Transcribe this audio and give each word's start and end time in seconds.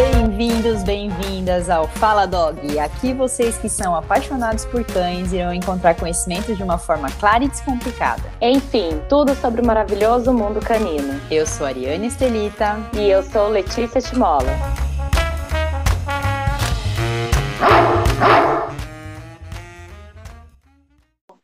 Bem-vindos, 0.00 0.82
bem-vindas 0.82 1.68
ao 1.68 1.86
Fala 1.86 2.24
Dog. 2.24 2.78
Aqui 2.78 3.12
vocês 3.12 3.58
que 3.58 3.68
são 3.68 3.94
apaixonados 3.94 4.64
por 4.64 4.82
cães 4.82 5.30
irão 5.30 5.52
encontrar 5.52 5.94
conhecimento 5.94 6.56
de 6.56 6.62
uma 6.62 6.78
forma 6.78 7.10
clara 7.20 7.44
e 7.44 7.48
descomplicada. 7.48 8.22
Enfim, 8.40 8.88
tudo 9.10 9.34
sobre 9.34 9.60
o 9.60 9.66
maravilhoso 9.66 10.32
mundo 10.32 10.58
canino. 10.58 11.20
Eu 11.30 11.46
sou 11.46 11.66
Ariane 11.66 12.06
Estelita. 12.06 12.76
E 12.98 13.10
eu 13.10 13.22
sou 13.22 13.48
Letícia 13.48 14.00
Timola. 14.00 14.48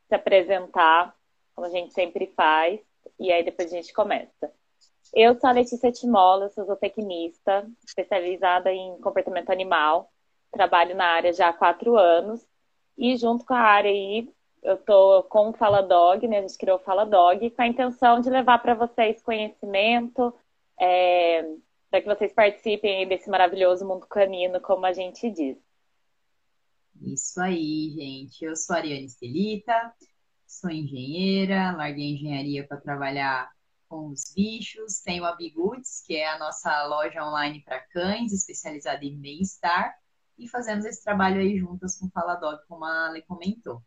Se 0.09 0.14
apresentar, 0.14 1.14
como 1.54 1.66
a 1.66 1.70
gente 1.70 1.93
sempre 1.93 2.32
faz, 2.34 2.80
e 3.20 3.30
aí 3.30 3.45
depois 3.45 3.70
a 3.70 3.77
gente 3.77 3.93
começa. 3.93 4.50
Eu 5.18 5.34
sou 5.40 5.48
a 5.48 5.52
Letícia 5.54 5.90
Timola, 5.90 6.50
sou 6.50 6.66
zootecnista, 6.66 7.66
especializada 7.86 8.70
em 8.70 9.00
comportamento 9.00 9.48
animal. 9.48 10.12
Trabalho 10.52 10.94
na 10.94 11.07
área 11.07 11.32
já 11.32 11.48
há 11.48 11.52
quatro 11.54 11.96
anos. 11.96 12.46
E 12.98 13.16
junto 13.16 13.43
com 13.46 13.54
a 13.54 13.60
área 13.60 13.90
aí, 13.90 14.30
eu 14.62 14.76
tô 14.76 15.22
com 15.22 15.48
o 15.48 15.52
Fala 15.54 15.80
Dog, 15.80 16.29
né? 16.29 16.40
A 16.40 16.43
gente 16.43 16.58
criou 16.58 16.76
o 16.76 16.82
Fala 16.82 17.07
Dog 17.07 17.48
com 17.48 17.62
a 17.62 17.66
intenção 17.66 18.21
de 18.21 18.29
levar 18.29 18.58
para 18.58 18.74
vocês 18.74 19.22
conhecimento, 19.22 20.34
é, 20.79 21.43
para 21.90 22.02
que 22.02 22.08
vocês 22.08 22.35
participem 22.35 23.08
desse 23.08 23.30
maravilhoso 23.30 23.88
mundo 23.88 24.07
canino, 24.07 24.60
como 24.60 24.85
a 24.85 24.93
gente 24.93 25.30
diz. 25.30 25.57
Isso 27.00 27.40
aí, 27.40 27.88
gente. 27.88 28.44
Eu 28.44 28.54
sou 28.54 28.76
a 28.76 28.80
Ariane 28.80 29.07
Estelita, 29.07 29.94
sou 30.46 30.71
engenheira, 30.71 31.74
larguei 31.74 32.12
engenharia 32.12 32.66
para 32.66 32.77
trabalhar 32.77 33.55
com 33.97 34.09
os 34.09 34.34
bichos. 34.34 35.00
Tenho 35.00 35.25
a 35.25 35.34
Bigoods, 35.34 36.03
que 36.06 36.17
é 36.17 36.28
a 36.28 36.39
nossa 36.39 36.86
loja 36.86 37.25
online 37.25 37.62
para 37.62 37.81
cães, 37.81 38.33
especializada 38.33 39.05
em 39.05 39.19
bem-estar. 39.19 39.97
E 40.39 40.47
fazemos 40.47 40.84
esse 40.84 41.03
trabalho 41.03 41.41
aí 41.41 41.56
juntas 41.56 41.98
com 41.98 42.06
o 42.06 42.11
Fala 42.11 42.34
Dog, 42.34 42.61
como 42.69 42.84
a 42.84 43.06
Ale 43.06 43.22
comentou. 43.22 43.80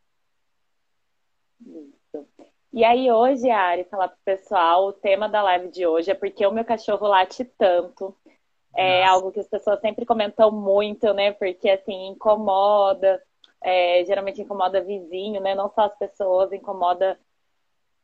Isso. 1.62 2.28
E 2.74 2.84
aí 2.84 3.12
hoje, 3.12 3.50
Ari, 3.50 3.84
falar 3.84 4.08
pro 4.08 4.18
pessoal, 4.26 4.88
o 4.88 4.94
tema 4.94 5.30
da 5.30 5.44
live 5.44 5.70
de 5.70 5.86
hoje 5.86 6.10
é 6.10 6.16
porque 6.16 6.46
o 6.46 6.52
meu 6.52 6.66
cachorro 6.66 7.08
late 7.08 7.46
tanto. 7.46 8.16
É 8.76 9.02
Nossa. 9.02 9.12
algo 9.12 9.32
que 9.32 9.40
as 9.40 9.48
pessoas 9.48 9.80
sempre 9.80 10.06
comentam 10.06 10.52
muito, 10.52 11.14
né? 11.14 11.34
Porque 11.34 11.70
assim, 11.70 12.08
incomoda, 12.08 13.22
é, 13.64 14.04
geralmente 14.06 14.42
incomoda 14.42 14.84
vizinho, 14.84 15.42
né? 15.42 15.54
Não 15.54 15.70
só 15.70 15.82
as 15.82 15.98
pessoas, 15.98 16.52
incomoda 16.52 17.20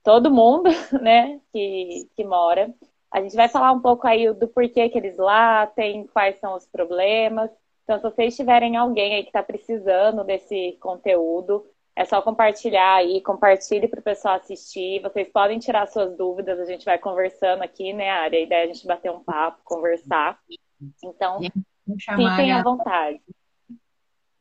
todo 0.06 0.32
mundo, 0.32 0.70
né, 1.02 1.42
que, 1.52 2.08
que 2.16 2.24
mora. 2.24 2.74
A 3.12 3.22
gente 3.22 3.36
vai 3.36 3.50
falar 3.50 3.72
um 3.72 3.82
pouco 3.82 4.08
aí 4.08 4.32
do 4.34 4.48
porquê 4.48 4.88
que 4.88 4.98
eles 4.98 5.18
latem, 5.18 6.06
quais 6.08 6.40
são 6.40 6.56
os 6.56 6.66
problemas. 6.68 7.50
Então, 7.84 7.98
se 7.98 8.04
vocês 8.04 8.36
tiverem 8.36 8.78
alguém 8.78 9.16
aí 9.16 9.24
que 9.24 9.30
está 9.30 9.42
precisando 9.42 10.24
desse 10.24 10.78
conteúdo, 10.80 11.66
é 11.96 12.04
só 12.04 12.22
compartilhar 12.22 12.96
aí, 12.96 13.22
compartilhe 13.22 13.88
para 13.88 14.00
o 14.00 14.04
pessoal 14.04 14.36
assistir. 14.36 15.02
Vocês 15.02 15.30
podem 15.30 15.60
tirar 15.60 15.88
suas 15.88 16.16
dúvidas, 16.16 16.60
a 16.60 16.66
gente 16.66 16.86
vai 16.86 17.00
conversando 17.00 17.64
aqui, 17.64 17.94
né, 17.94 18.10
Ari? 18.10 18.38
A 18.38 18.42
ideia 18.42 18.62
é 18.62 18.64
a 18.64 18.74
gente 18.74 18.86
bater 18.86 19.12
um 19.12 19.24
papo, 19.24 19.62
conversar. 19.64 20.38
Então, 21.04 21.40
fiquem 21.88 22.52
à 22.52 22.62
vontade. 22.62 23.22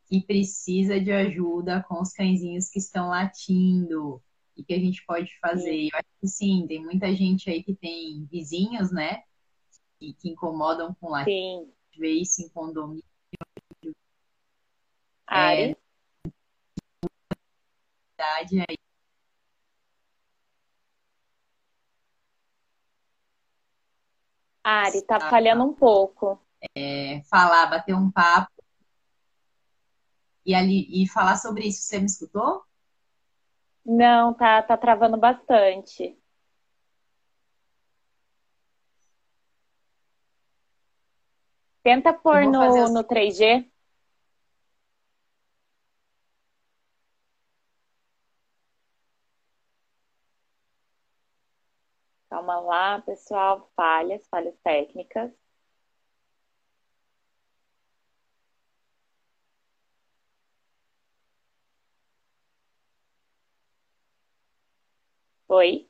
Que 0.08 0.20
precisa 0.20 1.00
de 1.00 1.12
ajuda 1.12 1.84
com 1.88 2.00
os 2.00 2.12
cãezinhos 2.12 2.68
que 2.68 2.78
estão 2.78 3.08
latindo 3.08 4.20
e 4.56 4.64
que 4.64 4.72
a 4.74 4.78
gente 4.78 5.04
pode 5.06 5.30
fazer. 5.38 5.70
Sim. 5.70 5.88
Eu 5.92 5.98
acho 5.98 6.08
que 6.20 6.28
sim, 6.28 6.66
tem 6.66 6.82
muita 6.82 7.14
gente 7.14 7.50
aí 7.50 7.62
que 7.62 7.74
tem 7.74 8.26
vizinhos, 8.30 8.92
né? 8.92 9.22
Que, 9.98 10.12
que 10.14 10.30
incomodam 10.30 10.94
com 11.00 11.10
latim. 11.10 11.70
Vê 11.96 12.10
isso 12.10 12.42
em 12.42 12.48
condomínio. 12.48 13.04
Ari? 15.26 15.76
É, 18.18 18.24
aí. 18.68 18.76
Ari, 24.62 25.02
tá 25.02 25.20
falhando 25.20 25.64
um 25.64 25.74
pouco. 25.74 26.40
É, 26.74 27.22
falar, 27.28 27.66
bater 27.66 27.94
um 27.94 28.10
papo 28.10 28.50
e, 30.44 30.54
ali, 30.54 31.02
e 31.02 31.08
falar 31.08 31.36
sobre 31.36 31.66
isso. 31.66 31.82
Você 31.82 31.98
me 31.98 32.06
escutou? 32.06 32.62
Não, 33.84 34.32
tá, 34.34 34.62
tá 34.62 34.76
travando 34.76 35.16
bastante. 35.16 36.16
Tenta 41.82 42.12
pôr 42.14 42.46
no, 42.46 42.88
no 42.92 43.04
3G. 43.04 43.70
Calma 52.30 52.58
lá, 52.60 53.00
pessoal. 53.02 53.70
Falhas, 53.76 54.26
falhas 54.28 54.56
técnicas. 54.62 55.30
Oi? 65.54 65.88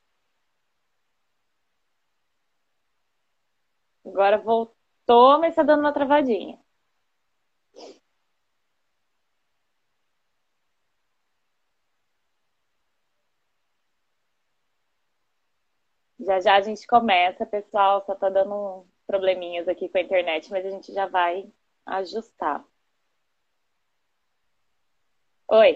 Agora 4.04 4.38
voltou, 4.38 5.38
mas 5.40 5.54
tá 5.54 5.62
dando 5.62 5.80
uma 5.80 5.92
travadinha. 5.92 6.58
Já 16.18 16.40
já 16.40 16.56
a 16.56 16.60
gente 16.60 16.86
começa, 16.86 17.46
pessoal. 17.46 18.02
Só 18.06 18.14
tá 18.14 18.28
dando 18.28 18.84
probleminhas 19.06 19.68
aqui 19.68 19.88
com 19.88 19.98
a 19.98 20.00
internet, 20.00 20.50
mas 20.50 20.64
a 20.66 20.70
gente 20.70 20.92
já 20.92 21.06
vai 21.06 21.46
ajustar. 21.86 22.64
Oi 25.48 25.70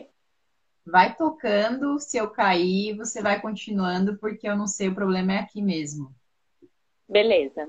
vai 0.91 1.15
tocando, 1.15 1.99
se 1.99 2.17
eu 2.17 2.31
cair, 2.31 2.97
você 2.97 3.23
vai 3.23 3.41
continuando, 3.41 4.17
porque 4.19 4.49
eu 4.49 4.57
não 4.57 4.67
sei, 4.67 4.89
o 4.89 4.95
problema 4.95 5.35
é 5.35 5.39
aqui 5.39 5.61
mesmo. 5.61 6.15
Beleza. 7.09 7.69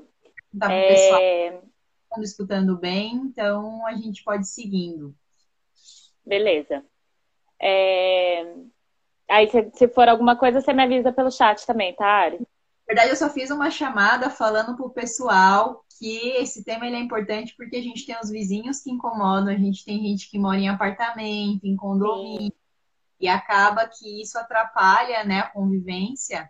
Tá 0.57 0.71
é... 0.71 0.87
pessoal 0.89 2.23
escutando 2.23 2.77
bem, 2.77 3.15
então 3.15 3.85
a 3.85 3.93
gente 3.93 4.23
pode 4.23 4.43
ir 4.43 4.47
seguindo. 4.47 5.15
Beleza. 6.25 6.83
É... 7.61 8.53
Aí, 9.29 9.49
se, 9.49 9.69
se 9.75 9.87
for 9.89 10.07
alguma 10.07 10.35
coisa, 10.35 10.59
você 10.59 10.73
me 10.73 10.83
avisa 10.83 11.11
pelo 11.11 11.31
chat 11.31 11.65
também, 11.67 11.93
tá, 11.93 12.07
Ari? 12.07 12.39
Na 12.39 12.45
verdade, 12.87 13.09
eu 13.11 13.15
só 13.15 13.29
fiz 13.29 13.51
uma 13.51 13.69
chamada 13.69 14.31
falando 14.31 14.75
pro 14.75 14.89
pessoal 14.89 15.85
que 15.99 16.29
esse 16.37 16.63
tema 16.63 16.87
ele 16.87 16.95
é 16.95 16.99
importante 16.99 17.53
porque 17.55 17.75
a 17.75 17.81
gente 17.81 18.05
tem 18.05 18.17
os 18.17 18.31
vizinhos 18.31 18.79
que 18.79 18.89
incomodam, 18.89 19.53
a 19.53 19.57
gente 19.57 19.85
tem 19.85 20.01
gente 20.01 20.31
que 20.31 20.39
mora 20.39 20.57
em 20.57 20.69
apartamento, 20.69 21.65
em 21.65 21.75
condomínio. 21.75 22.47
Sim 22.47 22.59
e 23.19 23.27
acaba 23.27 23.87
que 23.87 24.21
isso 24.21 24.37
atrapalha 24.37 25.23
né, 25.23 25.39
a 25.39 25.49
convivência. 25.49 26.49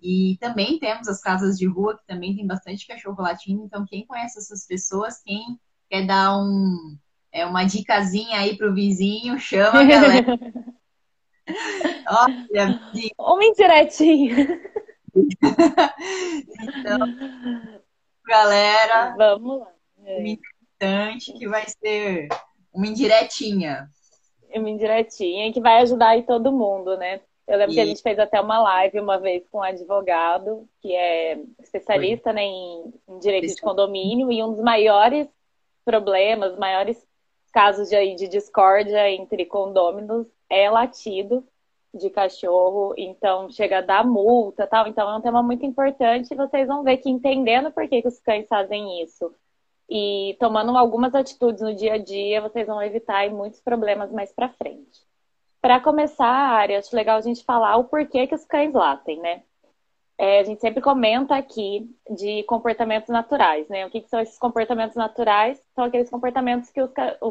E 0.00 0.36
também 0.40 0.78
temos 0.78 1.08
as 1.08 1.20
casas 1.20 1.58
de 1.58 1.66
rua, 1.66 1.96
que 1.96 2.06
também 2.06 2.34
tem 2.34 2.46
bastante 2.46 2.86
cachorro 2.86 3.22
latino. 3.22 3.64
Então, 3.64 3.84
quem 3.86 4.06
conhece 4.06 4.38
essas 4.38 4.66
pessoas, 4.66 5.20
quem 5.22 5.58
quer 5.88 6.06
dar 6.06 6.36
um, 6.38 6.96
é, 7.32 7.44
uma 7.44 7.64
dicasinha 7.64 8.38
aí 8.38 8.56
pro 8.56 8.74
vizinho, 8.74 9.38
chama 9.38 9.80
a 9.80 9.84
galera. 9.84 10.38
Olha, 12.10 12.80
uma 13.18 13.44
indiretinha. 13.44 14.60
então, 15.14 16.98
galera, 18.26 19.14
vamos 19.16 19.60
lá. 19.60 19.72
É. 20.04 20.28
Importante 20.28 21.32
que 21.32 21.48
vai 21.48 21.64
ser 21.68 22.28
uma 22.72 22.86
indiretinha 22.86 23.90
uma 24.54 24.70
indiretinha 24.70 25.52
que 25.52 25.60
vai 25.60 25.82
ajudar 25.82 26.10
aí 26.10 26.22
todo 26.22 26.52
mundo, 26.52 26.96
né? 26.96 27.20
Eu 27.46 27.56
lembro 27.56 27.72
e... 27.72 27.74
que 27.76 27.80
a 27.80 27.86
gente 27.86 28.02
fez 28.02 28.18
até 28.18 28.40
uma 28.40 28.60
live 28.60 29.00
uma 29.00 29.18
vez 29.18 29.42
com 29.50 29.58
um 29.58 29.62
advogado 29.62 30.68
que 30.80 30.94
é 30.94 31.40
especialista 31.60 32.32
né, 32.32 32.42
em, 32.42 32.92
em 33.08 33.18
direito 33.18 33.54
de 33.54 33.60
condomínio 33.60 34.30
e 34.30 34.42
um 34.42 34.52
dos 34.52 34.60
maiores 34.60 35.26
problemas, 35.84 36.58
maiores 36.58 37.02
casos 37.52 37.88
de, 37.88 38.14
de 38.14 38.28
discórdia 38.28 39.10
entre 39.10 39.46
condôminos 39.46 40.26
é 40.50 40.70
latido 40.70 41.42
de 41.94 42.10
cachorro, 42.10 42.92
então 42.98 43.50
chega 43.50 43.78
a 43.78 43.82
dar 43.82 44.04
multa 44.04 44.66
tal. 44.66 44.86
Então 44.86 45.08
é 45.10 45.16
um 45.16 45.22
tema 45.22 45.42
muito 45.42 45.64
importante 45.64 46.32
e 46.32 46.36
vocês 46.36 46.68
vão 46.68 46.84
ver 46.84 46.98
que 46.98 47.08
entendendo 47.08 47.70
por 47.72 47.88
que, 47.88 48.02
que 48.02 48.08
os 48.08 48.18
cães 48.20 48.46
fazem 48.46 49.02
isso 49.02 49.34
e 49.88 50.36
tomando 50.38 50.76
algumas 50.76 51.14
atitudes 51.14 51.62
no 51.62 51.74
dia 51.74 51.94
a 51.94 51.98
dia, 51.98 52.40
vocês 52.40 52.66
vão 52.66 52.82
evitar 52.82 53.28
muitos 53.30 53.60
problemas 53.60 54.12
mais 54.12 54.32
para 54.32 54.48
frente. 54.50 55.06
Para 55.60 55.80
começar, 55.80 56.26
área, 56.26 56.78
acho 56.78 56.94
legal 56.94 57.18
a 57.18 57.22
gente 57.22 57.44
falar 57.44 57.76
o 57.76 57.84
porquê 57.84 58.26
que 58.26 58.34
os 58.34 58.44
cães 58.44 58.72
latem, 58.72 59.18
né? 59.20 59.42
é, 60.18 60.40
a 60.40 60.42
gente 60.42 60.60
sempre 60.60 60.82
comenta 60.82 61.36
aqui 61.36 61.88
de 62.10 62.42
comportamentos 62.42 63.08
naturais, 63.08 63.68
né? 63.68 63.86
O 63.86 63.90
que, 63.90 64.00
que, 64.00 64.08
são 64.08 64.20
esses 64.20 64.36
comportamentos 64.36 64.96
naturais? 64.96 65.62
São 65.76 65.84
aqueles 65.84 66.10
comportamentos 66.10 66.70
que 66.70 66.82
os, 66.82 66.90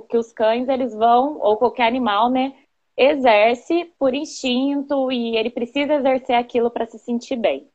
que 0.09 0.17
os 0.17 0.31
cães 0.31 0.69
eles 0.69 0.95
vão, 0.95 1.37
ou 1.41 1.57
qualquer 1.57 1.85
animal, 1.85 2.29
né, 2.29 2.55
exerce 2.95 3.93
por 3.99 4.13
instinto 4.13 5.11
e 5.11 5.35
ele 5.35 5.49
precisa 5.49 5.95
exercer 5.95 6.35
aquilo 6.35 6.71
para 6.71 6.85
se 6.85 6.97
sentir 6.97 7.35
bem. 7.35 7.69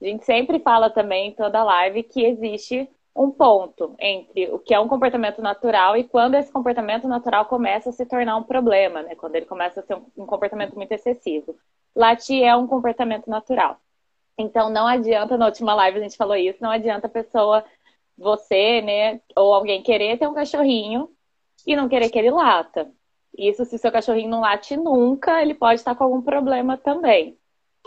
A 0.00 0.04
gente 0.04 0.24
sempre 0.26 0.60
fala 0.60 0.90
também 0.90 1.28
em 1.28 1.32
toda 1.32 1.64
live 1.64 2.02
que 2.02 2.24
existe 2.24 2.88
um 3.14 3.30
ponto 3.30 3.94
entre 3.98 4.48
o 4.50 4.58
que 4.58 4.72
é 4.72 4.80
um 4.80 4.88
comportamento 4.88 5.42
natural 5.42 5.96
e 5.96 6.04
quando 6.04 6.36
esse 6.36 6.52
comportamento 6.52 7.08
natural 7.08 7.46
começa 7.46 7.90
a 7.90 7.92
se 7.92 8.06
tornar 8.06 8.36
um 8.36 8.42
problema, 8.42 9.02
né? 9.02 9.14
Quando 9.14 9.36
ele 9.36 9.46
começa 9.46 9.80
a 9.80 9.82
ser 9.82 9.96
um 10.16 10.26
comportamento 10.26 10.74
muito 10.74 10.92
excessivo. 10.92 11.56
Latir 11.94 12.42
é 12.44 12.54
um 12.54 12.66
comportamento 12.66 13.28
natural. 13.28 13.78
Então 14.38 14.70
não 14.70 14.86
adianta, 14.86 15.36
na 15.36 15.46
última 15.46 15.74
live 15.74 15.98
a 15.98 16.02
gente 16.02 16.16
falou 16.16 16.36
isso, 16.36 16.62
não 16.62 16.70
adianta 16.70 17.06
a 17.08 17.10
pessoa, 17.10 17.64
você, 18.16 18.80
né, 18.80 19.20
ou 19.36 19.52
alguém 19.52 19.82
querer 19.82 20.18
ter 20.18 20.26
um 20.28 20.34
cachorrinho 20.34 21.10
e 21.66 21.76
não 21.76 21.88
querer 21.88 22.10
que 22.10 22.18
ele 22.18 22.30
lata. 22.30 22.90
Isso 23.36 23.64
se 23.64 23.78
seu 23.78 23.92
cachorrinho 23.92 24.30
não 24.30 24.40
late 24.40 24.76
nunca, 24.76 25.42
ele 25.42 25.54
pode 25.54 25.80
estar 25.80 25.94
com 25.94 26.04
algum 26.04 26.22
problema 26.22 26.76
também. 26.76 27.36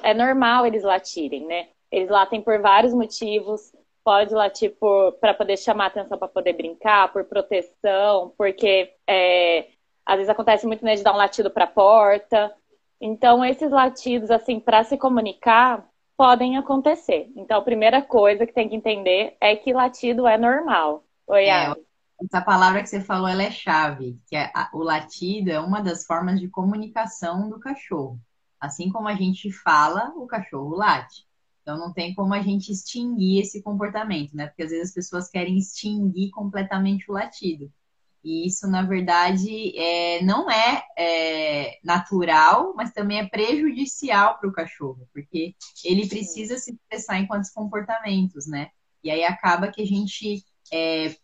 É 0.02 0.14
normal 0.14 0.66
eles 0.66 0.84
latirem, 0.84 1.46
né? 1.46 1.70
Eles 1.92 2.10
latem 2.10 2.42
por 2.42 2.60
vários 2.60 2.94
motivos. 2.94 3.72
Pode 4.04 4.34
latir 4.34 4.76
para 5.20 5.34
poder 5.34 5.58
chamar 5.58 5.88
atenção 5.88 6.18
para 6.18 6.28
poder 6.28 6.54
brincar, 6.54 7.12
por 7.14 7.24
proteção, 7.24 8.34
porque 8.38 8.94
é, 9.08 9.68
às 10.06 10.16
vezes 10.16 10.30
acontece 10.30 10.68
muito 10.68 10.84
né, 10.84 10.96
de 10.96 11.04
dar 11.04 11.14
um 11.14 11.18
latido 11.18 11.50
para 11.50 11.64
a 11.64 11.68
porta. 11.68 12.54
Então, 13.00 13.44
esses 13.44 13.72
latidos, 13.72 14.30
assim, 14.30 14.60
para 14.60 14.84
se 14.84 14.98
comunicar, 14.98 15.86
podem 16.18 16.58
acontecer. 16.58 17.32
Então, 17.36 17.58
a 17.58 17.64
primeira 17.64 18.02
coisa 18.02 18.46
que 18.46 18.54
tem 18.54 18.70
que 18.70 18.76
entender 18.76 19.36
é 19.40 19.56
que 19.56 19.74
latido 19.74 20.28
é 20.28 20.38
normal. 20.38 21.04
Oi, 21.28 21.46
é, 21.46 21.74
Essa 22.24 22.42
palavra 22.42 22.82
que 22.82 22.88
você 22.88 23.02
falou, 23.02 23.28
ela 23.28 23.44
é 23.44 23.52
chave, 23.52 24.20
que 24.28 24.36
é, 24.36 24.52
o 24.74 24.80
latido 24.80 25.52
é 25.52 25.60
uma 25.60 25.82
das 25.82 26.06
formas 26.06 26.40
de 26.40 26.48
comunicação 26.48 27.50
do 27.50 27.60
cachorro. 27.60 28.20
Assim 28.60 28.90
como 28.90 29.08
a 29.08 29.16
gente 29.16 29.52
fala, 29.52 30.14
o 30.16 30.26
cachorro 30.26 30.76
late. 30.76 31.26
Então 31.64 31.80
não 31.80 31.92
tem 31.94 32.14
como 32.14 32.34
a 32.34 32.42
gente 32.42 32.72
extinguir 32.72 33.40
esse 33.40 33.64
comportamento, 33.64 34.36
né? 34.36 34.48
Porque 34.48 34.64
às 34.64 34.70
vezes 34.70 34.90
as 34.90 34.94
pessoas 34.94 35.30
querem 35.30 35.58
extinguir 35.58 36.30
completamente 36.30 37.10
o 37.10 37.14
latido. 37.14 37.72
E 38.24 38.48
isso, 38.48 38.68
na 38.68 38.84
verdade, 38.84 39.78
é, 39.78 40.22
não 40.24 40.50
é, 40.50 40.84
é, 40.98 41.80
natural, 41.84 42.74
mas 42.76 42.94
também 42.94 43.20
é 43.20 43.28
prejudicial 43.28 44.38
para 44.38 44.50
o 44.50 44.54
cachorro, 44.54 45.10
porque 45.14 45.54
ele 45.84 46.08
precisa 46.08 46.58
se 46.58 46.72
expressar 46.72 47.20
em 47.20 47.28
quantos 47.28 47.50
comportamentos, 47.50 48.46
né? 48.46 48.70
E 49.04 49.10
aí 49.12 49.24
acaba 49.26 49.68
que 49.68 49.82
a 49.82 49.86
gente 49.86 50.44
é, 50.72 51.16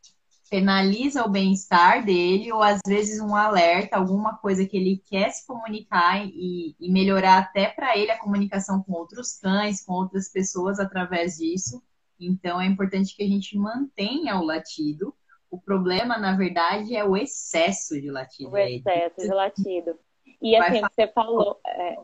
penaliza 0.49 1.23
o 1.23 1.29
bem-estar 1.29 2.03
dele, 2.03 2.51
ou 2.51 2.61
às 2.61 2.79
vezes 2.85 3.21
um 3.21 3.35
alerta, 3.35 3.97
alguma 3.97 4.37
coisa 4.37 4.65
que 4.65 4.75
ele 4.75 5.01
quer 5.05 5.29
se 5.31 5.45
comunicar 5.45 6.25
e, 6.25 6.75
e 6.79 6.91
melhorar 6.91 7.37
até 7.37 7.67
para 7.67 7.97
ele 7.97 8.11
a 8.11 8.19
comunicação 8.19 8.81
com 8.83 8.93
outros 8.93 9.37
cães, 9.37 9.85
com 9.85 9.93
outras 9.93 10.29
pessoas 10.29 10.79
através 10.79 11.37
disso. 11.37 11.81
Então 12.19 12.59
é 12.59 12.65
importante 12.65 13.15
que 13.15 13.23
a 13.23 13.27
gente 13.27 13.57
mantenha 13.57 14.37
o 14.37 14.43
latido 14.43 15.13
o 15.51 15.59
problema, 15.59 16.17
na 16.17 16.35
verdade, 16.35 16.95
é 16.95 17.03
o 17.03 17.17
excesso 17.17 17.99
de 17.99 18.11
latido. 18.11 18.51
O 18.51 18.57
excesso 18.57 19.21
de 19.21 19.33
latido. 19.33 19.99
E 20.41 20.55
assim, 20.55 20.83
o 20.83 20.87
que 20.87 20.95
você 20.95 21.07
falou. 21.07 21.59
É... 21.65 21.97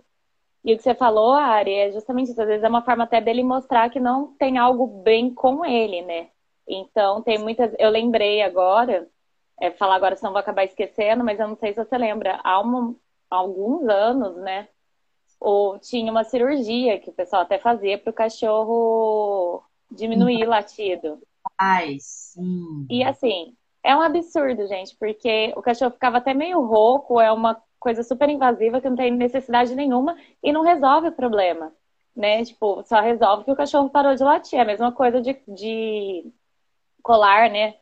E 0.63 0.73
o 0.73 0.77
que 0.77 0.83
você 0.83 0.95
falou, 0.95 1.33
Ari, 1.33 1.73
é 1.73 1.91
justamente 1.91 2.31
isso. 2.31 2.41
Às 2.41 2.47
vezes 2.47 2.63
é 2.63 2.67
uma 2.67 2.81
forma 2.81 3.03
até 3.03 3.21
dele 3.21 3.43
mostrar 3.43 3.87
que 3.91 3.99
não 3.99 4.33
tem 4.35 4.57
algo 4.57 4.87
bem 5.03 5.31
com 5.31 5.63
ele, 5.63 6.01
né? 6.01 6.29
Então, 6.67 7.21
tem 7.21 7.37
muitas. 7.37 7.73
Eu 7.77 7.89
lembrei 7.89 8.41
agora, 8.41 9.07
é, 9.59 9.71
falar 9.71 9.95
agora, 9.95 10.15
senão 10.15 10.31
vou 10.31 10.39
acabar 10.39 10.63
esquecendo, 10.65 11.23
mas 11.23 11.39
eu 11.39 11.47
não 11.47 11.55
sei 11.55 11.73
se 11.73 11.83
você 11.83 11.97
lembra. 11.97 12.39
Há, 12.43 12.59
uma, 12.59 12.95
há 13.29 13.35
alguns 13.35 13.87
anos, 13.87 14.35
né? 14.37 14.67
Ou 15.39 15.77
tinha 15.79 16.11
uma 16.11 16.23
cirurgia 16.23 16.99
que 16.99 17.09
o 17.09 17.13
pessoal 17.13 17.43
até 17.43 17.59
fazia 17.59 17.97
para 17.97 18.09
o 18.09 18.13
cachorro 18.13 19.63
diminuir 19.91 20.45
o 20.45 20.49
latido. 20.49 21.19
Ai, 21.57 21.97
sim. 21.99 22.85
E 22.89 23.03
assim, 23.03 23.55
é 23.83 23.95
um 23.95 24.01
absurdo, 24.01 24.67
gente, 24.67 24.95
porque 24.97 25.53
o 25.55 25.61
cachorro 25.61 25.91
ficava 25.91 26.17
até 26.17 26.33
meio 26.33 26.61
rouco, 26.61 27.19
é 27.21 27.31
uma 27.31 27.61
coisa 27.79 28.01
super 28.01 28.27
invasiva 28.29 28.81
que 28.81 28.89
não 28.89 28.97
tem 28.97 29.11
necessidade 29.11 29.75
nenhuma 29.75 30.17
e 30.41 30.51
não 30.51 30.63
resolve 30.63 31.09
o 31.09 31.11
problema, 31.11 31.71
né? 32.15 32.43
Tipo, 32.43 32.83
só 32.83 32.99
resolve 32.99 33.43
que 33.43 33.51
o 33.51 33.55
cachorro 33.55 33.89
parou 33.89 34.15
de 34.15 34.23
latir. 34.23 34.57
É 34.57 34.63
a 34.63 34.65
mesma 34.65 34.91
coisa 34.91 35.21
de, 35.21 35.39
de 35.47 36.25
colar, 37.05 37.51
né? 37.51 37.75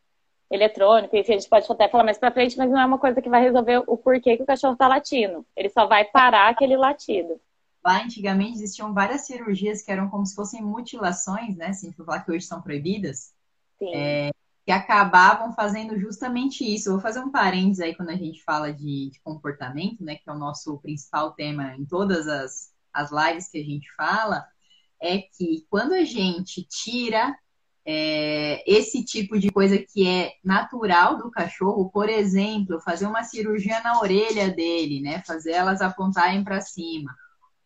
Eletrônico, 0.52 1.16
enfim, 1.16 1.34
a 1.34 1.38
gente 1.38 1.50
pode 1.50 1.66
até 1.72 1.88
falar 1.88 2.04
mais 2.04 2.18
pra 2.18 2.30
frente, 2.30 2.58
mas 2.58 2.70
não 2.70 2.80
é 2.80 2.86
uma 2.86 3.00
coisa 3.00 3.22
que 3.22 3.30
vai 3.30 3.42
resolver 3.42 3.82
o 3.88 3.98
porquê 3.98 4.36
que 4.36 4.44
o 4.44 4.46
cachorro 4.46 4.76
tá 4.76 4.88
latindo. 4.88 5.46
Ele 5.56 5.70
só 5.70 5.88
vai 5.88 6.04
parar 6.04 6.50
aquele 6.50 6.76
latido. 6.76 7.40
Lá 7.84 8.04
antigamente 8.04 8.58
existiam 8.58 8.94
várias 8.94 9.26
cirurgias 9.26 9.82
que 9.82 9.92
eram 9.92 10.10
como 10.10 10.26
se 10.26 10.36
fossem 10.36 10.62
mutilações, 10.62 11.56
né? 11.56 11.68
Assim, 11.68 11.92
falar 11.94 12.20
que 12.20 12.32
hoje 12.32 12.46
são 12.46 12.62
proibidas 12.62 13.34
é, 13.82 14.30
que 14.66 14.72
acabavam 14.72 15.54
fazendo 15.54 15.98
justamente 15.98 16.64
isso. 16.64 16.90
Eu 16.90 16.94
vou 16.94 17.02
fazer 17.02 17.22
um 17.22 17.32
parênteses 17.32 17.80
aí 17.80 17.96
quando 17.96 18.10
a 18.10 18.16
gente 18.16 18.44
fala 18.44 18.72
de, 18.72 19.10
de, 19.10 19.20
comportamento, 19.22 20.04
né, 20.04 20.16
que 20.16 20.30
é 20.30 20.34
o 20.34 20.38
nosso 20.38 20.78
principal 20.80 21.32
tema 21.32 21.76
em 21.76 21.86
todas 21.86 22.28
as, 22.28 22.72
as 22.94 23.10
lives 23.12 23.50
que 23.50 23.58
a 23.58 23.64
gente 23.64 23.88
fala, 23.96 24.46
é 25.02 25.18
que 25.18 25.66
quando 25.70 25.94
a 25.94 26.04
gente 26.04 26.64
tira 26.64 27.36
é, 27.86 28.64
esse 28.66 29.04
tipo 29.04 29.38
de 29.38 29.50
coisa 29.50 29.78
que 29.78 30.08
é 30.08 30.34
natural 30.44 31.18
do 31.18 31.30
cachorro, 31.30 31.90
por 31.90 32.10
exemplo, 32.10 32.80
fazer 32.80 33.06
uma 33.06 33.24
cirurgia 33.24 33.82
na 33.82 34.00
orelha 34.00 34.50
dele, 34.50 35.02
né, 35.02 35.22
fazer 35.26 35.52
elas 35.52 35.82
apontarem 35.82 36.44
para 36.44 36.62
cima. 36.62 37.14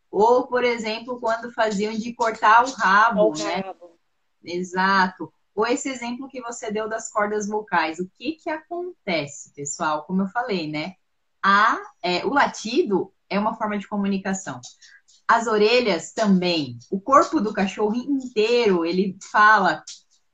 Ou, 0.10 0.48
por 0.48 0.64
exemplo, 0.64 1.20
quando 1.20 1.52
faziam 1.52 1.94
de 1.94 2.14
cortar 2.14 2.66
o 2.66 2.72
rabo, 2.72 3.30
o 3.30 3.38
né? 3.38 3.58
Rabo. 3.58 3.98
Exato 4.44 5.32
ou 5.58 5.66
esse 5.66 5.90
exemplo 5.90 6.30
que 6.30 6.40
você 6.40 6.72
deu 6.72 6.88
das 6.88 7.12
cordas 7.12 7.48
vocais. 7.48 7.98
O 7.98 8.08
que 8.16 8.34
que 8.34 8.48
acontece, 8.48 9.52
pessoal? 9.56 10.04
Como 10.04 10.22
eu 10.22 10.28
falei, 10.28 10.70
né? 10.70 10.94
A, 11.42 11.80
é, 12.04 12.24
o 12.24 12.30
latido 12.30 13.12
é 13.28 13.40
uma 13.40 13.56
forma 13.56 13.76
de 13.80 13.88
comunicação. 13.88 14.62
As 15.28 15.48
orelhas 15.48 16.14
também. 16.14 16.78
O 16.92 17.02
corpo 17.02 17.42
do 17.42 17.52
cachorro 17.52 17.96
inteiro, 17.96 18.86
ele 18.86 19.18
fala 19.32 19.84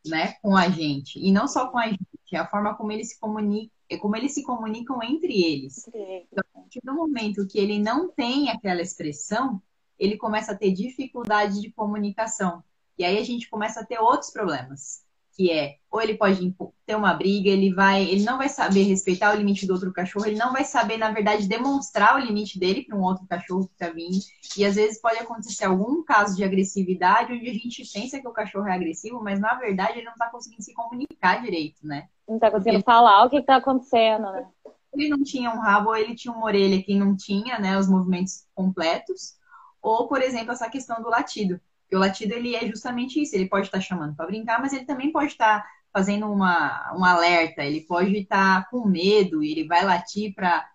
né, 0.05 0.33
com 0.41 0.55
a 0.55 0.69
gente. 0.69 1.19
E 1.19 1.31
não 1.31 1.47
só 1.47 1.67
com 1.69 1.77
a 1.77 1.87
gente, 1.87 2.01
é 2.31 2.37
a 2.37 2.47
forma 2.47 2.75
como 2.75 2.91
eles 2.91 3.09
se 3.09 3.19
comunicam, 3.19 3.71
como 3.99 4.15
eles 4.15 4.33
se 4.33 4.43
comunicam 4.43 5.01
entre 5.03 5.43
eles. 5.43 5.87
Então, 5.87 6.43
a 6.53 6.59
partir 6.59 6.81
do 6.83 6.93
momento 6.93 7.47
que 7.47 7.59
ele 7.59 7.79
não 7.79 8.09
tem 8.09 8.49
aquela 8.49 8.81
expressão, 8.81 9.61
ele 9.99 10.17
começa 10.17 10.51
a 10.51 10.57
ter 10.57 10.71
dificuldade 10.71 11.61
de 11.61 11.71
comunicação. 11.71 12.63
E 12.97 13.05
aí 13.05 13.17
a 13.17 13.23
gente 13.23 13.49
começa 13.49 13.81
a 13.81 13.85
ter 13.85 13.99
outros 13.99 14.31
problemas 14.31 15.02
que 15.35 15.51
é 15.51 15.77
ou 15.93 16.01
ele 16.01 16.17
pode 16.17 16.55
ter 16.87 16.95
uma 16.95 17.13
briga, 17.13 17.51
ele 17.51 17.71
vai, 17.71 18.03
ele 18.03 18.23
não 18.23 18.35
vai 18.35 18.49
saber 18.49 18.81
respeitar 18.81 19.31
o 19.31 19.37
limite 19.37 19.67
do 19.67 19.73
outro 19.73 19.93
cachorro, 19.93 20.25
ele 20.25 20.39
não 20.39 20.51
vai 20.51 20.63
saber, 20.63 20.97
na 20.97 21.11
verdade, 21.11 21.47
demonstrar 21.47 22.15
o 22.15 22.19
limite 22.19 22.57
dele 22.57 22.83
para 22.83 22.97
um 22.97 23.03
outro 23.03 23.27
cachorro 23.27 23.67
que 23.67 23.73
está 23.73 23.89
vindo. 23.93 24.17
E 24.57 24.65
às 24.65 24.73
vezes 24.73 24.99
pode 24.99 25.19
acontecer 25.19 25.65
algum 25.65 26.03
caso 26.03 26.35
de 26.35 26.43
agressividade 26.43 27.33
onde 27.33 27.47
a 27.47 27.53
gente 27.53 27.83
pensa 27.93 28.19
que 28.19 28.27
o 28.27 28.33
cachorro 28.33 28.67
é 28.67 28.73
agressivo, 28.73 29.23
mas 29.23 29.39
na 29.39 29.53
verdade 29.53 29.99
ele 29.99 30.05
não 30.05 30.13
está 30.13 30.31
conseguindo 30.31 30.63
se 30.63 30.73
comunicar 30.73 31.43
direito, 31.43 31.85
né? 31.85 32.07
Não 32.27 32.37
está 32.37 32.49
conseguindo 32.49 32.83
falar 32.83 33.25
o 33.25 33.29
que 33.29 33.37
está 33.37 33.57
acontecendo, 33.57 34.31
né? 34.31 34.47
Ele 34.95 35.09
não 35.09 35.23
tinha 35.23 35.51
um 35.51 35.59
rabo, 35.59 35.89
ou 35.89 35.95
ele 35.95 36.15
tinha 36.15 36.33
uma 36.33 36.45
orelha 36.45 36.81
que 36.81 36.95
não 36.95 37.15
tinha, 37.15 37.59
né, 37.59 37.77
os 37.77 37.87
movimentos 37.87 38.45
completos. 38.55 39.35
Ou, 39.79 40.07
por 40.07 40.23
exemplo, 40.23 40.53
essa 40.53 40.69
questão 40.69 41.01
do 41.03 41.09
latido 41.09 41.61
porque 41.93 41.95
o 41.95 41.99
latido 41.99 42.33
ele 42.33 42.55
é 42.55 42.67
justamente 42.67 43.21
isso. 43.21 43.35
Ele 43.35 43.47
pode 43.47 43.67
estar 43.67 43.79
chamando 43.79 44.15
para 44.15 44.25
brincar, 44.25 44.59
mas 44.59 44.73
ele 44.73 44.85
também 44.85 45.11
pode 45.11 45.27
estar 45.27 45.63
fazendo 45.91 46.31
uma, 46.31 46.91
um 46.97 47.05
alerta. 47.05 47.63
Ele 47.63 47.81
pode 47.81 48.17
estar 48.17 48.67
com 48.69 48.87
medo 48.87 49.43
e 49.43 49.51
ele 49.51 49.67
vai 49.67 49.85
latir 49.85 50.33
para 50.33 50.67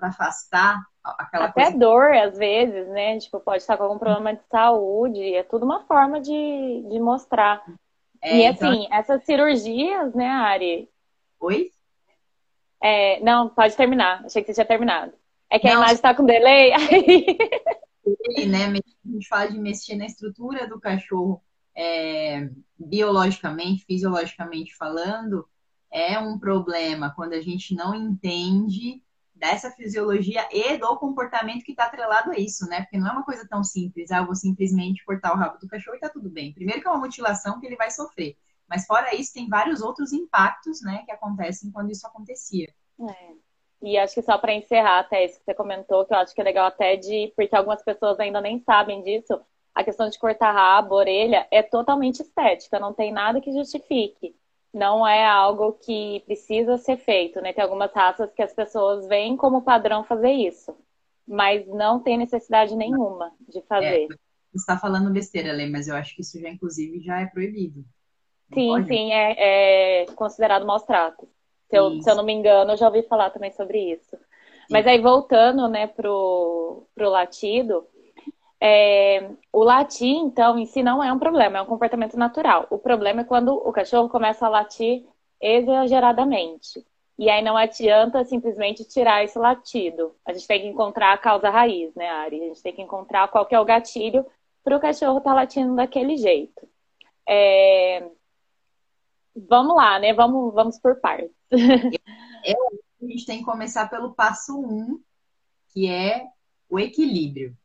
afastar 0.00 0.80
aquela 1.02 1.46
Até 1.46 1.64
coisa. 1.64 1.78
dor, 1.78 2.14
às 2.14 2.38
vezes, 2.38 2.86
né? 2.88 3.18
Tipo, 3.18 3.40
pode 3.40 3.58
estar 3.58 3.76
com 3.76 3.84
algum 3.84 3.98
problema 3.98 4.34
de 4.34 4.42
saúde. 4.48 5.34
É 5.34 5.42
tudo 5.42 5.64
uma 5.64 5.84
forma 5.84 6.20
de, 6.20 6.86
de 6.88 7.00
mostrar. 7.00 7.64
É, 8.20 8.36
e 8.36 8.42
então 8.44 8.68
assim, 8.68 8.84
então... 8.84 8.98
essas 8.98 9.24
cirurgias, 9.24 10.14
né, 10.14 10.28
Ari? 10.28 10.88
Oi? 11.40 11.70
É, 12.80 13.18
não, 13.20 13.48
pode 13.48 13.76
terminar. 13.76 14.24
Achei 14.24 14.42
que 14.42 14.46
você 14.46 14.54
tinha 14.54 14.66
terminado. 14.66 15.12
É 15.50 15.58
que 15.58 15.66
não. 15.66 15.74
a 15.74 15.76
imagem 15.78 15.94
está 15.96 16.14
com 16.14 16.24
delay. 16.24 16.72
Aí 16.78 17.36
né, 18.48 18.66
a 18.66 19.08
gente 19.08 19.28
fala 19.28 19.50
de 19.50 19.58
mexer 19.58 19.96
na 19.96 20.06
estrutura 20.06 20.66
do 20.66 20.80
cachorro 20.80 21.42
é, 21.74 22.50
biologicamente, 22.78 23.84
fisiologicamente 23.84 24.74
falando, 24.76 25.48
é 25.90 26.18
um 26.18 26.38
problema 26.38 27.12
quando 27.14 27.34
a 27.34 27.40
gente 27.40 27.74
não 27.74 27.94
entende 27.94 29.02
dessa 29.34 29.70
fisiologia 29.72 30.48
e 30.52 30.78
do 30.78 30.96
comportamento 30.96 31.64
que 31.64 31.72
está 31.72 31.86
atrelado 31.86 32.30
a 32.30 32.38
isso, 32.38 32.66
né? 32.66 32.82
Porque 32.82 32.96
não 32.96 33.08
é 33.08 33.12
uma 33.12 33.24
coisa 33.24 33.46
tão 33.48 33.64
simples, 33.64 34.10
ah, 34.10 34.18
eu 34.18 34.26
vou 34.26 34.36
simplesmente 34.36 35.04
cortar 35.04 35.32
o 35.32 35.36
rabo 35.36 35.58
do 35.58 35.66
cachorro 35.66 35.96
e 35.96 36.00
tá 36.00 36.08
tudo 36.08 36.30
bem. 36.30 36.52
Primeiro 36.54 36.80
que 36.80 36.86
é 36.86 36.90
uma 36.90 37.00
mutilação 37.00 37.58
que 37.58 37.66
ele 37.66 37.76
vai 37.76 37.90
sofrer. 37.90 38.36
Mas 38.68 38.86
fora 38.86 39.14
isso, 39.14 39.34
tem 39.34 39.48
vários 39.48 39.82
outros 39.82 40.12
impactos, 40.12 40.80
né, 40.80 41.02
que 41.04 41.12
acontecem 41.12 41.70
quando 41.70 41.90
isso 41.90 42.06
acontecia. 42.06 42.72
É. 43.00 43.34
E 43.82 43.98
acho 43.98 44.14
que 44.14 44.22
só 44.22 44.38
para 44.38 44.54
encerrar 44.54 45.00
até 45.00 45.24
isso 45.24 45.38
que 45.38 45.44
você 45.44 45.54
comentou, 45.54 46.04
que 46.04 46.14
eu 46.14 46.18
acho 46.18 46.34
que 46.34 46.40
é 46.40 46.44
legal 46.44 46.66
até 46.66 46.96
de, 46.96 47.32
porque 47.34 47.54
algumas 47.54 47.82
pessoas 47.82 48.18
ainda 48.20 48.40
nem 48.40 48.60
sabem 48.60 49.02
disso, 49.02 49.40
a 49.74 49.82
questão 49.82 50.08
de 50.08 50.18
cortar 50.18 50.52
rabo, 50.52 50.94
orelha, 50.94 51.46
é 51.50 51.62
totalmente 51.62 52.20
estética, 52.20 52.78
não 52.78 52.92
tem 52.92 53.12
nada 53.12 53.40
que 53.40 53.52
justifique. 53.52 54.36
Não 54.72 55.06
é 55.06 55.26
algo 55.26 55.72
que 55.72 56.22
precisa 56.24 56.78
ser 56.78 56.96
feito, 56.96 57.40
né? 57.40 57.52
Tem 57.52 57.62
algumas 57.62 57.92
raças 57.92 58.32
que 58.32 58.42
as 58.42 58.54
pessoas 58.54 59.06
veem 59.06 59.36
como 59.36 59.62
padrão 59.62 60.04
fazer 60.04 60.30
isso, 60.30 60.74
mas 61.26 61.66
não 61.66 62.00
tem 62.00 62.16
necessidade 62.16 62.74
nenhuma 62.74 63.32
de 63.48 63.60
fazer. 63.62 64.04
É, 64.04 64.06
você 64.06 64.16
está 64.54 64.78
falando 64.78 65.12
besteira, 65.12 65.52
Lê, 65.52 65.66
mas 65.66 65.88
eu 65.88 65.96
acho 65.96 66.14
que 66.14 66.22
isso 66.22 66.38
já, 66.40 66.48
inclusive, 66.48 67.00
já 67.00 67.20
é 67.20 67.26
proibido. 67.26 67.84
Não 68.50 68.58
sim, 68.58 68.68
pode? 68.68 68.86
sim, 68.86 69.12
é, 69.12 70.02
é 70.02 70.06
considerado 70.14 70.66
maus 70.66 70.84
tratos. 70.84 71.28
Se 71.72 71.78
eu, 71.78 72.02
se 72.02 72.10
eu, 72.10 72.14
não 72.14 72.22
me 72.22 72.34
engano, 72.34 72.72
eu 72.72 72.76
já 72.76 72.86
ouvi 72.86 73.02
falar 73.04 73.30
também 73.30 73.50
sobre 73.52 73.78
isso. 73.94 74.14
Mas 74.70 74.86
aí, 74.86 75.00
voltando, 75.00 75.66
né, 75.68 75.86
pro, 75.86 76.86
pro 76.94 77.08
latido, 77.08 77.86
é, 78.60 79.30
o 79.50 79.64
latir, 79.64 80.14
então, 80.14 80.58
em 80.58 80.66
si 80.66 80.82
não 80.82 81.02
é 81.02 81.10
um 81.10 81.18
problema, 81.18 81.56
é 81.56 81.62
um 81.62 81.66
comportamento 81.66 82.14
natural. 82.14 82.66
O 82.68 82.76
problema 82.76 83.22
é 83.22 83.24
quando 83.24 83.54
o 83.54 83.72
cachorro 83.72 84.10
começa 84.10 84.44
a 84.44 84.50
latir 84.50 85.06
exageradamente. 85.40 86.84
E 87.18 87.30
aí 87.30 87.42
não 87.42 87.56
adianta 87.56 88.22
simplesmente 88.26 88.84
tirar 88.84 89.24
esse 89.24 89.38
latido. 89.38 90.14
A 90.26 90.34
gente 90.34 90.46
tem 90.46 90.60
que 90.60 90.66
encontrar 90.66 91.14
a 91.14 91.18
causa 91.18 91.48
raiz, 91.48 91.94
né, 91.94 92.06
Ari? 92.10 92.36
A 92.42 92.48
gente 92.48 92.62
tem 92.62 92.74
que 92.74 92.82
encontrar 92.82 93.28
qual 93.28 93.46
que 93.46 93.54
é 93.54 93.60
o 93.60 93.64
gatilho 93.64 94.26
para 94.62 94.76
o 94.76 94.80
cachorro 94.80 95.18
estar 95.18 95.30
tá 95.30 95.36
latindo 95.36 95.74
daquele 95.74 96.18
jeito. 96.18 96.68
É... 97.26 98.10
Vamos 99.34 99.74
lá, 99.74 99.98
né? 99.98 100.12
Vamos, 100.12 100.52
vamos 100.52 100.78
por 100.78 101.00
partes. 101.00 101.41
Eu, 102.44 102.80
a 103.02 103.06
gente 103.06 103.26
tem 103.26 103.38
que 103.38 103.44
começar 103.44 103.88
pelo 103.88 104.14
passo 104.14 104.58
um, 104.58 105.00
que 105.68 105.88
é 105.88 106.26
o 106.68 106.78
equilíbrio. 106.78 107.56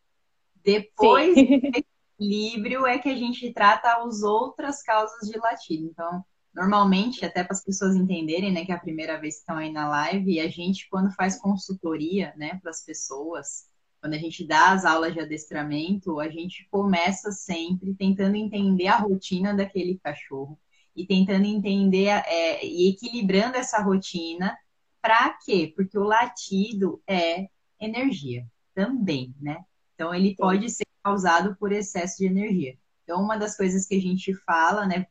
Depois 0.64 1.36
do 1.36 1.72
equilíbrio 2.20 2.86
é 2.86 3.00
que 3.00 3.10
a 3.10 3.16
gente 3.16 3.54
trata 3.54 4.04
as 4.04 4.22
outras 4.24 4.84
causas 4.84 5.30
de 5.30 5.38
latido. 5.38 5.86
Então, 5.86 6.24
normalmente, 6.54 7.26
até 7.26 7.44
para 7.44 7.54
as 7.54 7.64
pessoas 7.64 7.96
entenderem, 7.96 8.52
né, 8.52 8.66
que 8.66 8.72
é 8.72 8.76
a 8.76 8.80
primeira 8.80 9.20
vez 9.20 9.36
que 9.36 9.40
estão 9.42 9.58
aí 9.58 9.72
na 9.72 9.88
live, 9.88 10.34
e 10.34 10.40
a 10.40 10.50
gente, 10.50 10.90
quando 10.90 11.14
faz 11.14 11.40
consultoria, 11.40 12.34
né, 12.36 12.60
para 12.62 12.72
as 12.72 12.84
pessoas, 12.84 13.70
quando 14.02 14.14
a 14.14 14.18
gente 14.18 14.46
dá 14.46 14.72
as 14.72 14.84
aulas 14.84 15.14
de 15.14 15.22
adestramento, 15.22 16.20
a 16.20 16.30
gente 16.30 16.68
começa 16.70 17.32
sempre 17.32 17.94
tentando 17.94 18.36
entender 18.36 18.88
a 18.88 18.98
rotina 18.98 19.54
daquele 19.54 19.98
cachorro 20.00 20.60
e 20.98 21.06
tentando 21.06 21.46
entender 21.46 22.08
é, 22.08 22.66
e 22.66 22.90
equilibrando 22.90 23.56
essa 23.56 23.80
rotina. 23.80 24.58
Para 25.00 25.30
quê? 25.46 25.72
Porque 25.76 25.98
o 25.98 26.04
latido 26.04 27.02
é 27.08 27.48
energia 27.80 28.48
também, 28.74 29.36
né? 29.40 29.64
Então, 29.94 30.14
ele 30.14 30.36
pode 30.36 30.70
ser 30.72 30.86
causado 31.04 31.56
por 31.56 31.72
excesso 31.72 32.18
de 32.18 32.26
energia. 32.26 32.78
Então, 33.04 33.22
uma 33.22 33.38
das 33.38 33.56
coisas 33.56 33.86
que 33.86 33.96
a 33.96 34.02
gente 34.02 34.34
fala, 34.34 34.88
né? 34.88 35.06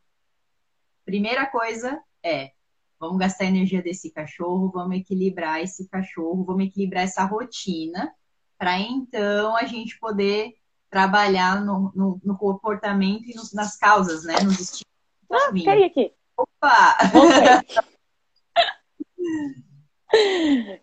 Primeira 1.05 1.47
coisa 1.47 2.03
é: 2.23 2.51
vamos 2.99 3.19
gastar 3.19 3.45
a 3.45 3.49
energia 3.49 3.81
desse 3.81 4.11
cachorro, 4.11 4.71
vamos 4.71 4.97
equilibrar 4.97 5.63
esse 5.63 5.89
cachorro, 5.89 6.45
vamos 6.45 6.67
equilibrar 6.67 7.05
essa 7.05 7.25
rotina, 7.25 8.13
para 8.59 8.79
então 8.81 9.57
a 9.57 9.65
gente 9.65 9.99
poder 10.01 10.55
trabalhar 10.91 11.65
no, 11.65 11.93
no, 11.95 12.21
no 12.25 12.37
comportamento 12.37 13.29
e 13.29 13.35
nos, 13.35 13.53
nas 13.53 13.77
causas, 13.77 14.25
né? 14.25 14.41
Nos 14.41 14.59
estilos. 14.59 14.96
Ah, 15.31 15.51
cai 15.65 15.85
aqui. 15.85 16.13
Opa! 16.37 16.97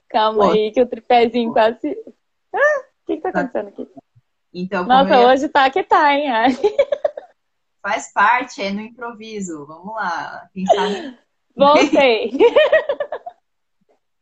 Calma 0.10 0.52
aí, 0.52 0.72
que 0.72 0.82
o 0.82 0.88
tripézinho 0.88 1.54
quase. 1.54 1.98
Ah! 2.54 2.80
O 3.04 3.06
que, 3.06 3.18
que 3.18 3.22
tá, 3.22 3.32
tá 3.32 3.40
acontecendo 3.42 3.68
aqui? 3.70 3.88
Então, 4.54 4.86
Nossa, 4.86 5.16
ia... 5.16 5.28
hoje 5.28 5.50
tá 5.50 5.70
que 5.70 5.84
tá, 5.84 6.14
hein? 6.14 6.30
Faz 7.82 8.14
parte, 8.14 8.62
é 8.62 8.72
no 8.72 8.82
improviso. 8.82 9.66
Vamos 9.66 9.96
lá. 9.96 10.50
Quem 10.54 10.66
sabe. 10.66 11.18
Voltei. 11.56 12.32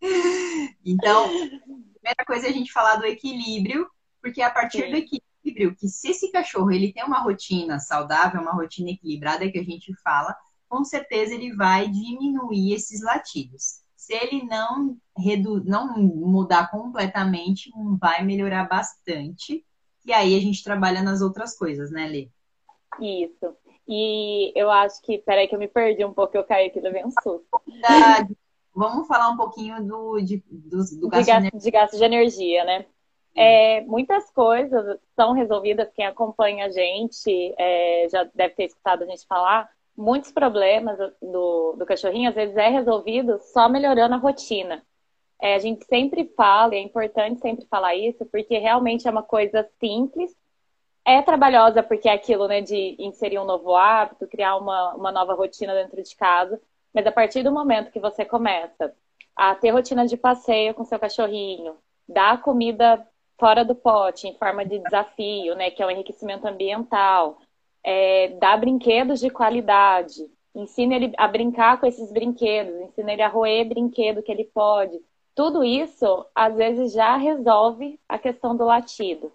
então, 0.85 1.27
primeira 1.29 2.25
coisa 2.25 2.47
é 2.47 2.49
a 2.49 2.53
gente 2.53 2.71
falar 2.71 2.95
do 2.95 3.05
equilíbrio, 3.05 3.89
porque 4.21 4.41
é 4.41 4.45
a 4.45 4.51
partir 4.51 4.85
Sim. 4.85 4.91
do 4.91 4.97
equilíbrio, 4.97 5.30
que 5.41 5.87
se 5.87 6.11
esse 6.11 6.31
cachorro 6.31 6.71
ele 6.71 6.93
tem 6.93 7.03
uma 7.03 7.21
rotina 7.21 7.79
saudável, 7.79 8.41
uma 8.41 8.53
rotina 8.53 8.91
equilibrada 8.91 9.49
que 9.51 9.59
a 9.59 9.63
gente 9.63 9.93
fala, 10.03 10.35
com 10.69 10.83
certeza 10.83 11.33
ele 11.33 11.55
vai 11.55 11.87
diminuir 11.87 12.73
esses 12.73 13.01
latidos 13.01 13.81
se 14.01 14.15
ele 14.15 14.43
não, 14.43 14.97
redu 15.15 15.63
não 15.63 15.95
mudar 15.95 16.71
completamente, 16.71 17.71
vai 17.99 18.23
melhorar 18.25 18.67
bastante. 18.67 19.63
E 20.03 20.11
aí 20.11 20.35
a 20.35 20.39
gente 20.41 20.63
trabalha 20.63 21.03
nas 21.03 21.21
outras 21.21 21.55
coisas, 21.55 21.91
né, 21.91 22.07
Lê? 22.07 22.27
Isso. 22.99 23.55
E 23.87 24.51
eu 24.55 24.71
acho 24.71 24.99
que, 25.03 25.19
peraí 25.19 25.47
que 25.47 25.53
eu 25.53 25.59
me 25.59 25.67
perdi 25.67 26.03
um 26.03 26.13
pouco, 26.13 26.35
eu 26.35 26.43
caí 26.43 26.67
aqui, 26.67 26.79
levei 26.79 27.05
um 27.05 27.11
susto. 27.11 27.45
Vamos 28.73 29.07
falar 29.07 29.29
um 29.29 29.37
pouquinho 29.37 29.85
do, 29.85 30.19
de, 30.19 30.43
do, 30.49 30.83
do 30.99 31.07
gasto, 31.07 31.25
de, 31.25 31.31
gasto, 31.31 31.57
de, 31.59 31.71
gasto 31.71 31.97
de 31.97 32.03
energia, 32.03 32.65
né? 32.65 32.85
É, 33.35 33.81
muitas 33.81 34.29
coisas 34.31 34.99
são 35.15 35.33
resolvidas, 35.33 35.91
quem 35.93 36.05
acompanha 36.05 36.65
a 36.65 36.69
gente 36.69 37.55
é, 37.57 38.07
já 38.09 38.23
deve 38.35 38.55
ter 38.55 38.65
escutado 38.65 39.03
a 39.03 39.05
gente 39.05 39.25
falar, 39.25 39.69
muitos 39.95 40.31
problemas 40.31 40.97
do, 41.21 41.73
do 41.73 41.85
cachorrinho, 41.85 42.29
às 42.29 42.35
vezes, 42.35 42.55
é 42.57 42.69
resolvido 42.69 43.39
só 43.53 43.69
melhorando 43.69 44.15
a 44.15 44.17
rotina. 44.17 44.83
É, 45.41 45.55
a 45.55 45.59
gente 45.59 45.85
sempre 45.85 46.31
fala, 46.35 46.75
e 46.75 46.77
é 46.77 46.81
importante 46.81 47.39
sempre 47.39 47.65
falar 47.65 47.95
isso, 47.95 48.25
porque 48.25 48.57
realmente 48.57 49.07
é 49.07 49.11
uma 49.11 49.23
coisa 49.23 49.67
simples, 49.79 50.35
é 51.03 51.21
trabalhosa 51.21 51.81
porque 51.81 52.07
é 52.07 52.13
aquilo, 52.13 52.47
né, 52.47 52.61
de 52.61 52.95
inserir 52.99 53.39
um 53.39 53.45
novo 53.45 53.75
hábito, 53.75 54.27
criar 54.27 54.55
uma, 54.57 54.93
uma 54.93 55.11
nova 55.11 55.33
rotina 55.33 55.73
dentro 55.73 56.01
de 56.01 56.15
casa, 56.15 56.61
mas 56.93 57.05
a 57.07 57.11
partir 57.11 57.43
do 57.43 57.51
momento 57.51 57.91
que 57.91 57.99
você 57.99 58.23
começa 58.23 58.93
a 59.35 59.55
ter 59.55 59.71
rotina 59.71 60.05
de 60.05 60.17
passeio 60.17 60.73
com 60.73 60.83
seu 60.83 60.99
cachorrinho, 60.99 61.75
dar 62.07 62.41
comida 62.41 63.05
fora 63.41 63.65
do 63.65 63.73
pote, 63.73 64.27
em 64.27 64.35
forma 64.35 64.63
de 64.63 64.77
desafio, 64.77 65.55
né, 65.55 65.71
que 65.71 65.81
é 65.81 65.85
o 65.85 65.89
enriquecimento 65.89 66.47
ambiental, 66.47 67.39
é, 67.83 68.27
dá 68.39 68.55
brinquedos 68.55 69.19
de 69.19 69.31
qualidade, 69.31 70.29
ensina 70.53 70.95
ele 70.95 71.11
a 71.17 71.27
brincar 71.27 71.79
com 71.79 71.87
esses 71.87 72.11
brinquedos, 72.11 72.79
ensina 72.81 73.11
ele 73.11 73.23
a 73.23 73.27
roer 73.27 73.67
brinquedo 73.67 74.21
que 74.21 74.31
ele 74.31 74.45
pode. 74.45 74.99
Tudo 75.33 75.63
isso, 75.63 76.23
às 76.35 76.55
vezes, 76.55 76.93
já 76.93 77.15
resolve 77.17 77.99
a 78.07 78.19
questão 78.19 78.55
do 78.55 78.65
latido. 78.65 79.31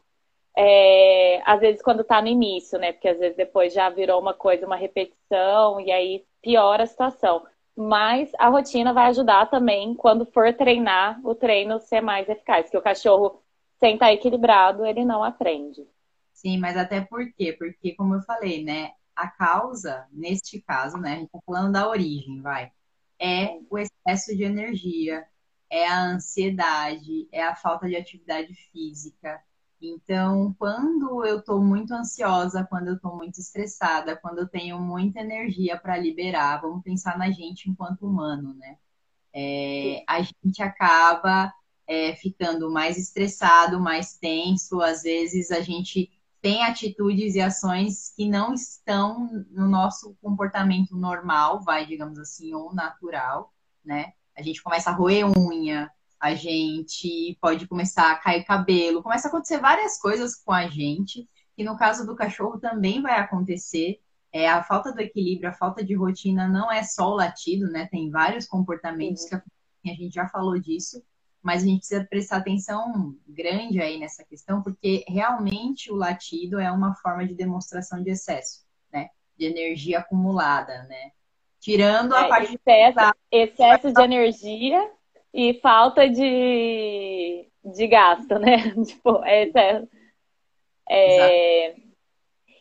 É, 0.56 1.42
às 1.44 1.60
vezes, 1.60 1.82
quando 1.82 2.02
está 2.02 2.22
no 2.22 2.28
início, 2.28 2.78
né? 2.78 2.92
Porque 2.92 3.08
às 3.08 3.18
vezes 3.18 3.36
depois 3.36 3.72
já 3.74 3.90
virou 3.90 4.20
uma 4.20 4.34
coisa, 4.34 4.66
uma 4.66 4.76
repetição, 4.76 5.80
e 5.80 5.90
aí 5.90 6.24
piora 6.40 6.84
a 6.84 6.86
situação. 6.86 7.44
Mas 7.76 8.30
a 8.38 8.48
rotina 8.48 8.92
vai 8.92 9.06
ajudar 9.06 9.50
também 9.50 9.94
quando 9.94 10.24
for 10.26 10.52
treinar, 10.54 11.20
o 11.24 11.34
treino 11.34 11.80
ser 11.80 12.00
mais 12.00 12.28
eficaz. 12.28 12.70
Que 12.70 12.78
o 12.78 12.82
cachorro, 12.82 13.42
sem 13.78 13.94
estar 13.94 14.06
tá 14.06 14.12
equilibrado, 14.12 14.84
ele 14.84 15.04
não 15.04 15.22
aprende. 15.22 15.86
Sim, 16.32 16.58
mas 16.58 16.76
até 16.76 17.00
por 17.00 17.32
quê? 17.32 17.52
Porque, 17.52 17.94
como 17.94 18.14
eu 18.14 18.22
falei, 18.22 18.62
né? 18.64 18.92
A 19.14 19.28
causa, 19.28 20.06
neste 20.12 20.60
caso, 20.60 20.98
né? 20.98 21.14
A 21.14 21.16
gente 21.16 21.30
tá 21.30 21.38
falando 21.46 21.72
da 21.72 21.88
origem, 21.88 22.42
vai. 22.42 22.70
É 23.18 23.58
o 23.70 23.78
excesso 23.78 24.36
de 24.36 24.44
energia, 24.44 25.26
é 25.70 25.86
a 25.86 26.02
ansiedade, 26.04 27.28
é 27.32 27.42
a 27.42 27.56
falta 27.56 27.88
de 27.88 27.96
atividade 27.96 28.54
física. 28.70 29.42
Então, 29.80 30.54
quando 30.58 31.24
eu 31.24 31.38
estou 31.38 31.62
muito 31.62 31.92
ansiosa, 31.92 32.66
quando 32.68 32.88
eu 32.88 32.94
estou 32.96 33.14
muito 33.16 33.40
estressada, 33.40 34.16
quando 34.16 34.38
eu 34.38 34.48
tenho 34.48 34.78
muita 34.80 35.20
energia 35.20 35.78
para 35.78 35.96
liberar, 35.98 36.60
vamos 36.60 36.82
pensar 36.82 37.18
na 37.18 37.30
gente 37.30 37.70
enquanto 37.70 38.06
humano, 38.06 38.54
né? 38.54 38.78
É, 39.34 40.02
a 40.08 40.22
gente 40.22 40.62
acaba 40.62 41.52
é, 41.86 42.14
ficando 42.16 42.70
mais 42.70 42.98
estressado, 42.98 43.80
mais 43.80 44.16
tenso, 44.18 44.80
às 44.80 45.02
vezes 45.02 45.50
a 45.50 45.60
gente 45.60 46.10
tem 46.40 46.64
atitudes 46.64 47.34
e 47.34 47.40
ações 47.40 48.12
que 48.14 48.28
não 48.28 48.54
estão 48.54 49.44
no 49.50 49.66
nosso 49.66 50.16
comportamento 50.20 50.96
normal, 50.96 51.62
vai, 51.62 51.86
digamos 51.86 52.18
assim, 52.18 52.54
ou 52.54 52.74
natural, 52.74 53.52
né? 53.84 54.12
A 54.36 54.42
gente 54.42 54.62
começa 54.62 54.90
a 54.90 54.92
roer 54.92 55.26
unha, 55.26 55.90
a 56.20 56.34
gente 56.34 57.36
pode 57.40 57.66
começar 57.66 58.12
a 58.12 58.16
cair 58.16 58.44
cabelo, 58.44 59.02
começa 59.02 59.26
a 59.26 59.30
acontecer 59.30 59.58
várias 59.58 59.98
coisas 59.98 60.36
com 60.36 60.52
a 60.52 60.66
gente, 60.68 61.28
que 61.56 61.64
no 61.64 61.76
caso 61.76 62.06
do 62.06 62.14
cachorro 62.14 62.58
também 62.58 63.00
vai 63.00 63.18
acontecer. 63.18 64.00
É, 64.32 64.48
a 64.48 64.62
falta 64.62 64.92
do 64.92 65.00
equilíbrio, 65.00 65.48
a 65.48 65.54
falta 65.54 65.82
de 65.82 65.94
rotina 65.94 66.46
não 66.46 66.70
é 66.70 66.82
só 66.82 67.10
o 67.10 67.16
latido, 67.16 67.70
né? 67.70 67.86
Tem 67.90 68.10
vários 68.10 68.46
comportamentos 68.46 69.24
que 69.24 69.34
a 69.34 69.94
gente 69.94 70.14
já 70.14 70.28
falou 70.28 70.58
disso, 70.58 71.02
mas 71.46 71.62
a 71.62 71.66
gente 71.66 71.78
precisa 71.78 72.04
prestar 72.04 72.38
atenção 72.38 73.14
grande 73.24 73.80
aí 73.80 74.00
nessa 74.00 74.24
questão, 74.24 74.60
porque 74.64 75.04
realmente 75.06 75.92
o 75.92 75.94
latido 75.94 76.58
é 76.58 76.72
uma 76.72 76.92
forma 76.96 77.24
de 77.24 77.34
demonstração 77.34 78.02
de 78.02 78.10
excesso, 78.10 78.66
né? 78.92 79.10
De 79.38 79.46
energia 79.46 80.00
acumulada, 80.00 80.82
né? 80.88 81.12
Tirando 81.60 82.16
a 82.16 82.24
é, 82.24 82.28
parte 82.28 82.54
excesso, 82.56 83.14
excesso 83.30 83.92
de 83.92 84.02
energia 84.02 84.90
e 85.32 85.54
falta 85.60 86.10
de, 86.10 87.48
de 87.64 87.86
gasto, 87.86 88.40
né? 88.40 88.56
tipo, 88.84 89.22
é 89.22 89.44
excesso. 89.44 89.88
É, 90.90 91.76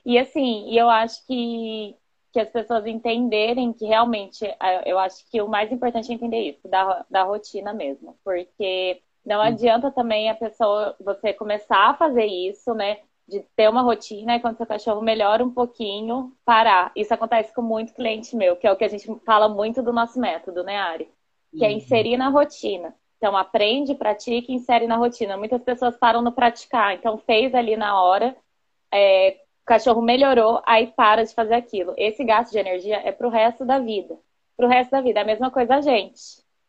e 0.06 0.20
assim, 0.20 0.77
eu 0.77 0.92
acho 0.92 1.25
que, 1.25 1.96
que 2.36 2.39
as 2.42 2.50
pessoas 2.50 2.86
entenderem 2.86 3.72
que 3.72 3.86
realmente, 3.86 4.46
eu 4.86 5.00
acho 5.00 5.25
que 5.32 5.42
o 5.42 5.48
mais 5.48 5.72
importante 5.72 6.12
é 6.12 6.15
entender 6.15 6.42
isso, 6.42 6.68
da, 6.68 7.06
da 7.10 7.24
rotina 7.24 7.74
mesmo. 7.74 8.13
Porque 8.25 9.01
não 9.25 9.39
adianta 9.39 9.89
também 9.89 10.30
a 10.30 10.36
pessoa, 10.36 10.98
você 11.00 11.32
começar 11.32 11.92
a 11.92 11.94
fazer 11.94 12.25
isso, 12.25 12.74
né? 12.74 12.98
De 13.25 13.39
ter 13.56 13.70
uma 13.70 13.84
rotina 13.84 14.36
e 14.36 14.42
quando 14.42 14.58
seu 14.58 14.65
cachorro 14.65 15.01
melhora 15.01 15.46
um 15.46 15.50
pouquinho, 15.50 16.34
parar. 16.44 16.92
Isso 16.94 17.13
acontece 17.13 17.56
com 17.56 17.62
muito 17.62 17.94
cliente 17.94 18.36
meu, 18.36 18.58
que 18.58 18.68
é 18.68 18.72
o 18.74 18.75
que 18.75 18.84
a 18.84 18.89
gente 18.89 19.08
fala 19.25 19.48
muito 19.48 19.82
do 19.82 19.94
nosso 19.94 20.20
método, 20.20 20.62
né, 20.62 20.77
Ari? 20.77 21.10
Que 21.58 21.63
é 21.63 21.70
uhum. 21.70 21.75
inserir 21.75 22.18
na 22.18 22.27
rotina. 22.27 22.94
Então, 23.15 23.38
aprende, 23.38 23.96
pratica 23.96 24.51
e 24.51 24.56
insere 24.56 24.88
na 24.88 24.98
rotina. 24.98 25.38
Muitas 25.38 25.63
pessoas 25.63 25.96
param 25.96 26.22
no 26.22 26.34
praticar. 26.34 26.96
Então, 26.96 27.18
fez 27.18 27.56
ali 27.56 27.77
na 27.77 27.98
hora, 28.04 28.36
é, 28.94 29.38
o 29.66 29.74
cachorro 29.74 30.00
melhorou, 30.00 30.62
aí 30.64 30.94
para 30.96 31.26
de 31.26 31.34
fazer 31.34 31.56
aquilo. 31.56 31.96
Esse 31.98 32.24
gasto 32.24 32.52
de 32.52 32.60
energia 32.60 32.98
é 32.98 33.12
pro 33.12 33.30
resto 33.30 33.66
da 33.66 33.80
vida. 33.80 34.16
Pro 34.56 34.68
resto 34.68 34.92
da 34.92 35.02
vida. 35.02 35.20
É 35.20 35.24
a 35.24 35.26
mesma 35.26 35.50
coisa 35.50 35.78
a 35.78 35.82
gente. 35.82 36.22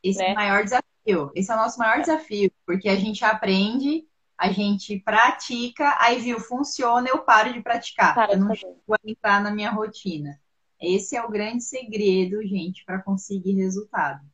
Esse 0.03 0.19
né? 0.19 0.31
é 0.31 0.33
o 0.33 0.35
maior 0.35 0.65
desafio. 0.65 1.31
Esse 1.35 1.53
é 1.53 1.55
o 1.55 1.59
nosso 1.59 1.79
maior 1.79 2.00
desafio, 2.00 2.50
porque 2.65 2.88
a 2.88 2.97
gente 2.97 3.23
aprende, 3.23 4.07
a 4.38 4.50
gente 4.50 4.99
pratica, 5.00 5.95
aí 6.00 6.19
viu, 6.21 6.41
funciona, 6.41 7.07
eu 7.07 7.19
paro 7.19 7.53
de 7.53 7.61
praticar. 7.61 8.15
Para 8.15 8.33
eu 8.33 8.38
não 8.38 8.55
vou 8.87 8.97
entrar 9.05 9.43
na 9.43 9.50
minha 9.50 9.71
rotina. 9.71 10.41
Esse 10.81 11.17
é 11.17 11.23
o 11.23 11.31
grande 11.31 11.62
segredo, 11.62 12.43
gente, 12.47 12.83
para 12.83 13.03
conseguir 13.03 13.53
resultado. 13.57 14.25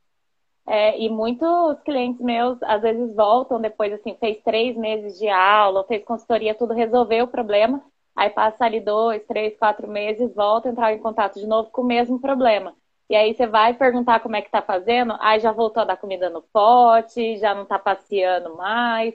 É, 0.65 0.97
e 1.01 1.11
muitos 1.11 1.81
clientes 1.85 2.21
meus, 2.21 2.63
às 2.63 2.81
vezes, 2.81 3.13
voltam 3.17 3.61
depois, 3.61 3.93
assim, 3.93 4.17
fez 4.21 4.41
três 4.45 4.77
meses 4.77 5.19
de 5.19 5.29
aula, 5.29 5.85
fez 5.89 6.05
consultoria, 6.05 6.55
tudo, 6.55 6.73
resolveu 6.73 7.25
o 7.25 7.29
problema, 7.29 7.83
Aí 8.15 8.31
passa 8.31 8.65
ali 8.65 8.81
dois, 8.81 9.25
três, 9.27 9.57
quatro 9.59 9.89
meses, 9.89 10.35
volta 10.35 10.69
a 10.69 10.73
entrar 10.73 10.93
em 10.93 10.99
contato 10.99 11.39
de 11.41 11.47
novo 11.47 11.71
com 11.71 11.83
o 11.83 11.85
mesmo 11.85 12.21
problema. 12.21 12.75
E 13.09 13.17
aí 13.17 13.35
você 13.35 13.47
vai 13.47 13.75
perguntar 13.75 14.21
como 14.21 14.37
é 14.37 14.43
que 14.43 14.51
tá 14.51 14.63
fazendo, 14.63 15.15
aí 15.21 15.41
já 15.41 15.53
voltou 15.53 15.83
a 15.83 15.85
dar 15.87 15.97
comida 15.97 16.31
no 16.31 16.43
pote, 16.43 17.37
já 17.39 17.55
não 17.55 17.65
tá 17.67 17.79
passeando 17.79 18.57
mais. 18.57 19.15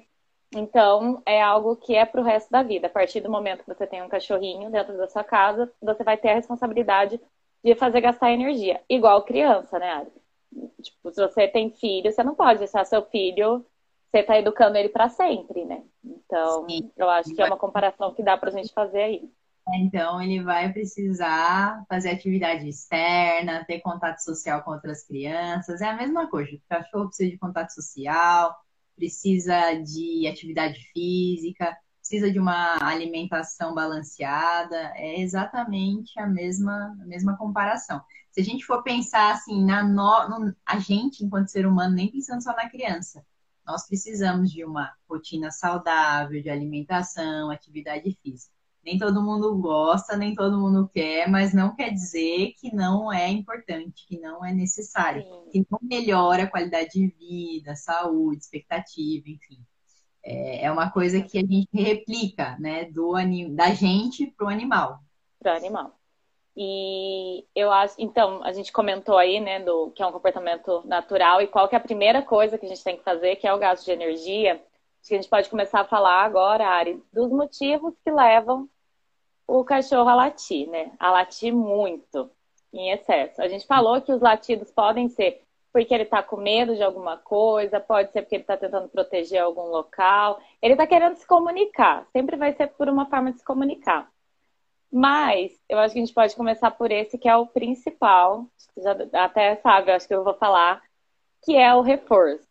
Então, 0.55 1.21
é 1.25 1.41
algo 1.41 1.75
que 1.75 1.95
é 1.95 2.05
pro 2.05 2.21
resto 2.21 2.49
da 2.51 2.63
vida. 2.63 2.87
A 2.87 2.89
partir 2.89 3.21
do 3.21 3.29
momento 3.29 3.63
que 3.63 3.73
você 3.73 3.85
tem 3.87 4.01
um 4.01 4.09
cachorrinho 4.09 4.69
dentro 4.71 4.97
da 4.97 5.07
sua 5.07 5.23
casa, 5.23 5.71
você 5.81 6.03
vai 6.03 6.17
ter 6.17 6.29
a 6.29 6.35
responsabilidade 6.35 7.19
de 7.63 7.75
fazer 7.75 8.01
gastar 8.01 8.31
energia. 8.31 8.81
Igual 8.89 9.23
criança, 9.23 9.77
né, 9.79 9.91
Ari? 9.91 10.11
Tipo, 10.81 11.11
se 11.11 11.21
você 11.21 11.47
tem 11.47 11.69
filho, 11.71 12.11
você 12.11 12.23
não 12.23 12.35
pode 12.35 12.59
deixar 12.59 12.85
seu 12.85 13.01
filho 13.03 13.65
você 14.17 14.21
está 14.21 14.39
educando 14.39 14.77
ele 14.77 14.89
para 14.89 15.09
sempre, 15.09 15.65
né? 15.65 15.83
Então, 16.03 16.67
Sim. 16.67 16.91
eu 16.97 17.09
acho 17.09 17.33
que 17.33 17.41
é 17.41 17.45
uma 17.45 17.57
comparação 17.57 18.13
que 18.13 18.23
dá 18.23 18.37
para 18.37 18.49
a 18.49 18.51
gente 18.51 18.73
fazer 18.73 19.01
aí. 19.01 19.29
Então, 19.75 20.21
ele 20.21 20.41
vai 20.41 20.71
precisar 20.71 21.83
fazer 21.89 22.09
atividade 22.09 22.67
externa, 22.67 23.65
ter 23.65 23.81
contato 23.81 24.19
social 24.19 24.63
com 24.63 24.71
outras 24.71 25.05
crianças. 25.05 25.81
É 25.81 25.89
a 25.89 25.95
mesma 25.95 26.29
coisa. 26.29 26.55
O 26.55 26.61
cachorro 26.69 27.07
precisa 27.07 27.29
de 27.29 27.37
contato 27.37 27.71
social, 27.71 28.55
precisa 28.95 29.73
de 29.73 30.25
atividade 30.27 30.79
física, 30.93 31.77
precisa 31.99 32.31
de 32.31 32.39
uma 32.39 32.77
alimentação 32.81 33.75
balanceada. 33.75 34.93
É 34.95 35.19
exatamente 35.19 36.17
a 36.17 36.25
mesma, 36.25 36.97
a 37.01 37.05
mesma 37.05 37.37
comparação. 37.37 38.01
Se 38.31 38.39
a 38.41 38.43
gente 38.43 38.65
for 38.65 38.83
pensar 38.83 39.33
assim, 39.33 39.65
na 39.65 39.83
no, 39.83 40.29
no, 40.29 40.55
a 40.65 40.79
gente, 40.79 41.25
enquanto 41.25 41.49
ser 41.49 41.67
humano, 41.67 41.93
nem 41.93 42.09
pensando 42.09 42.41
só 42.41 42.55
na 42.55 42.69
criança, 42.69 43.25
nós 43.67 43.85
precisamos 43.85 44.49
de 44.49 44.63
uma 44.63 44.93
rotina 45.09 45.51
saudável, 45.51 46.41
de 46.41 46.49
alimentação, 46.49 47.51
atividade 47.51 48.17
física. 48.23 48.55
Nem 48.83 48.97
todo 48.97 49.21
mundo 49.21 49.53
gosta, 49.57 50.15
nem 50.15 50.33
todo 50.33 50.57
mundo 50.57 50.89
quer, 50.93 51.29
mas 51.29 51.53
não 51.53 51.75
quer 51.75 51.89
dizer 51.89 52.53
que 52.57 52.73
não 52.73 53.11
é 53.11 53.27
importante, 53.27 54.05
que 54.07 54.17
não 54.17 54.45
é 54.45 54.53
necessário, 54.53 55.23
Sim. 55.23 55.49
que 55.51 55.67
não 55.69 55.79
melhora 55.81 56.43
a 56.43 56.49
qualidade 56.49 56.91
de 56.91 57.07
vida, 57.07 57.75
saúde, 57.75 58.43
expectativa, 58.43 59.25
enfim. 59.27 59.59
É, 60.23 60.63
é 60.65 60.71
uma 60.71 60.89
coisa 60.89 61.21
que 61.21 61.37
a 61.37 61.41
gente 61.41 61.67
replica, 61.73 62.57
né, 62.59 62.85
do 62.85 63.11
da 63.53 63.73
gente 63.73 64.27
para 64.27 64.47
o 64.47 64.49
animal. 64.49 64.99
Para 65.37 65.55
o 65.55 65.57
animal. 65.57 65.99
E 66.59 67.45
eu 67.55 67.71
acho, 67.71 67.93
então, 67.99 68.43
a 68.43 68.51
gente 68.51 68.71
comentou 68.71 69.15
aí, 69.15 69.39
né, 69.39 69.59
do 69.59 69.91
que 69.91 70.01
é 70.01 70.07
um 70.07 70.11
comportamento 70.11 70.81
natural 70.87 71.39
e 71.39 71.45
qual 71.45 71.69
que 71.69 71.75
é 71.75 71.77
a 71.77 71.81
primeira 71.81 72.23
coisa 72.23 72.57
que 72.57 72.65
a 72.65 72.69
gente 72.69 72.83
tem 72.83 72.97
que 72.97 73.03
fazer, 73.03 73.35
que 73.35 73.47
é 73.47 73.53
o 73.53 73.59
gasto 73.59 73.85
de 73.85 73.91
energia. 73.91 74.53
Acho 74.53 75.07
que 75.07 75.13
a 75.13 75.17
gente 75.21 75.29
pode 75.29 75.49
começar 75.51 75.81
a 75.81 75.85
falar 75.85 76.23
agora, 76.23 76.67
Ari, 76.67 76.99
dos 77.13 77.29
motivos 77.29 77.93
que 78.03 78.11
levam 78.11 78.67
o 79.45 79.63
cachorro 79.63 80.09
a 80.09 80.15
latir, 80.15 80.67
né? 80.67 80.91
A 80.99 81.11
latir 81.11 81.53
muito, 81.53 82.27
em 82.73 82.89
excesso. 82.89 83.39
A 83.39 83.47
gente 83.47 83.67
falou 83.67 84.01
que 84.01 84.11
os 84.11 84.19
latidos 84.19 84.71
podem 84.71 85.09
ser 85.09 85.43
porque 85.71 85.93
ele 85.93 86.03
está 86.03 86.23
com 86.23 86.37
medo 86.37 86.75
de 86.75 86.81
alguma 86.81 87.17
coisa, 87.17 87.79
pode 87.79 88.11
ser 88.11 88.23
porque 88.23 88.35
ele 88.35 88.43
está 88.43 88.57
tentando 88.57 88.89
proteger 88.89 89.39
algum 89.39 89.67
local, 89.67 90.39
ele 90.59 90.73
está 90.73 90.87
querendo 90.87 91.17
se 91.17 91.27
comunicar. 91.27 92.07
Sempre 92.11 92.35
vai 92.35 92.51
ser 92.53 92.65
por 92.69 92.89
uma 92.89 93.05
forma 93.05 93.31
de 93.31 93.37
se 93.37 93.45
comunicar. 93.45 94.09
Mas 94.91 95.51
eu 95.67 95.79
acho 95.79 95.93
que 95.93 95.99
a 95.99 96.05
gente 96.05 96.13
pode 96.13 96.35
começar 96.35 96.71
por 96.71 96.91
esse 96.91 97.17
que 97.17 97.27
é 97.27 97.35
o 97.35 97.47
principal. 97.47 98.45
Já 98.77 98.95
até 99.13 99.55
sabe, 99.57 99.91
eu 99.91 99.95
acho 99.95 100.07
que 100.07 100.13
eu 100.13 100.23
vou 100.23 100.35
falar, 100.35 100.81
que 101.43 101.55
é 101.55 101.73
o 101.73 101.81
reforço. 101.81 102.47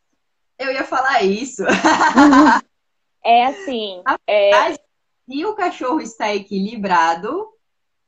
Eu 0.59 0.73
ia 0.73 0.85
falar 0.85 1.23
isso. 1.23 1.63
é 3.25 3.47
assim. 3.47 4.03
É... 4.27 4.73
Se 4.73 5.45
o 5.45 5.55
cachorro 5.55 6.01
está 6.01 6.35
equilibrado, 6.35 7.49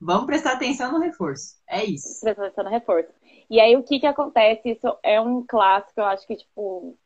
vamos 0.00 0.26
prestar 0.26 0.52
atenção 0.52 0.92
no 0.92 1.00
reforço. 1.00 1.56
É 1.68 1.84
isso. 1.84 2.20
Prestar 2.20 2.44
atenção 2.44 2.64
no 2.64 2.70
reforço. 2.70 3.10
E 3.50 3.60
aí 3.60 3.76
o 3.76 3.82
que 3.82 3.98
que 3.98 4.06
acontece? 4.06 4.70
Isso 4.70 4.96
é 5.02 5.20
um 5.20 5.44
clássico, 5.46 6.00
eu 6.00 6.04
acho 6.04 6.26
que, 6.26 6.36
tipo, 6.36 6.96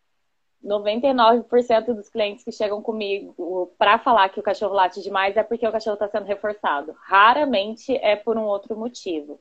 99% 0.64 1.92
dos 1.92 2.08
clientes 2.08 2.44
que 2.44 2.52
chegam 2.52 2.80
comigo 2.80 3.74
para 3.76 3.98
falar 3.98 4.28
que 4.28 4.38
o 4.38 4.42
cachorro 4.42 4.74
late 4.74 5.02
demais 5.02 5.36
é 5.36 5.42
porque 5.42 5.66
o 5.66 5.72
cachorro 5.72 5.94
está 5.94 6.08
sendo 6.08 6.26
reforçado. 6.26 6.94
Raramente 7.02 7.96
é 7.96 8.14
por 8.14 8.36
um 8.38 8.44
outro 8.44 8.76
motivo. 8.76 9.40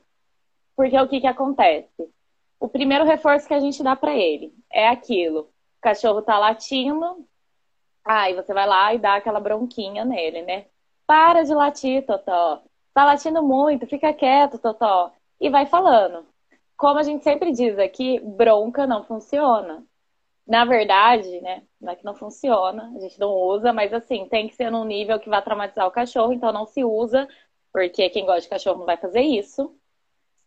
Porque 0.74 0.98
o 0.98 1.08
que, 1.08 1.20
que 1.20 1.26
acontece? 1.26 2.10
O 2.58 2.68
primeiro 2.68 3.04
reforço 3.04 3.46
que 3.46 3.54
a 3.54 3.60
gente 3.60 3.82
dá 3.82 3.94
para 3.94 4.14
ele 4.14 4.52
é 4.70 4.88
aquilo: 4.88 5.40
o 5.42 5.80
cachorro 5.80 6.20
está 6.20 6.38
latindo, 6.38 7.26
aí 8.04 8.34
você 8.34 8.52
vai 8.52 8.66
lá 8.66 8.92
e 8.94 8.98
dá 8.98 9.16
aquela 9.16 9.40
bronquinha 9.40 10.04
nele, 10.04 10.42
né? 10.42 10.66
Para 11.06 11.42
de 11.44 11.54
latir, 11.54 12.04
Totó. 12.06 12.62
Tá 12.94 13.04
latindo 13.04 13.42
muito, 13.42 13.86
fica 13.86 14.12
quieto, 14.12 14.58
Totó. 14.58 15.12
E 15.40 15.50
vai 15.50 15.66
falando. 15.66 16.26
Como 16.76 16.98
a 16.98 17.02
gente 17.02 17.22
sempre 17.22 17.52
diz 17.52 17.78
aqui, 17.78 18.18
bronca 18.20 18.86
não 18.86 19.04
funciona 19.04 19.84
na 20.46 20.64
verdade, 20.64 21.40
né, 21.40 21.62
não 21.80 21.92
é 21.92 21.96
que 21.96 22.04
não 22.04 22.14
funciona, 22.14 22.92
a 22.96 23.00
gente 23.00 23.18
não 23.18 23.32
usa, 23.32 23.72
mas 23.72 23.92
assim, 23.92 24.26
tem 24.28 24.48
que 24.48 24.54
ser 24.54 24.70
num 24.70 24.84
nível 24.84 25.18
que 25.18 25.28
vai 25.28 25.42
traumatizar 25.42 25.86
o 25.86 25.92
cachorro, 25.92 26.32
então 26.32 26.52
não 26.52 26.66
se 26.66 26.84
usa, 26.84 27.28
porque 27.72 28.10
quem 28.10 28.26
gosta 28.26 28.42
de 28.42 28.48
cachorro 28.48 28.80
não 28.80 28.86
vai 28.86 28.96
fazer 28.96 29.22
isso. 29.22 29.74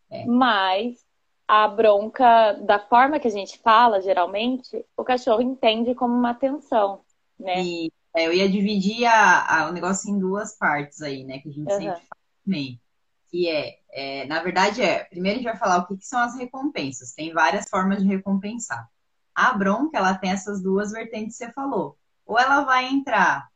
É. 0.10 0.25
Mas 0.25 1.03
a 1.47 1.67
bronca, 1.67 2.53
da 2.53 2.79
forma 2.79 3.19
que 3.19 3.27
a 3.27 3.31
gente 3.31 3.58
fala, 3.60 4.01
geralmente, 4.01 4.86
o 4.97 5.03
cachorro 5.03 5.41
entende 5.41 5.95
como 5.95 6.13
uma 6.13 6.31
atenção, 6.31 7.01
né? 7.39 7.62
E 7.62 7.91
é, 8.15 8.27
eu 8.27 8.34
ia 8.34 8.49
dividir 8.49 9.05
a, 9.05 9.63
a, 9.63 9.69
o 9.69 9.73
negócio 9.73 10.10
em 10.10 10.17
duas 10.17 10.58
partes 10.58 11.01
aí, 11.01 11.23
né, 11.23 11.39
que 11.39 11.49
a 11.49 11.51
gente 11.51 11.71
uhum. 11.71 11.77
sempre 11.77 12.01
fala 12.01 12.21
também. 12.43 12.81
Que 13.29 13.49
é, 13.49 13.79
é, 13.91 14.25
na 14.25 14.41
verdade, 14.41 14.81
é, 14.81 15.03
primeiro 15.03 15.39
a 15.39 15.41
gente 15.41 15.51
vai 15.51 15.60
falar 15.60 15.79
o 15.79 15.88
que, 15.88 15.97
que 15.97 16.05
são 16.05 16.19
as 16.19 16.36
recompensas. 16.36 17.13
Tem 17.13 17.34
várias 17.34 17.67
formas 17.69 18.01
de 18.01 18.08
recompensar. 18.08 18.89
A 19.35 19.53
bronca, 19.53 19.97
ela 19.97 20.15
tem 20.15 20.31
essas 20.31 20.63
duas 20.63 20.91
vertentes 20.91 21.37
que 21.37 21.45
você 21.45 21.51
falou. 21.51 21.97
Ou 22.25 22.39
ela 22.39 22.63
vai 22.63 22.85
entrar 22.85 23.49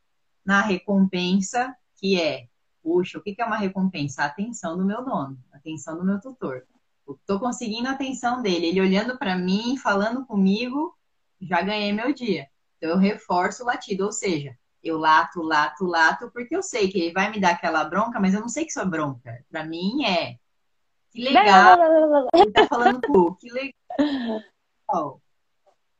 na 0.45 0.61
recompensa, 0.61 1.73
que 1.95 2.21
é, 2.21 2.47
puxa, 2.83 3.17
o 3.17 3.21
que 3.21 3.35
é 3.39 3.45
uma 3.45 3.57
recompensa? 3.57 4.23
A 4.23 4.25
atenção 4.25 4.77
do 4.77 4.85
meu 4.85 5.03
dono, 5.03 5.37
a 5.53 5.57
atenção 5.57 5.97
do 5.97 6.03
meu 6.03 6.19
tutor. 6.19 6.63
Estou 7.07 7.39
conseguindo 7.39 7.87
a 7.87 7.93
atenção 7.93 8.41
dele, 8.41 8.67
ele 8.67 8.81
olhando 8.81 9.17
para 9.17 9.35
mim, 9.35 9.77
falando 9.77 10.25
comigo, 10.25 10.95
já 11.41 11.61
ganhei 11.61 11.93
meu 11.93 12.13
dia. 12.13 12.47
Então 12.77 12.89
eu 12.89 12.97
reforço 12.97 13.63
o 13.63 13.65
latido, 13.65 14.05
ou 14.05 14.11
seja, 14.11 14.55
eu 14.83 14.97
lato, 14.97 15.41
lato, 15.41 15.85
lato, 15.85 16.29
porque 16.31 16.55
eu 16.55 16.61
sei 16.61 16.89
que 16.89 16.99
ele 16.99 17.13
vai 17.13 17.31
me 17.31 17.39
dar 17.39 17.51
aquela 17.51 17.83
bronca, 17.83 18.19
mas 18.19 18.33
eu 18.33 18.41
não 18.41 18.49
sei 18.49 18.63
que 18.63 18.71
isso 18.71 18.79
é 18.79 18.85
bronca. 18.85 19.43
Para 19.49 19.63
mim 19.65 20.05
é 20.05 20.37
que 21.11 21.21
legal. 21.21 21.77
Ele 22.33 22.51
tá 22.51 22.67
falando, 22.67 23.01
pô, 23.01 23.33
que 23.35 23.49
legal. 23.49 23.73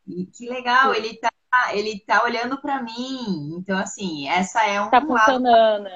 E 0.10 0.26
que 0.26 0.50
legal, 0.50 0.94
ele 0.94 1.16
tá 1.18 1.30
ele 1.74 2.00
tá 2.00 2.24
olhando 2.24 2.60
para 2.62 2.82
mim. 2.82 3.56
Então, 3.58 3.78
assim, 3.78 4.28
essa 4.28 4.66
é 4.66 4.82
um 4.82 4.90
tá 4.90 5.02
funcionando. 5.02 5.88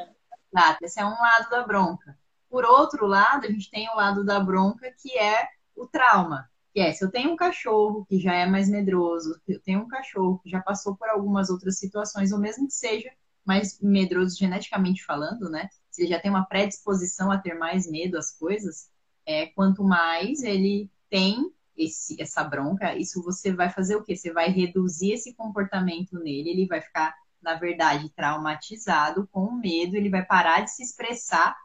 Lado, 0.54 0.78
esse 0.82 1.00
é 1.00 1.06
um 1.06 1.10
lado 1.10 1.50
da 1.50 1.66
bronca. 1.66 2.18
Por 2.50 2.64
outro 2.66 3.08
lado, 3.08 3.46
a 3.46 3.50
gente 3.50 3.70
tem 3.72 3.90
o 3.90 3.96
lado 3.96 4.24
da 4.24 4.40
bronca 4.40 4.92
que 5.02 5.18
é 5.18 5.48
o 5.76 5.88
trauma. 5.88 6.48
Que 6.72 6.80
é, 6.80 6.92
se 6.92 7.04
eu 7.04 7.12
tenho 7.12 7.32
um 7.32 7.36
cachorro 7.36 8.06
que 8.06 8.20
já 8.20 8.34
é 8.34 8.46
mais 8.46 8.70
medroso, 8.70 9.40
eu 9.48 9.60
tenho 9.62 9.82
um 9.82 9.88
cachorro 9.88 10.40
que 10.44 10.50
já 10.50 10.62
passou 10.62 10.96
por 10.96 11.08
algumas 11.10 11.50
outras 11.50 11.78
situações, 11.78 12.32
ou 12.32 12.40
mesmo 12.40 12.68
que 12.68 12.74
seja 12.74 13.12
mais 13.46 13.80
medroso 13.82 14.38
geneticamente 14.38 15.04
falando, 15.04 15.50
né? 15.50 15.70
Se 15.90 16.04
ele 16.04 16.12
já 16.12 16.20
tem 16.20 16.32
uma 16.32 16.46
predisposição 16.46 17.32
a 17.32 17.38
ter 17.38 17.54
mais 17.56 17.90
medo 17.90 18.18
às 18.18 18.32
coisas, 18.32 18.90
é, 19.26 19.48
quanto 19.48 19.84
mais 19.84 20.42
ele 20.44 20.90
tem 21.10 21.52
esse, 21.76 22.22
essa 22.22 22.44
bronca, 22.44 22.96
isso 22.96 23.24
você 23.24 23.54
vai 23.54 23.70
fazer 23.70 23.96
o 23.96 24.04
quê? 24.04 24.16
Você 24.16 24.32
vai 24.32 24.50
reduzir 24.50 25.12
esse 25.14 25.34
comportamento 25.34 26.20
nele, 26.20 26.50
ele 26.50 26.68
vai 26.68 26.82
ficar, 26.82 27.16
na 27.42 27.56
verdade, 27.56 28.10
traumatizado, 28.16 29.28
com 29.32 29.52
medo, 29.52 29.96
ele 29.96 30.10
vai 30.10 30.24
parar 30.24 30.62
de 30.62 30.72
se 30.72 30.84
expressar 30.84 31.56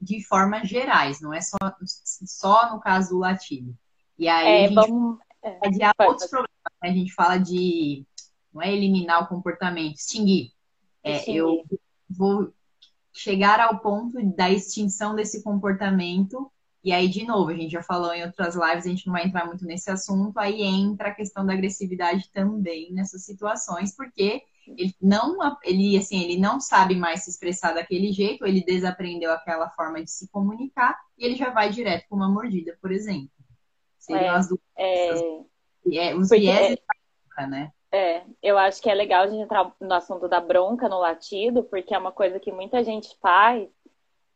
de 0.00 0.24
formas 0.24 0.68
gerais, 0.68 1.20
não 1.20 1.34
é 1.34 1.40
só, 1.40 1.58
só 1.84 2.72
no 2.72 2.80
caso 2.80 3.10
do 3.10 3.18
latido. 3.18 3.76
E 4.18 4.28
aí 4.28 4.46
é, 4.46 4.64
a 4.64 4.68
gente 4.68 4.74
vamos... 4.74 5.18
É, 5.42 5.58
adiar 5.66 5.94
outros 5.98 6.28
problemas. 6.28 6.50
Né? 6.82 6.90
A 6.90 6.92
gente 6.92 7.12
fala 7.12 7.38
de 7.38 8.04
não 8.52 8.62
é 8.62 8.72
eliminar 8.72 9.22
o 9.22 9.26
comportamento, 9.26 9.96
extinguir. 9.96 10.52
É, 11.02 11.30
eu 11.30 11.64
vou 12.08 12.52
chegar 13.12 13.60
ao 13.60 13.78
ponto 13.78 14.22
da 14.34 14.50
extinção 14.50 15.14
desse 15.14 15.42
comportamento. 15.42 16.50
E 16.82 16.92
aí, 16.92 17.08
de 17.08 17.26
novo, 17.26 17.50
a 17.50 17.54
gente 17.54 17.70
já 17.70 17.82
falou 17.82 18.12
em 18.14 18.24
outras 18.24 18.54
lives, 18.54 18.86
a 18.86 18.88
gente 18.88 19.06
não 19.06 19.12
vai 19.12 19.26
entrar 19.26 19.46
muito 19.46 19.64
nesse 19.66 19.90
assunto. 19.90 20.38
Aí 20.38 20.62
entra 20.62 21.08
a 21.08 21.14
questão 21.14 21.44
da 21.44 21.52
agressividade 21.52 22.30
também 22.32 22.92
nessas 22.92 23.24
situações, 23.24 23.94
porque 23.94 24.42
ele 24.66 24.94
não, 25.00 25.36
ele, 25.62 25.96
assim, 25.96 26.22
ele 26.22 26.38
não 26.38 26.60
sabe 26.60 26.94
mais 26.94 27.24
se 27.24 27.30
expressar 27.30 27.72
daquele 27.72 28.12
jeito, 28.12 28.46
ele 28.46 28.64
desaprendeu 28.64 29.32
aquela 29.32 29.68
forma 29.70 30.02
de 30.02 30.10
se 30.10 30.30
comunicar 30.30 30.98
e 31.18 31.24
ele 31.24 31.34
já 31.34 31.50
vai 31.50 31.70
direto 31.70 32.06
com 32.08 32.16
uma 32.16 32.30
mordida, 32.30 32.76
por 32.80 32.92
exemplo. 32.92 33.30
Seriam 33.98 34.34
é, 34.34 34.38
as 34.38 34.48
duas. 34.48 34.60
É... 34.76 35.40
É, 35.92 36.14
os 36.14 36.28
viés 36.28 36.76
é, 37.38 37.46
né? 37.46 37.72
É, 37.92 38.22
eu 38.42 38.56
acho 38.56 38.80
que 38.80 38.88
é 38.88 38.94
legal 38.94 39.24
a 39.24 39.26
gente 39.26 39.42
entrar 39.42 39.72
no 39.80 39.94
assunto 39.94 40.28
da 40.28 40.40
bronca 40.40 40.88
no 40.88 40.98
latido, 40.98 41.64
porque 41.64 41.92
é 41.92 41.98
uma 41.98 42.12
coisa 42.12 42.38
que 42.38 42.52
muita 42.52 42.84
gente 42.84 43.16
faz 43.20 43.68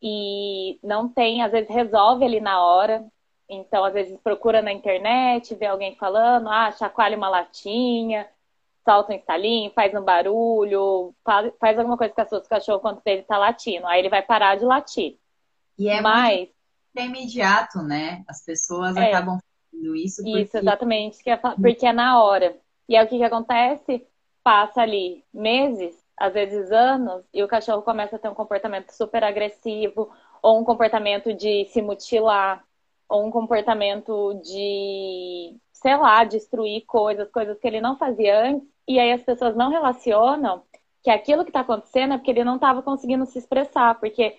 e 0.01 0.79
não 0.83 1.07
tem, 1.07 1.41
às 1.41 1.51
vezes 1.51 1.69
resolve 1.69 2.25
ali 2.25 2.39
na 2.39 2.63
hora. 2.63 3.05
Então, 3.47 3.83
às 3.83 3.93
vezes 3.93 4.17
procura 4.23 4.61
na 4.61 4.73
internet, 4.73 5.55
vê 5.55 5.67
alguém 5.67 5.95
falando, 5.95 6.49
ah, 6.49 6.71
chacoalha 6.71 7.15
uma 7.15 7.29
latinha, 7.29 8.27
solta 8.83 9.13
um 9.13 9.15
estalinho, 9.15 9.71
faz 9.71 9.93
um 9.93 10.01
barulho, 10.01 11.13
faz 11.59 11.77
alguma 11.77 11.97
coisa 11.97 12.13
com 12.13 12.21
a 12.21 12.25
sua 12.25 12.41
cachorro 12.41 12.79
quando 12.79 13.01
ele 13.05 13.23
tá 13.23 13.37
latindo. 13.37 13.85
Aí 13.87 13.99
ele 13.99 14.09
vai 14.09 14.21
parar 14.21 14.55
de 14.55 14.65
latir. 14.65 15.17
E 15.77 15.89
é 15.89 16.01
Mas... 16.01 16.37
muito 16.37 16.55
imediato, 16.95 17.79
né? 17.79 18.23
As 18.27 18.43
pessoas 18.43 18.95
é. 18.95 19.07
acabam 19.07 19.39
fazendo 19.71 19.95
isso. 19.95 20.23
Porque... 20.23 20.41
Isso, 20.41 20.57
exatamente, 20.57 21.17
é 21.29 21.35
porque 21.35 21.85
é 21.85 21.93
na 21.93 22.23
hora. 22.23 22.57
E 22.87 22.95
aí 22.95 23.05
o 23.05 23.09
que, 23.09 23.17
que 23.17 23.23
acontece? 23.23 24.05
Passa 24.43 24.81
ali 24.81 25.23
meses, 25.33 26.04
às 26.17 26.33
vezes 26.33 26.71
anos, 26.71 27.23
e 27.33 27.43
o 27.43 27.47
cachorro 27.47 27.81
começa 27.81 28.15
a 28.15 28.19
ter 28.19 28.29
um 28.29 28.35
comportamento 28.35 28.91
super 28.91 29.23
agressivo, 29.23 30.11
ou 30.41 30.59
um 30.59 30.63
comportamento 30.63 31.33
de 31.33 31.65
se 31.65 31.81
mutilar, 31.81 32.63
ou 33.09 33.25
um 33.25 33.31
comportamento 33.31 34.33
de, 34.43 35.57
sei 35.73 35.95
lá, 35.97 36.23
destruir 36.23 36.85
coisas, 36.85 37.29
coisas 37.31 37.59
que 37.59 37.67
ele 37.67 37.81
não 37.81 37.97
fazia 37.97 38.41
antes, 38.49 38.67
e 38.87 38.99
aí 38.99 39.11
as 39.11 39.23
pessoas 39.23 39.55
não 39.55 39.69
relacionam 39.69 40.63
que 41.03 41.09
aquilo 41.09 41.43
que 41.43 41.49
está 41.49 41.61
acontecendo 41.61 42.13
é 42.13 42.17
porque 42.17 42.31
ele 42.31 42.43
não 42.43 42.55
estava 42.55 42.81
conseguindo 42.81 43.25
se 43.25 43.37
expressar, 43.37 43.99
porque 43.99 44.37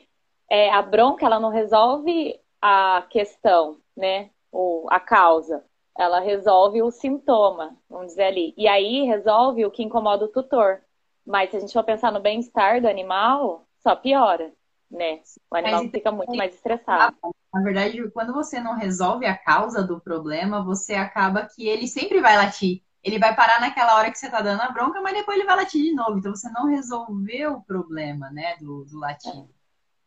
é, 0.50 0.70
a 0.72 0.82
bronca 0.82 1.26
ela 1.26 1.40
não 1.40 1.50
resolve 1.50 2.40
a 2.60 3.06
questão, 3.10 3.78
né, 3.96 4.30
ou 4.50 4.86
a 4.90 4.98
causa 5.00 5.64
ela 5.98 6.20
resolve 6.20 6.82
o 6.82 6.90
sintoma, 6.90 7.76
vamos 7.88 8.08
dizer 8.08 8.24
ali. 8.24 8.54
E 8.56 8.68
aí 8.68 9.04
resolve 9.04 9.64
o 9.64 9.70
que 9.70 9.82
incomoda 9.82 10.26
o 10.26 10.28
tutor. 10.28 10.80
Mas 11.26 11.50
se 11.50 11.56
a 11.56 11.60
gente 11.60 11.72
for 11.72 11.84
pensar 11.84 12.12
no 12.12 12.20
bem-estar 12.20 12.80
do 12.80 12.88
animal, 12.88 13.66
só 13.82 13.96
piora, 13.96 14.52
né? 14.90 15.20
O 15.50 15.56
animal 15.56 15.82
Mas, 15.82 15.90
fica 15.90 16.12
muito 16.12 16.36
mais 16.36 16.54
estressado. 16.54 17.16
Na 17.52 17.62
verdade, 17.62 18.10
quando 18.10 18.32
você 18.32 18.60
não 18.60 18.74
resolve 18.74 19.26
a 19.26 19.36
causa 19.36 19.82
do 19.82 20.00
problema, 20.00 20.62
você 20.62 20.94
acaba 20.94 21.46
que 21.46 21.66
ele 21.66 21.88
sempre 21.88 22.20
vai 22.20 22.36
latir. 22.36 22.82
Ele 23.02 23.18
vai 23.18 23.34
parar 23.34 23.60
naquela 23.60 23.96
hora 23.96 24.10
que 24.10 24.18
você 24.18 24.30
tá 24.30 24.40
dando 24.40 24.60
a 24.62 24.70
bronca, 24.70 25.00
mas 25.00 25.14
depois 25.14 25.36
ele 25.36 25.46
vai 25.46 25.56
latir 25.56 25.82
de 25.82 25.94
novo. 25.94 26.18
Então 26.18 26.34
você 26.34 26.50
não 26.50 26.66
resolveu 26.66 27.54
o 27.54 27.62
problema, 27.62 28.30
né, 28.30 28.56
do, 28.60 28.84
do 28.84 28.98
latido. 28.98 29.48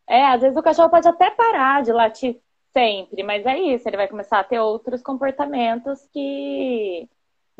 É, 0.06 0.26
às 0.26 0.40
vezes 0.40 0.56
o 0.56 0.62
cachorro 0.62 0.90
pode 0.90 1.08
até 1.08 1.30
parar 1.30 1.82
de 1.82 1.92
latir 1.92 2.40
Sempre, 2.72 3.24
mas 3.24 3.44
é 3.46 3.58
isso, 3.58 3.88
ele 3.88 3.96
vai 3.96 4.06
começar 4.06 4.38
a 4.38 4.44
ter 4.44 4.60
outros 4.60 5.02
comportamentos 5.02 6.06
que 6.12 7.08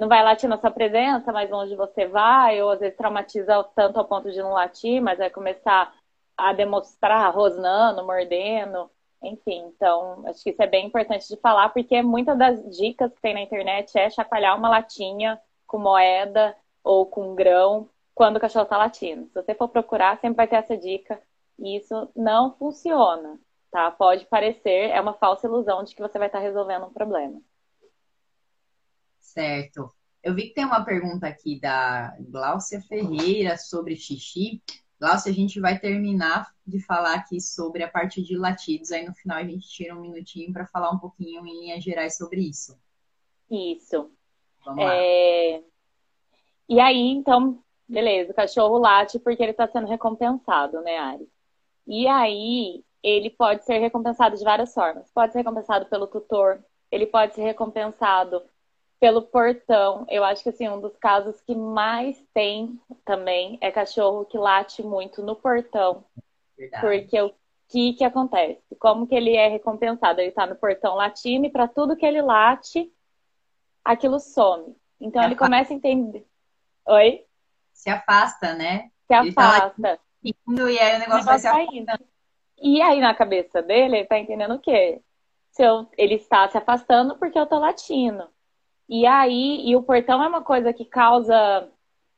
não 0.01 0.09
vai 0.09 0.25
latir 0.25 0.49
na 0.49 0.59
sua 0.59 0.71
presença, 0.71 1.31
mas 1.31 1.53
onde 1.53 1.77
você 1.77 2.07
vai, 2.07 2.63
ou 2.63 2.71
às 2.71 2.81
vezes 2.81 2.97
traumatiza 2.97 3.63
tanto 3.75 3.99
ao 3.99 4.07
ponto 4.07 4.31
de 4.33 4.39
não 4.41 4.53
latir, 4.53 5.03
mas 5.03 5.19
vai 5.19 5.29
começar 5.29 5.95
a 6.37 6.55
demonstrar 6.55 7.35
rosnando, 7.35 8.05
mordendo, 8.05 8.91
enfim. 9.23 9.67
Então, 9.77 10.23
acho 10.27 10.43
que 10.43 10.51
isso 10.51 10.63
é 10.63 10.67
bem 10.67 10.87
importante 10.87 11.29
de 11.29 11.37
falar, 11.37 11.69
porque 11.69 12.01
muitas 12.03 12.39
das 12.39 12.77
dicas 12.77 13.13
que 13.13 13.21
tem 13.21 13.35
na 13.35 13.43
internet 13.43 13.97
é 13.99 14.09
chacoalhar 14.09 14.57
uma 14.57 14.71
latinha 14.71 15.39
com 15.67 15.79
moeda 15.79 16.57
ou 16.83 17.05
com 17.05 17.35
grão 17.35 17.87
quando 18.15 18.37
o 18.37 18.41
cachorro 18.41 18.65
está 18.65 18.79
latindo. 18.79 19.27
Se 19.29 19.35
você 19.35 19.55
for 19.55 19.69
procurar, 19.69 20.19
sempre 20.19 20.37
vai 20.39 20.49
ter 20.49 20.57
essa 20.57 20.77
dica. 20.77 21.21
E 21.59 21.77
isso 21.77 22.11
não 22.17 22.53
funciona 22.57 23.39
tá? 23.71 23.91
Pode 23.91 24.27
parecer, 24.27 24.91
é 24.91 25.01
uma 25.01 25.15
falsa 25.15 25.47
ilusão 25.47 25.85
de 25.85 25.95
que 25.95 26.03
você 26.03 26.19
vai 26.19 26.29
estar 26.29 26.41
resolvendo 26.41 26.87
um 26.87 26.93
problema. 26.93 27.41
Certo. 29.31 29.93
Eu 30.23 30.35
vi 30.35 30.49
que 30.49 30.55
tem 30.55 30.64
uma 30.64 30.85
pergunta 30.85 31.27
aqui 31.27 31.61
da 31.61 32.16
Gláucia 32.19 32.81
Ferreira 32.81 33.57
sobre 33.57 33.97
xixi. 33.97 34.61
Gláucia, 34.99 35.31
a 35.31 35.35
gente 35.35 35.61
vai 35.61 35.79
terminar 35.79 36.53
de 36.66 36.81
falar 36.81 37.14
aqui 37.14 37.40
sobre 37.40 37.85
a 37.85 37.88
parte 37.88 38.23
de 38.23 38.37
latidos. 38.37 38.90
Aí 38.90 39.07
no 39.07 39.14
final 39.14 39.38
a 39.38 39.45
gente 39.45 39.69
tira 39.69 39.97
um 39.97 40.01
minutinho 40.01 40.53
para 40.53 40.66
falar 40.66 40.90
um 40.90 40.99
pouquinho 40.99 41.47
em 41.47 41.61
linhas 41.61 41.83
gerais 41.83 42.16
sobre 42.16 42.40
isso. 42.40 42.77
Isso. 43.49 44.11
Vamos 44.64 44.85
lá. 44.85 44.95
É... 44.95 45.62
E 46.69 46.81
aí, 46.81 47.09
então, 47.11 47.62
beleza, 47.88 48.33
o 48.33 48.35
cachorro 48.35 48.79
late 48.79 49.19
porque 49.21 49.43
ele 49.43 49.53
está 49.53 49.66
sendo 49.69 49.87
recompensado, 49.87 50.81
né, 50.83 50.99
Ari? 50.99 51.29
E 51.87 52.07
aí, 52.07 52.85
ele 53.03 53.31
pode 53.31 53.64
ser 53.64 53.79
recompensado 53.79 54.37
de 54.37 54.45
várias 54.45 54.75
formas. 54.75 55.11
Pode 55.12 55.33
ser 55.33 55.38
recompensado 55.38 55.87
pelo 55.87 56.07
tutor, 56.07 56.62
ele 56.90 57.07
pode 57.07 57.35
ser 57.35 57.43
recompensado 57.43 58.43
pelo 59.01 59.23
portão. 59.23 60.05
Eu 60.09 60.23
acho 60.23 60.43
que 60.43 60.51
assim, 60.51 60.69
um 60.69 60.81
dos 60.81 60.97
casos 60.99 61.41
que 61.41 61.55
mais 61.55 62.23
tem 62.35 62.79
também 63.05 63.59
é 63.63 63.73
cachorro 63.73 64.27
que 64.27 64.37
late 64.37 64.83
muito 64.83 65.23
no 65.23 65.35
portão. 65.35 66.05
Verdade. 66.57 66.83
Porque 66.83 67.21
o 67.23 67.35
que 67.69 67.95
que 67.95 68.05
acontece? 68.05 68.63
Como 68.79 69.07
que 69.07 69.15
ele 69.15 69.35
é 69.35 69.49
recompensado? 69.49 70.21
Ele 70.21 70.29
está 70.29 70.47
no 70.47 70.55
portão 70.55 70.95
latindo 70.95 71.47
e 71.47 71.51
para 71.51 71.67
tudo 71.67 71.97
que 71.97 72.05
ele 72.05 72.21
late, 72.21 72.93
aquilo 73.83 74.21
some. 74.21 74.77
Então 75.01 75.23
Se 75.23 75.29
ele 75.29 75.35
afasta. 75.35 75.37
começa 75.37 75.73
a 75.73 75.77
entender. 75.77 76.27
Oi? 76.87 77.25
Se 77.73 77.89
afasta, 77.89 78.53
né? 78.55 78.91
Se 79.07 79.15
ele 79.15 79.31
afasta. 79.31 79.97
Tá 79.97 79.99
indo, 80.23 80.69
e 80.69 80.79
aí 80.79 80.97
o 80.97 80.99
negócio 80.99 81.25
vai 81.25 81.39
se 81.39 81.49
afastando. 81.49 82.05
E 82.63 82.83
aí, 82.83 83.01
na 83.01 83.15
cabeça 83.15 83.63
dele, 83.63 83.97
ele 83.97 84.07
tá 84.07 84.19
entendendo 84.19 84.55
o 84.55 84.59
quê? 84.59 85.01
Se 85.51 85.63
eu, 85.63 85.89
ele 85.97 86.17
está 86.17 86.47
se 86.51 86.59
afastando 86.59 87.17
porque 87.17 87.39
eu 87.39 87.47
tô 87.47 87.59
latindo. 87.59 88.29
E 88.90 89.07
aí, 89.07 89.62
e 89.70 89.76
o 89.76 89.83
portão 89.85 90.20
é 90.22 90.26
uma 90.26 90.42
coisa 90.42 90.72
que 90.72 90.85
causa, 90.85 91.70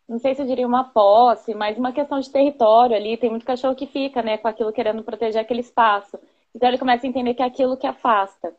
não 0.09 0.19
sei 0.19 0.35
se 0.35 0.41
eu 0.43 0.47
diria 0.47 0.67
uma 0.67 0.85
posse, 0.85 1.55
mas 1.55 1.77
uma 1.79 1.93
questão 1.93 2.19
de 2.19 2.31
território 2.31 2.97
ali. 2.97 3.17
Tem 3.19 3.29
muito 3.31 3.45
cachorro 3.47 3.75
que 3.77 3.87
fica, 3.87 4.23
né, 4.23 4.39
com 4.39 4.49
aquilo 4.49 4.73
querendo 4.73 5.05
proteger 5.05 5.43
aquele 5.43 5.61
espaço. 5.61 6.19
Então 6.55 6.69
ele 6.69 6.79
começa 6.79 7.07
a 7.07 7.11
entender 7.11 7.35
que 7.35 7.43
é 7.43 7.47
aquilo 7.47 7.77
que 7.77 7.87
afasta. 7.87 8.57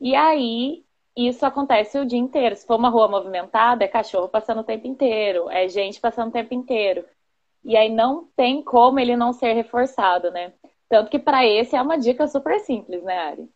E 0.00 0.14
aí, 0.14 0.84
isso 1.16 1.44
acontece 1.46 1.98
o 1.98 2.06
dia 2.06 2.18
inteiro. 2.18 2.54
Se 2.56 2.66
for 2.66 2.76
uma 2.76 2.88
rua 2.88 3.08
movimentada, 3.08 3.84
é 3.84 3.88
cachorro 3.88 4.28
passando 4.28 4.60
o 4.60 4.64
tempo 4.64 4.86
inteiro, 4.86 5.50
é 5.50 5.68
gente 5.68 6.00
passando 6.00 6.28
o 6.28 6.32
tempo 6.32 6.54
inteiro. 6.54 7.04
E 7.64 7.76
aí 7.76 7.88
não 7.90 8.28
tem 8.36 8.62
como 8.62 9.00
ele 9.00 9.16
não 9.16 9.32
ser 9.32 9.54
reforçado, 9.54 10.30
né? 10.30 10.52
Tanto 10.88 11.10
que 11.10 11.18
para 11.18 11.44
esse 11.46 11.74
é 11.76 11.82
uma 11.82 11.98
dica 11.98 12.28
super 12.28 12.60
simples, 12.60 13.02
né, 13.02 13.18
Ari? 13.18 13.50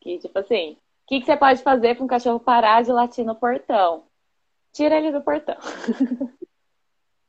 Que 0.00 0.18
tipo 0.18 0.38
assim, 0.38 0.76
o 1.04 1.08
que, 1.08 1.20
que 1.20 1.26
você 1.26 1.36
pode 1.36 1.62
fazer 1.62 1.94
para 1.94 2.04
um 2.04 2.08
cachorro 2.08 2.40
parar 2.40 2.82
de 2.82 2.92
latir 2.92 3.24
no 3.24 3.34
portão? 3.34 4.04
Tira 4.72 4.96
ele 4.96 5.12
do 5.12 5.20
portão. 5.20 5.56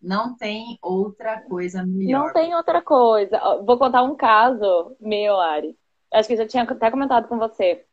Não 0.02 0.36
tem 0.36 0.78
outra 0.82 1.42
coisa 1.42 1.84
melhor. 1.84 2.26
Não 2.26 2.34
tem 2.34 2.54
outra 2.54 2.82
coisa. 2.82 3.40
Vou 3.66 3.78
contar 3.78 4.04
um 4.04 4.16
caso 4.16 4.96
meu, 5.00 5.40
Ari. 5.40 5.78
Acho 6.12 6.28
que 6.28 6.34
eu 6.34 6.38
já 6.40 6.48
tinha 6.48 6.64
até 6.64 6.92
comentado 6.92 7.28
com 7.28 7.38
você 7.38 7.86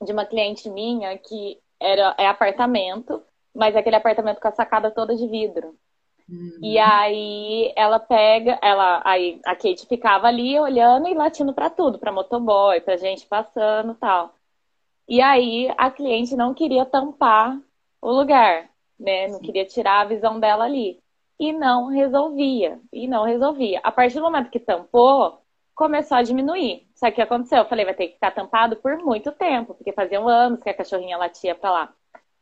de 0.00 0.12
uma 0.12 0.24
cliente 0.24 0.70
minha 0.70 1.16
que 1.18 1.58
era 1.78 2.14
é 2.18 2.26
apartamento 2.26 3.22
mas 3.58 3.74
é 3.74 3.80
aquele 3.80 3.96
apartamento 3.96 4.40
com 4.40 4.46
a 4.46 4.52
sacada 4.52 4.90
toda 4.90 5.16
de 5.16 5.26
vidro. 5.26 5.74
Uhum. 6.28 6.58
E 6.62 6.78
aí 6.78 7.72
ela 7.74 7.98
pega, 7.98 8.56
ela 8.62 9.02
aí 9.04 9.40
a 9.44 9.56
Kate 9.56 9.86
ficava 9.88 10.28
ali 10.28 10.58
olhando 10.60 11.08
e 11.08 11.14
latindo 11.14 11.52
para 11.52 11.68
tudo, 11.68 11.98
para 11.98 12.12
motoboy, 12.12 12.80
para 12.80 12.96
gente 12.96 13.26
passando, 13.26 13.94
tal. 13.94 14.32
E 15.08 15.20
aí 15.22 15.72
a 15.78 15.90
cliente 15.90 16.36
não 16.36 16.52
queria 16.52 16.84
tampar 16.84 17.58
o 18.00 18.12
lugar, 18.12 18.68
né? 18.98 19.28
Não 19.28 19.40
queria 19.40 19.64
tirar 19.64 20.02
a 20.02 20.04
visão 20.04 20.38
dela 20.38 20.64
ali. 20.64 21.00
E 21.40 21.52
não 21.52 21.86
resolvia, 21.86 22.80
e 22.92 23.06
não 23.06 23.24
resolvia. 23.24 23.80
A 23.82 23.92
partir 23.92 24.16
do 24.16 24.22
momento 24.22 24.50
que 24.50 24.58
tampou, 24.58 25.40
começou 25.74 26.16
a 26.16 26.22
diminuir. 26.22 26.88
Só 26.94 27.06
que 27.06 27.12
o 27.12 27.14
que 27.14 27.22
aconteceu? 27.22 27.58
Eu 27.58 27.68
falei, 27.68 27.84
vai 27.84 27.94
ter 27.94 28.08
que 28.08 28.14
ficar 28.14 28.32
tampado 28.32 28.76
por 28.76 28.98
muito 28.98 29.30
tempo, 29.30 29.74
porque 29.74 29.92
faziam 29.92 30.28
anos 30.28 30.60
que 30.60 30.68
a 30.68 30.74
cachorrinha 30.74 31.16
latia 31.16 31.54
pra 31.54 31.70
lá. 31.70 31.94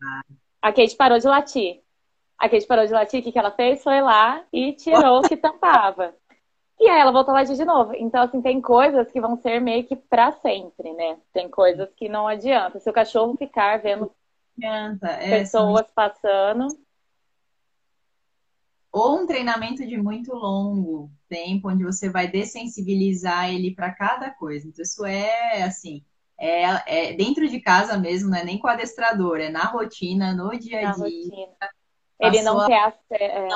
Ah. 0.03 0.23
A 0.63 0.73
Kate 0.73 0.97
parou 0.97 1.19
de 1.19 1.27
latir. 1.27 1.83
A 2.39 2.49
Kate 2.49 2.67
parou 2.67 2.87
de 2.87 2.93
latir, 2.93 3.21
o 3.21 3.23
que, 3.23 3.33
que 3.33 3.39
ela 3.39 3.51
fez? 3.51 3.83
Foi 3.83 4.01
lá 4.01 4.43
e 4.53 4.73
tirou 4.73 5.21
o 5.21 5.29
que 5.29 5.37
tampava. 5.39 6.15
E 6.79 6.89
aí 6.89 7.01
ela 7.01 7.11
voltou 7.11 7.35
a 7.35 7.39
latir 7.39 7.57
de 7.57 7.65
novo. 7.65 7.95
Então, 7.95 8.23
assim, 8.23 8.43
tem 8.43 8.61
coisas 8.61 9.11
que 9.11 9.21
vão 9.21 9.37
ser 9.37 9.61
meio 9.61 9.85
que 9.85 9.97
pra 9.97 10.33
sempre, 10.33 10.93
né? 10.93 11.17
Tem 11.33 11.49
coisas 11.49 11.89
que 11.97 12.09
não 12.09 12.29
adianta. 12.29 12.79
Se 12.79 12.89
o 12.91 12.93
cachorro 12.93 13.37
ficar 13.37 13.79
vendo 13.79 14.13
adianta. 14.57 15.09
É, 15.09 15.39
pessoas 15.39 15.91
passando. 15.95 16.67
Ou 18.93 19.21
um 19.21 19.27
treinamento 19.27 19.87
de 19.87 19.97
muito 19.97 20.35
longo 20.35 21.11
tempo, 21.29 21.71
onde 21.71 21.85
você 21.85 22.09
vai 22.11 22.29
dessensibilizar 22.29 23.51
ele 23.51 23.75
para 23.75 23.93
cada 23.93 24.31
coisa. 24.31 24.69
Então, 24.69 24.83
isso 24.83 25.05
é 25.05 25.63
assim. 25.63 26.05
É, 26.39 27.11
é, 27.11 27.13
dentro 27.15 27.49
de 27.49 27.59
casa 27.61 27.97
mesmo, 27.97 28.31
não 28.31 28.37
é 28.37 28.45
nem 28.45 28.59
com 28.59 28.67
o 28.67 28.71
adestrador, 28.71 29.39
é 29.39 29.49
na 29.49 29.65
rotina, 29.65 30.35
no 30.35 30.51
dia 30.51 30.91
a 30.91 30.93
dia. 30.93 31.49
Ele 32.21 32.43
não 32.43 32.67
quer 32.67 32.99
é. 33.11 33.49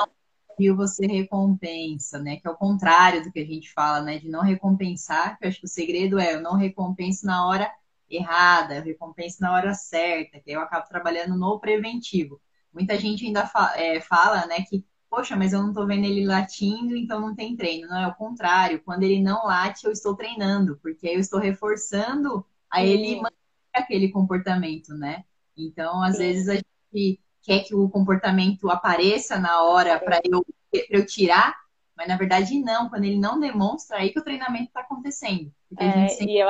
E 0.69 0.73
você 0.73 1.05
recompensa, 1.05 2.19
né? 2.19 2.37
Que 2.37 2.47
é 2.47 2.51
o 2.51 2.55
contrário 2.55 3.23
do 3.23 3.31
que 3.31 3.39
a 3.39 3.45
gente 3.45 3.71
fala, 3.73 4.01
né? 4.01 4.19
De 4.19 4.29
não 4.29 4.41
recompensar, 4.41 5.37
que 5.37 5.45
eu 5.45 5.49
acho 5.49 5.59
que 5.59 5.65
o 5.65 5.69
segredo 5.69 6.19
é 6.19 6.35
eu 6.35 6.41
não 6.41 6.55
recompenso 6.55 7.25
na 7.25 7.47
hora 7.47 7.71
errada, 8.09 8.75
eu 8.77 8.83
recompenso 8.83 9.41
na 9.41 9.53
hora 9.53 9.73
certa, 9.73 10.39
que 10.39 10.49
aí 10.49 10.55
eu 10.55 10.61
acabo 10.61 10.87
trabalhando 10.87 11.37
no 11.37 11.59
preventivo. 11.59 12.41
Muita 12.73 12.97
gente 12.97 13.25
ainda 13.25 13.45
fa 13.45 13.73
é, 13.77 13.99
fala, 14.01 14.45
né, 14.47 14.61
que, 14.61 14.85
poxa, 15.09 15.35
mas 15.35 15.53
eu 15.53 15.61
não 15.61 15.73
tô 15.73 15.85
vendo 15.85 16.05
ele 16.05 16.25
latindo, 16.25 16.95
então 16.95 17.19
não 17.19 17.35
tem 17.35 17.55
treino. 17.55 17.87
Não, 17.87 18.01
é 18.01 18.07
o 18.07 18.15
contrário. 18.15 18.81
Quando 18.83 19.03
ele 19.03 19.21
não 19.21 19.45
late, 19.45 19.85
eu 19.85 19.91
estou 19.91 20.15
treinando, 20.15 20.77
porque 20.81 21.07
eu 21.07 21.19
estou 21.19 21.39
reforçando 21.39 22.45
a 22.69 22.83
ele 22.83 23.15
manter 23.21 23.35
aquele 23.73 24.09
comportamento, 24.09 24.93
né? 24.93 25.23
Então, 25.57 26.01
às 26.01 26.17
Sim. 26.17 26.23
vezes 26.23 26.49
a 26.49 26.55
gente 26.55 27.19
quer 27.41 27.63
que 27.63 27.75
o 27.75 27.89
comportamento 27.89 28.69
apareça 28.69 29.39
na 29.39 29.63
hora 29.63 29.99
para 29.99 30.19
eu, 30.23 30.45
eu 30.89 31.05
tirar, 31.05 31.55
mas 31.95 32.07
na 32.07 32.17
verdade 32.17 32.59
não, 32.59 32.89
quando 32.89 33.05
ele 33.05 33.19
não 33.19 33.39
demonstra, 33.39 33.97
aí 33.97 34.11
que 34.11 34.19
o 34.19 34.23
treinamento 34.23 34.65
está 34.65 34.81
acontecendo. 34.81 35.51
Porque 35.69 35.83
é, 35.83 35.87
a 35.87 35.91
gente 35.91 36.13
sempre 36.13 36.33
e 36.33 36.39
eu... 36.39 36.49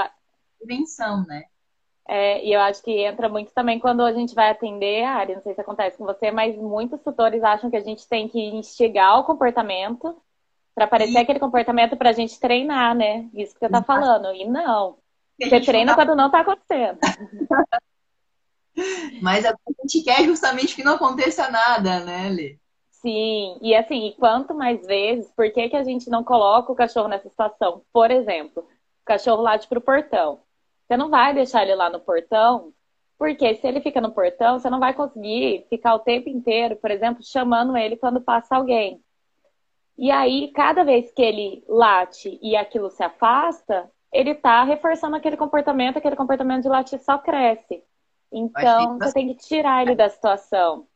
prevenção, 0.59 1.25
né? 1.25 1.43
É, 2.07 2.43
e 2.43 2.51
eu 2.51 2.59
acho 2.59 2.83
que 2.83 2.91
entra 2.91 3.29
muito 3.29 3.51
também 3.53 3.79
quando 3.79 4.01
a 4.01 4.11
gente 4.11 4.35
vai 4.35 4.49
atender 4.49 5.03
a 5.03 5.13
área, 5.13 5.35
não 5.35 5.43
sei 5.43 5.53
se 5.53 5.61
acontece 5.61 5.97
com 5.97 6.05
você, 6.05 6.31
mas 6.31 6.57
muitos 6.57 7.01
tutores 7.01 7.43
acham 7.43 7.69
que 7.69 7.77
a 7.77 7.81
gente 7.81 8.07
tem 8.07 8.27
que 8.27 8.39
instigar 8.39 9.19
o 9.19 9.23
comportamento 9.23 10.17
para 10.73 10.85
aparecer 10.85 11.13
e... 11.13 11.17
aquele 11.17 11.39
comportamento 11.39 11.95
para 11.95 12.09
a 12.09 12.13
gente 12.13 12.39
treinar, 12.39 12.95
né? 12.95 13.29
Isso 13.33 13.53
que 13.53 13.59
você 13.59 13.65
está 13.67 13.83
falando. 13.83 14.33
E 14.33 14.45
não. 14.45 14.97
Você 15.39 15.61
treina 15.61 15.95
tá... 15.95 15.95
quando 15.95 16.15
não 16.15 16.25
está 16.27 16.41
acontecendo. 16.41 16.99
Mas 19.21 19.45
a 19.45 19.55
gente 19.81 20.03
quer 20.03 20.23
justamente 20.23 20.75
que 20.75 20.83
não 20.83 20.95
aconteça 20.95 21.49
nada, 21.49 21.99
né, 21.99 22.29
Lê? 22.29 22.57
Sim, 22.89 23.57
e 23.61 23.75
assim, 23.75 24.07
e 24.07 24.15
quanto 24.15 24.53
mais 24.53 24.85
vezes, 24.85 25.31
por 25.31 25.51
que, 25.51 25.69
que 25.69 25.75
a 25.75 25.83
gente 25.83 26.09
não 26.09 26.23
coloca 26.23 26.71
o 26.71 26.75
cachorro 26.75 27.07
nessa 27.07 27.29
situação? 27.29 27.83
Por 27.91 28.11
exemplo, 28.11 28.61
o 28.63 29.05
cachorro 29.05 29.41
late 29.41 29.67
pro 29.67 29.81
portão. 29.81 30.41
Você 30.85 30.95
não 30.95 31.09
vai 31.09 31.33
deixar 31.33 31.63
ele 31.63 31.73
lá 31.73 31.89
no 31.89 31.99
portão, 31.99 32.71
porque 33.17 33.55
se 33.55 33.67
ele 33.67 33.81
fica 33.81 33.99
no 33.99 34.11
portão, 34.11 34.59
você 34.59 34.69
não 34.69 34.79
vai 34.79 34.93
conseguir 34.93 35.65
ficar 35.69 35.95
o 35.95 35.99
tempo 35.99 36.29
inteiro, 36.29 36.75
por 36.75 36.91
exemplo, 36.91 37.23
chamando 37.23 37.75
ele 37.75 37.97
quando 37.97 38.21
passa 38.21 38.55
alguém. 38.55 39.01
E 39.97 40.11
aí, 40.11 40.51
cada 40.53 40.83
vez 40.83 41.11
que 41.11 41.21
ele 41.21 41.63
late 41.67 42.39
e 42.41 42.55
aquilo 42.55 42.89
se 42.89 43.03
afasta, 43.03 43.89
ele 44.11 44.35
tá 44.35 44.63
reforçando 44.63 45.15
aquele 45.15 45.37
comportamento, 45.37 45.97
aquele 45.97 46.15
comportamento 46.15 46.63
de 46.63 46.69
latir 46.69 46.99
só 46.99 47.17
cresce. 47.17 47.83
Então, 48.31 48.97
você 48.97 49.13
tem 49.13 49.33
que 49.33 49.43
tirar 49.45 49.81
ele 49.81 49.95
da 49.95 50.09
situação. 50.09 50.87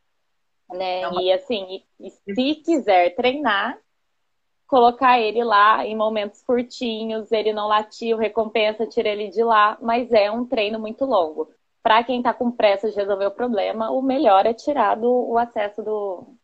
Né? 0.70 1.02
É 1.02 1.14
e 1.22 1.32
assim, 1.32 1.84
e, 2.00 2.10
se 2.10 2.56
quiser 2.56 3.14
treinar, 3.16 3.78
colocar 4.68 5.20
ele 5.20 5.44
lá 5.44 5.86
em 5.86 5.96
momentos 5.96 6.42
curtinhos, 6.42 7.32
ele 7.32 7.54
não 7.54 7.68
latiu, 7.68 8.18
recompensa, 8.18 8.88
tira 8.88 9.10
ele 9.10 9.30
de 9.30 9.44
lá, 9.44 9.78
mas 9.82 10.12
é 10.12 10.32
um 10.32 10.46
treino 10.46 10.80
muito 10.80 11.06
longo. 11.06 11.52
Para 11.84 12.04
quem 12.04 12.18
está 12.18 12.34
com 12.34 12.52
pressa 12.52 12.90
de 12.90 12.96
resolver 12.96 13.28
o 13.28 13.32
problema, 13.32 13.92
o 13.92 14.02
melhor 14.02 14.46
é 14.46 14.54
tirar 14.54 14.96
do, 14.96 15.12
o 15.12 15.38
acesso 15.38 15.84
do. 15.84 16.36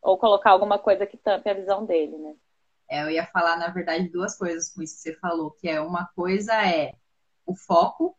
ou 0.00 0.18
colocar 0.18 0.50
alguma 0.50 0.78
coisa 0.78 1.06
que 1.06 1.16
tampe 1.16 1.48
a 1.48 1.54
visão 1.54 1.84
dele, 1.84 2.18
né? 2.18 2.34
É, 2.90 3.02
eu 3.02 3.10
ia 3.10 3.24
falar, 3.26 3.56
na 3.56 3.68
verdade, 3.68 4.08
duas 4.08 4.36
coisas 4.36 4.72
com 4.72 4.82
isso 4.82 4.96
que 4.96 5.02
você 5.02 5.14
falou, 5.14 5.52
que 5.52 5.68
é 5.68 5.80
uma 5.80 6.06
coisa 6.16 6.52
é 6.66 6.94
o 7.46 7.54
foco 7.54 8.16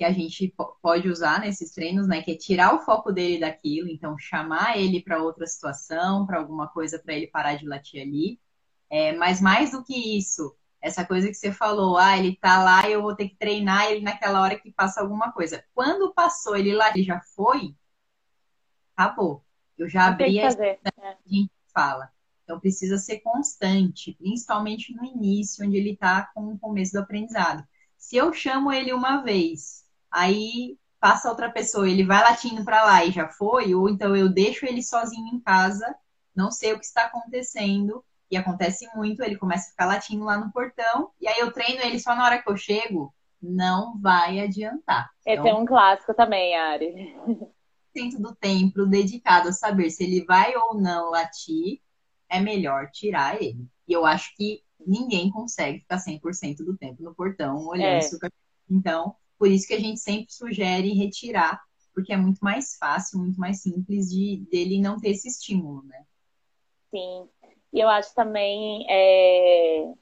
que 0.00 0.04
a 0.06 0.12
gente 0.14 0.54
pode 0.80 1.10
usar 1.10 1.40
nesses 1.40 1.72
treinos, 1.72 2.08
né? 2.08 2.22
Que 2.22 2.30
é 2.30 2.34
tirar 2.34 2.74
o 2.74 2.80
foco 2.80 3.12
dele 3.12 3.38
daquilo, 3.38 3.86
então 3.86 4.18
chamar 4.18 4.78
ele 4.78 5.02
para 5.02 5.22
outra 5.22 5.46
situação, 5.46 6.26
para 6.26 6.38
alguma 6.38 6.68
coisa 6.68 6.98
para 6.98 7.12
ele 7.12 7.26
parar 7.26 7.56
de 7.56 7.66
latir 7.66 8.00
ali. 8.00 8.40
É, 8.88 9.12
mas 9.12 9.42
mais 9.42 9.72
do 9.72 9.84
que 9.84 10.16
isso, 10.16 10.56
essa 10.80 11.04
coisa 11.04 11.28
que 11.28 11.34
você 11.34 11.52
falou, 11.52 11.98
ah, 11.98 12.16
ele 12.16 12.34
tá 12.34 12.64
lá 12.64 12.88
e 12.88 12.92
eu 12.94 13.02
vou 13.02 13.14
ter 13.14 13.28
que 13.28 13.36
treinar 13.36 13.90
ele 13.90 14.00
naquela 14.00 14.40
hora 14.40 14.58
que 14.58 14.72
passa 14.72 15.02
alguma 15.02 15.32
coisa. 15.32 15.62
Quando 15.74 16.14
passou 16.14 16.56
ele 16.56 16.72
lá 16.72 16.90
e 16.96 17.02
já 17.02 17.20
foi, 17.36 17.76
acabou. 18.96 19.44
Eu 19.76 19.86
já 19.86 20.06
abri 20.06 20.40
a 20.40 20.48
é. 20.48 20.78
a 21.02 21.16
gente 21.26 21.52
fala. 21.74 22.10
Então 22.44 22.58
precisa 22.58 22.96
ser 22.96 23.20
constante, 23.20 24.14
principalmente 24.14 24.94
no 24.94 25.04
início, 25.04 25.62
onde 25.62 25.76
ele 25.76 25.90
está 25.90 26.30
com 26.34 26.54
o 26.54 26.58
começo 26.58 26.92
do 26.92 27.00
aprendizado. 27.00 27.62
Se 27.98 28.16
eu 28.16 28.32
chamo 28.32 28.72
ele 28.72 28.94
uma 28.94 29.20
vez 29.22 29.89
aí 30.10 30.76
passa 31.00 31.30
outra 31.30 31.50
pessoa, 31.50 31.88
ele 31.88 32.04
vai 32.04 32.22
latindo 32.22 32.64
para 32.64 32.84
lá 32.84 33.04
e 33.04 33.10
já 33.10 33.28
foi, 33.28 33.74
ou 33.74 33.88
então 33.88 34.14
eu 34.14 34.28
deixo 34.28 34.66
ele 34.66 34.82
sozinho 34.82 35.34
em 35.34 35.40
casa, 35.40 35.94
não 36.34 36.50
sei 36.50 36.72
o 36.72 36.78
que 36.78 36.84
está 36.84 37.06
acontecendo, 37.06 38.04
e 38.30 38.36
acontece 38.36 38.86
muito, 38.94 39.22
ele 39.22 39.36
começa 39.36 39.68
a 39.68 39.70
ficar 39.70 39.86
latindo 39.86 40.24
lá 40.24 40.36
no 40.38 40.52
portão, 40.52 41.10
e 41.20 41.26
aí 41.26 41.40
eu 41.40 41.52
treino 41.52 41.82
ele 41.82 41.98
só 41.98 42.14
na 42.14 42.24
hora 42.24 42.42
que 42.42 42.50
eu 42.50 42.56
chego, 42.56 43.14
não 43.42 43.98
vai 43.98 44.40
adiantar. 44.40 45.10
Esse 45.26 45.40
então, 45.40 45.48
é 45.48 45.54
um 45.54 45.64
clássico 45.64 46.12
também, 46.14 46.54
Ari. 46.56 47.16
Dentro 47.94 48.20
do 48.20 48.34
tempo 48.36 48.86
dedicado 48.86 49.48
a 49.48 49.52
saber 49.52 49.90
se 49.90 50.04
ele 50.04 50.24
vai 50.24 50.54
ou 50.54 50.74
não 50.74 51.10
latir, 51.10 51.80
é 52.28 52.38
melhor 52.38 52.90
tirar 52.90 53.42
ele. 53.42 53.66
E 53.88 53.92
eu 53.92 54.06
acho 54.06 54.32
que 54.36 54.62
ninguém 54.86 55.30
consegue 55.30 55.80
ficar 55.80 55.96
100% 55.96 56.58
do 56.58 56.76
tempo 56.76 57.02
no 57.02 57.14
portão 57.14 57.66
olhando 57.66 57.96
é. 57.96 58.00
se 58.00 58.14
o 58.14 58.18
cachorro. 58.18 58.38
Então, 58.70 59.16
por 59.40 59.50
isso 59.50 59.66
que 59.66 59.72
a 59.72 59.80
gente 59.80 59.98
sempre 59.98 60.30
sugere 60.30 60.92
retirar, 60.92 61.58
porque 61.94 62.12
é 62.12 62.16
muito 62.16 62.40
mais 62.40 62.76
fácil, 62.76 63.18
muito 63.18 63.40
mais 63.40 63.62
simples 63.62 64.10
de 64.10 64.36
dele 64.50 64.78
não 64.78 65.00
ter 65.00 65.12
esse 65.12 65.28
estímulo, 65.28 65.82
né? 65.84 66.04
Sim. 66.90 67.26
E 67.72 67.80
eu 67.80 67.88
acho 67.88 68.14
também, 68.14 68.84
é, 68.86 69.94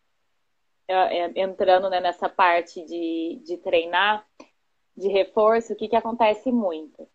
é, 0.89 1.41
entrando 1.41 1.89
né, 1.89 2.01
nessa 2.01 2.29
parte 2.29 2.85
de, 2.85 3.41
de 3.45 3.57
treinar, 3.59 4.27
de 4.97 5.07
reforço, 5.07 5.73
o 5.73 5.77
que, 5.77 5.87
que 5.87 5.95
acontece 5.95 6.51
muito? 6.51 7.09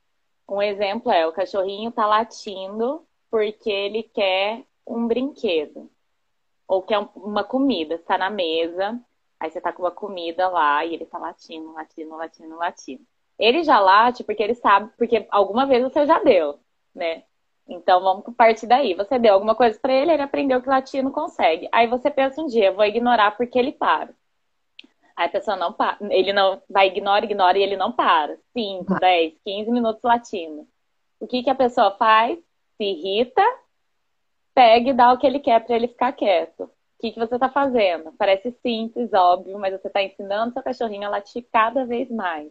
Um 0.48 0.62
exemplo 0.62 1.12
é 1.12 1.28
o 1.28 1.34
cachorrinho 1.34 1.92
tá 1.92 2.06
latindo 2.06 3.06
porque 3.30 3.70
ele 3.70 4.04
quer 4.04 4.64
um 4.88 5.08
brinquedo 5.08 5.92
ou 6.66 6.84
quer 6.84 7.00
uma 7.16 7.44
comida, 7.44 7.96
está 7.96 8.18
na 8.18 8.30
mesa, 8.30 8.98
Aí 9.44 9.52
você 9.52 9.60
tá 9.60 9.74
com 9.74 9.84
uma 9.84 9.92
comida 9.92 10.48
lá 10.48 10.86
e 10.86 10.94
ele 10.94 11.06
tá 11.06 11.18
latindo, 11.18 11.74
latindo, 11.74 12.16
latindo, 12.16 12.56
latindo. 12.56 13.04
Ele 13.38 13.62
já 13.62 13.78
late 13.78 14.24
porque 14.24 14.42
ele 14.42 14.56
sabe, 14.56 14.90
porque 14.98 15.28
alguma 15.30 15.66
vez 15.66 15.84
você 15.84 16.06
já 16.06 16.18
deu, 16.20 16.62
né? 16.96 17.24
Então 17.68 18.02
vamos 18.02 18.24
partir 18.38 18.68
daí. 18.68 18.94
Você 18.94 19.20
deu 19.20 19.34
alguma 19.34 19.54
coisa 19.54 19.78
para 19.78 19.92
ele, 19.92 20.14
ele 20.14 20.22
aprendeu 20.22 20.62
que 20.62 20.70
latir 20.70 21.04
não 21.04 21.12
consegue. 21.12 21.68
Aí 21.74 21.88
você 21.88 22.10
pensa 22.10 22.42
um 22.42 22.46
dia, 22.48 22.72
vou 22.72 22.86
ignorar 22.86 23.36
porque 23.36 23.60
ele 23.60 23.74
para. 23.74 24.12
Aí 25.14 25.26
a 25.28 25.30
pessoa 25.30 25.58
não 25.58 25.74
para, 25.74 25.98
ele 26.10 26.32
não 26.32 26.62
vai 26.70 26.88
ignora, 26.88 27.26
ignora 27.26 27.58
e 27.58 27.64
ele 27.64 27.76
não 27.76 27.92
para. 27.92 28.38
5, 28.54 28.98
10, 28.98 29.34
15 29.44 29.72
minutos 29.72 30.02
latindo. 30.04 30.66
O 31.20 31.28
que 31.28 31.44
que 31.44 31.50
a 31.50 31.56
pessoa 31.56 31.92
faz? 31.98 32.40
Se 32.78 32.84
irrita, 32.86 33.44
pega 34.56 34.92
e 34.92 34.94
dá 34.94 35.12
o 35.12 35.18
que 35.18 35.28
ele 35.28 35.40
quer 35.42 35.60
para 35.66 35.76
ele 35.76 35.90
ficar 35.90 36.14
quieto 36.14 36.72
que, 37.04 37.12
que 37.12 37.20
você 37.20 37.36
está 37.36 37.50
fazendo? 37.50 38.14
Parece 38.14 38.52
simples, 38.62 39.12
óbvio, 39.12 39.60
mas 39.60 39.74
você 39.74 39.88
está 39.88 40.02
ensinando 40.02 40.54
seu 40.54 40.64
cachorrinho 40.64 41.06
a 41.06 41.12
latir 41.12 41.46
cada 41.52 41.86
vez 41.86 42.10
mais. 42.10 42.50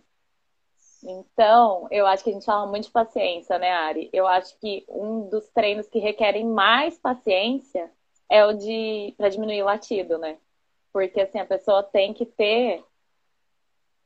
Então, 1.03 1.88
eu 1.91 2.07
acho 2.07 2.23
que 2.23 2.29
a 2.29 2.33
gente 2.35 2.45
fala 2.45 2.67
muito 2.67 2.85
de 2.85 2.91
paciência, 2.91 3.59
né, 3.59 3.73
Ari? 3.73 4.11
Eu 4.12 4.27
acho 4.27 4.59
que 4.61 4.85
um 4.88 5.27
dos 5.31 5.49
treinos 5.49 5.88
que 5.88 5.99
requerem 5.99 6.45
mais 6.47 6.99
paciência 6.99 7.91
é 8.31 8.45
o 8.45 8.53
de 8.53 9.15
para 9.17 9.31
diminuir 9.31 9.62
o 9.62 9.67
latido, 9.67 10.19
né? 10.19 10.37
Porque 10.93 11.23
assim, 11.23 11.38
a 11.38 11.47
pessoa 11.47 11.83
tem 11.83 12.12
que 12.12 12.27
ter 12.27 12.85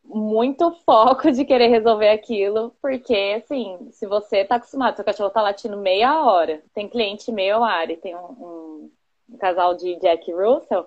muito 0.05 0.71
foco 0.87 1.33
de 1.33 1.45
querer 1.45 1.67
resolver 1.67 2.11
aquilo, 2.11 2.73
porque 2.81 3.43
assim, 3.43 3.89
se 3.91 4.07
você 4.07 4.45
tá 4.45 4.55
acostumado, 4.55 4.95
seu 4.95 5.05
cachorro 5.05 5.31
tá 5.31 5.43
latindo 5.43 5.77
meia 5.77 6.25
hora, 6.25 6.63
tem 6.73 6.89
cliente 6.89 7.33
meu, 7.33 7.65
Ari, 7.65 7.97
tem 7.97 8.15
um, 8.15 8.19
um, 8.19 8.91
um 9.29 9.37
casal 9.37 9.75
de 9.75 9.97
Jack 10.01 10.33
Russell, 10.33 10.87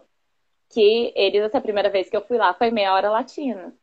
que 0.69 1.11
eles, 1.15 1.41
essa 1.41 1.61
primeira 1.61 1.89
vez 1.89 2.09
que 2.09 2.15
eu 2.15 2.25
fui 2.25 2.37
lá, 2.37 2.53
foi 2.53 2.71
meia 2.71 2.93
hora 2.93 3.09
latindo. 3.09 3.73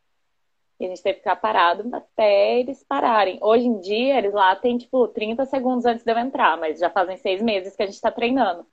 E 0.79 0.85
a 0.85 0.89
gente 0.89 1.03
teve 1.03 1.15
que 1.15 1.21
ficar 1.21 1.37
parado 1.37 1.89
até 1.95 2.61
eles 2.61 2.85
pararem. 2.85 3.39
Hoje 3.43 3.67
em 3.67 3.81
dia, 3.81 4.19
eles 4.19 4.33
lá 4.33 4.55
têm, 4.55 4.77
tipo, 4.77 5.09
30 5.09 5.45
segundos 5.47 5.87
antes 5.87 6.05
de 6.05 6.13
eu 6.13 6.19
entrar, 6.19 6.59
mas 6.59 6.79
já 6.79 6.91
fazem 6.91 7.17
seis 7.17 7.41
meses 7.41 7.75
que 7.75 7.83
a 7.83 7.87
gente 7.87 8.01
tá 8.01 8.11
treinando. 8.11 8.67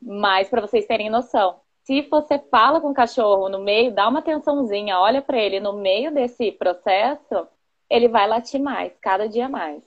Mas, 0.00 0.48
para 0.48 0.60
vocês 0.60 0.86
terem 0.86 1.10
noção, 1.10 1.60
se 1.82 2.02
você 2.02 2.38
fala 2.38 2.80
com 2.80 2.90
o 2.90 2.94
cachorro 2.94 3.48
no 3.48 3.60
meio, 3.60 3.92
dá 3.92 4.08
uma 4.08 4.20
atençãozinha, 4.20 4.98
olha 4.98 5.20
para 5.20 5.38
ele 5.38 5.58
no 5.58 5.72
meio 5.72 6.12
desse 6.12 6.52
processo, 6.52 7.48
ele 7.90 8.08
vai 8.08 8.28
latir 8.28 8.60
mais, 8.60 8.96
cada 9.00 9.28
dia 9.28 9.48
mais. 9.48 9.82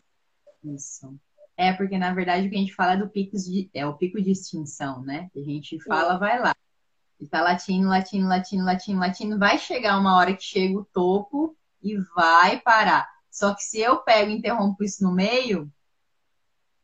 Isso. 0.63 1.13
É, 1.59 1.73
porque 1.73 1.97
na 1.97 2.13
verdade 2.13 2.47
o 2.47 2.49
que 2.49 2.55
a 2.55 2.59
gente 2.59 2.73
fala 2.73 2.93
é 2.93 2.97
do 2.97 3.09
pico 3.09 3.35
de, 3.35 3.69
é 3.73 3.85
o 3.85 3.93
pico 3.93 4.21
de 4.21 4.31
extinção, 4.31 5.01
né? 5.03 5.29
A 5.35 5.39
gente 5.41 5.77
fala, 5.81 6.13
Sim. 6.13 6.19
vai 6.19 6.39
lá. 6.39 6.55
Ele 7.19 7.29
tá 7.29 7.41
latindo, 7.41 7.89
latindo, 7.89 8.27
latindo, 8.29 8.63
latindo, 8.63 8.97
latindo. 8.97 9.37
Vai 9.37 9.57
chegar 9.57 9.99
uma 9.99 10.15
hora 10.15 10.33
que 10.33 10.41
chega 10.41 10.79
o 10.79 10.85
topo 10.85 11.57
e 11.83 11.97
vai 12.15 12.61
parar. 12.61 13.09
Só 13.29 13.53
que 13.53 13.61
se 13.61 13.77
eu 13.77 13.97
pego 13.97 14.31
e 14.31 14.37
interrompo 14.37 14.85
isso 14.85 15.03
no 15.03 15.13
meio, 15.13 15.69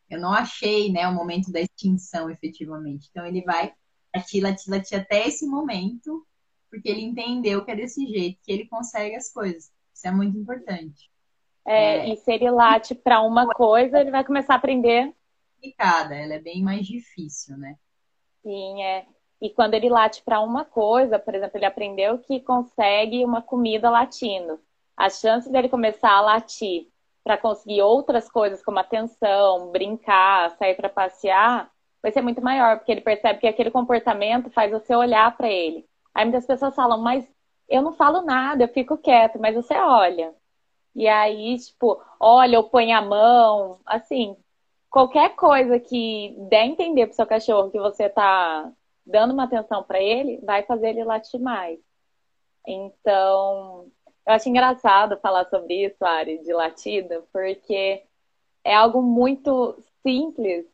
eu 0.09 0.19
não 0.19 0.33
achei, 0.33 0.91
né, 0.91 1.07
o 1.07 1.15
momento 1.15 1.53
da 1.53 1.61
extinção 1.61 2.29
efetivamente. 2.29 3.07
Então 3.09 3.25
ele 3.25 3.43
vai 3.43 3.71
latir, 4.13 4.43
latir, 4.43 4.69
latir 4.69 4.99
até 4.99 5.25
esse 5.25 5.47
momento, 5.47 6.27
porque 6.69 6.89
ele 6.89 7.01
entendeu 7.01 7.63
que 7.63 7.71
é 7.71 7.77
desse 7.77 8.05
jeito 8.05 8.41
que 8.43 8.51
ele 8.51 8.67
consegue 8.67 9.15
as 9.15 9.31
coisas. 9.31 9.71
Isso 9.93 10.05
é 10.05 10.11
muito 10.11 10.37
importante. 10.37 11.09
É, 11.65 11.97
é... 11.97 12.09
E 12.09 12.17
se 12.17 12.31
ele 12.31 12.49
late 12.49 12.93
para 12.95 13.21
uma 13.21 13.47
coisa, 13.47 13.99
ele 13.99 14.11
vai 14.11 14.23
começar 14.23 14.53
a 14.53 14.57
aprender. 14.57 15.13
Complicada, 15.55 16.15
ela 16.15 16.35
é 16.35 16.39
bem 16.39 16.61
mais 16.63 16.85
difícil, 16.85 17.57
né? 17.57 17.75
Sim, 18.43 18.83
é. 18.83 19.05
E 19.41 19.49
quando 19.49 19.73
ele 19.73 19.89
late 19.89 20.23
para 20.23 20.39
uma 20.39 20.63
coisa, 20.63 21.19
por 21.19 21.35
exemplo, 21.35 21.57
ele 21.57 21.65
aprendeu 21.65 22.19
que 22.19 22.39
consegue 22.39 23.25
uma 23.25 23.41
comida 23.41 23.89
latindo. 23.89 24.59
A 24.95 25.09
chance 25.09 25.51
dele 25.51 25.67
começar 25.67 26.11
a 26.11 26.21
latir 26.21 26.87
para 27.23 27.37
conseguir 27.37 27.81
outras 27.81 28.29
coisas 28.29 28.63
como 28.63 28.79
atenção, 28.79 29.71
brincar, 29.71 30.51
sair 30.57 30.75
para 30.75 30.87
passear, 30.87 31.69
vai 32.01 32.11
ser 32.11 32.21
muito 32.21 32.41
maior, 32.41 32.77
porque 32.77 32.91
ele 32.91 33.01
percebe 33.01 33.39
que 33.39 33.47
aquele 33.47 33.71
comportamento 33.71 34.51
faz 34.51 34.71
você 34.71 34.95
olhar 34.95 35.35
para 35.35 35.49
ele. 35.49 35.85
Aí 36.13 36.23
muitas 36.23 36.45
pessoas 36.45 36.75
falam, 36.75 37.01
mas 37.01 37.27
eu 37.67 37.81
não 37.81 37.93
falo 37.93 38.21
nada, 38.21 38.63
eu 38.63 38.67
fico 38.67 38.97
quieto, 38.97 39.39
mas 39.39 39.55
você 39.55 39.73
olha. 39.73 40.33
E 40.95 41.07
aí, 41.07 41.57
tipo, 41.59 42.01
olha, 42.19 42.59
ou 42.59 42.69
põe 42.69 42.93
a 42.93 43.01
mão, 43.01 43.79
assim, 43.85 44.35
qualquer 44.89 45.35
coisa 45.35 45.79
que 45.79 46.35
der 46.49 46.61
a 46.61 46.65
entender 46.65 47.07
pro 47.07 47.15
seu 47.15 47.27
cachorro 47.27 47.69
que 47.69 47.79
você 47.79 48.09
tá 48.09 48.71
dando 49.05 49.33
uma 49.33 49.43
atenção 49.43 49.83
para 49.83 50.01
ele, 50.01 50.39
vai 50.43 50.63
fazer 50.63 50.89
ele 50.89 51.03
latir 51.03 51.39
mais. 51.39 51.79
Então, 52.65 53.87
eu 54.25 54.33
acho 54.33 54.49
engraçado 54.49 55.19
falar 55.19 55.45
sobre 55.49 55.85
isso, 55.85 56.03
Ari, 56.03 56.39
de 56.39 56.53
latido, 56.53 57.23
porque 57.31 58.03
é 58.63 58.73
algo 58.73 59.01
muito 59.01 59.77
simples 60.01 60.65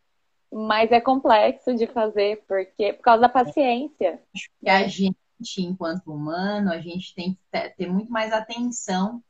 mas 0.52 0.92
é 0.92 1.00
complexo 1.00 1.74
de 1.74 1.88
fazer, 1.88 2.44
porque 2.46 2.94
por 2.94 3.04
causa 3.04 3.22
da 3.22 3.30
paciência. 3.30 4.22
E 4.62 4.70
a 4.70 4.86
gente, 4.88 5.16
enquanto 5.60 6.12
humano, 6.12 6.72
a 6.72 6.80
gente 6.80 7.16
tem 7.16 7.34
que 7.34 7.74
ter 7.78 7.88
muito 7.88 8.12
mais 8.12 8.34
atenção 8.34 9.24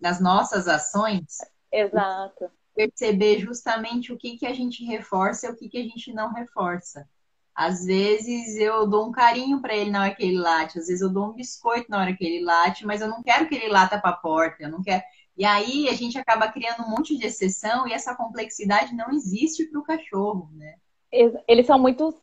nas 0.00 0.20
nossas 0.20 0.68
ações. 0.68 1.38
Exato. 1.72 2.50
Perceber 2.74 3.38
justamente 3.40 4.12
o 4.12 4.16
que, 4.16 4.36
que 4.36 4.46
a 4.46 4.52
gente 4.52 4.84
reforça 4.84 5.46
e 5.46 5.50
o 5.50 5.56
que, 5.56 5.68
que 5.68 5.78
a 5.78 5.82
gente 5.82 6.12
não 6.12 6.32
reforça. 6.32 7.08
Às 7.54 7.84
vezes 7.84 8.56
eu 8.56 8.86
dou 8.86 9.08
um 9.08 9.12
carinho 9.12 9.60
para 9.60 9.74
ele 9.74 9.90
na 9.90 10.02
hora 10.02 10.14
que 10.14 10.22
ele 10.22 10.38
late, 10.38 10.78
às 10.78 10.86
vezes 10.86 11.00
eu 11.00 11.08
dou 11.08 11.30
um 11.30 11.32
biscoito 11.32 11.90
na 11.90 11.98
hora 11.98 12.14
que 12.14 12.24
ele 12.24 12.44
late, 12.44 12.86
mas 12.86 13.00
eu 13.00 13.08
não 13.08 13.20
quero 13.20 13.48
que 13.48 13.54
ele 13.56 13.68
lata 13.68 13.98
para 14.00 14.10
a 14.10 14.16
porta, 14.16 14.62
eu 14.62 14.70
não 14.70 14.80
quero. 14.80 15.02
E 15.36 15.44
aí 15.44 15.88
a 15.88 15.94
gente 15.94 16.16
acaba 16.16 16.46
criando 16.52 16.84
um 16.84 16.90
monte 16.90 17.16
de 17.16 17.26
exceção 17.26 17.86
e 17.86 17.92
essa 17.92 18.14
complexidade 18.14 18.94
não 18.94 19.10
existe 19.10 19.64
para 19.66 19.80
o 19.80 19.84
cachorro, 19.84 20.48
né? 20.54 20.76
Eles 21.10 21.66
são 21.66 21.78
muito 21.78 22.14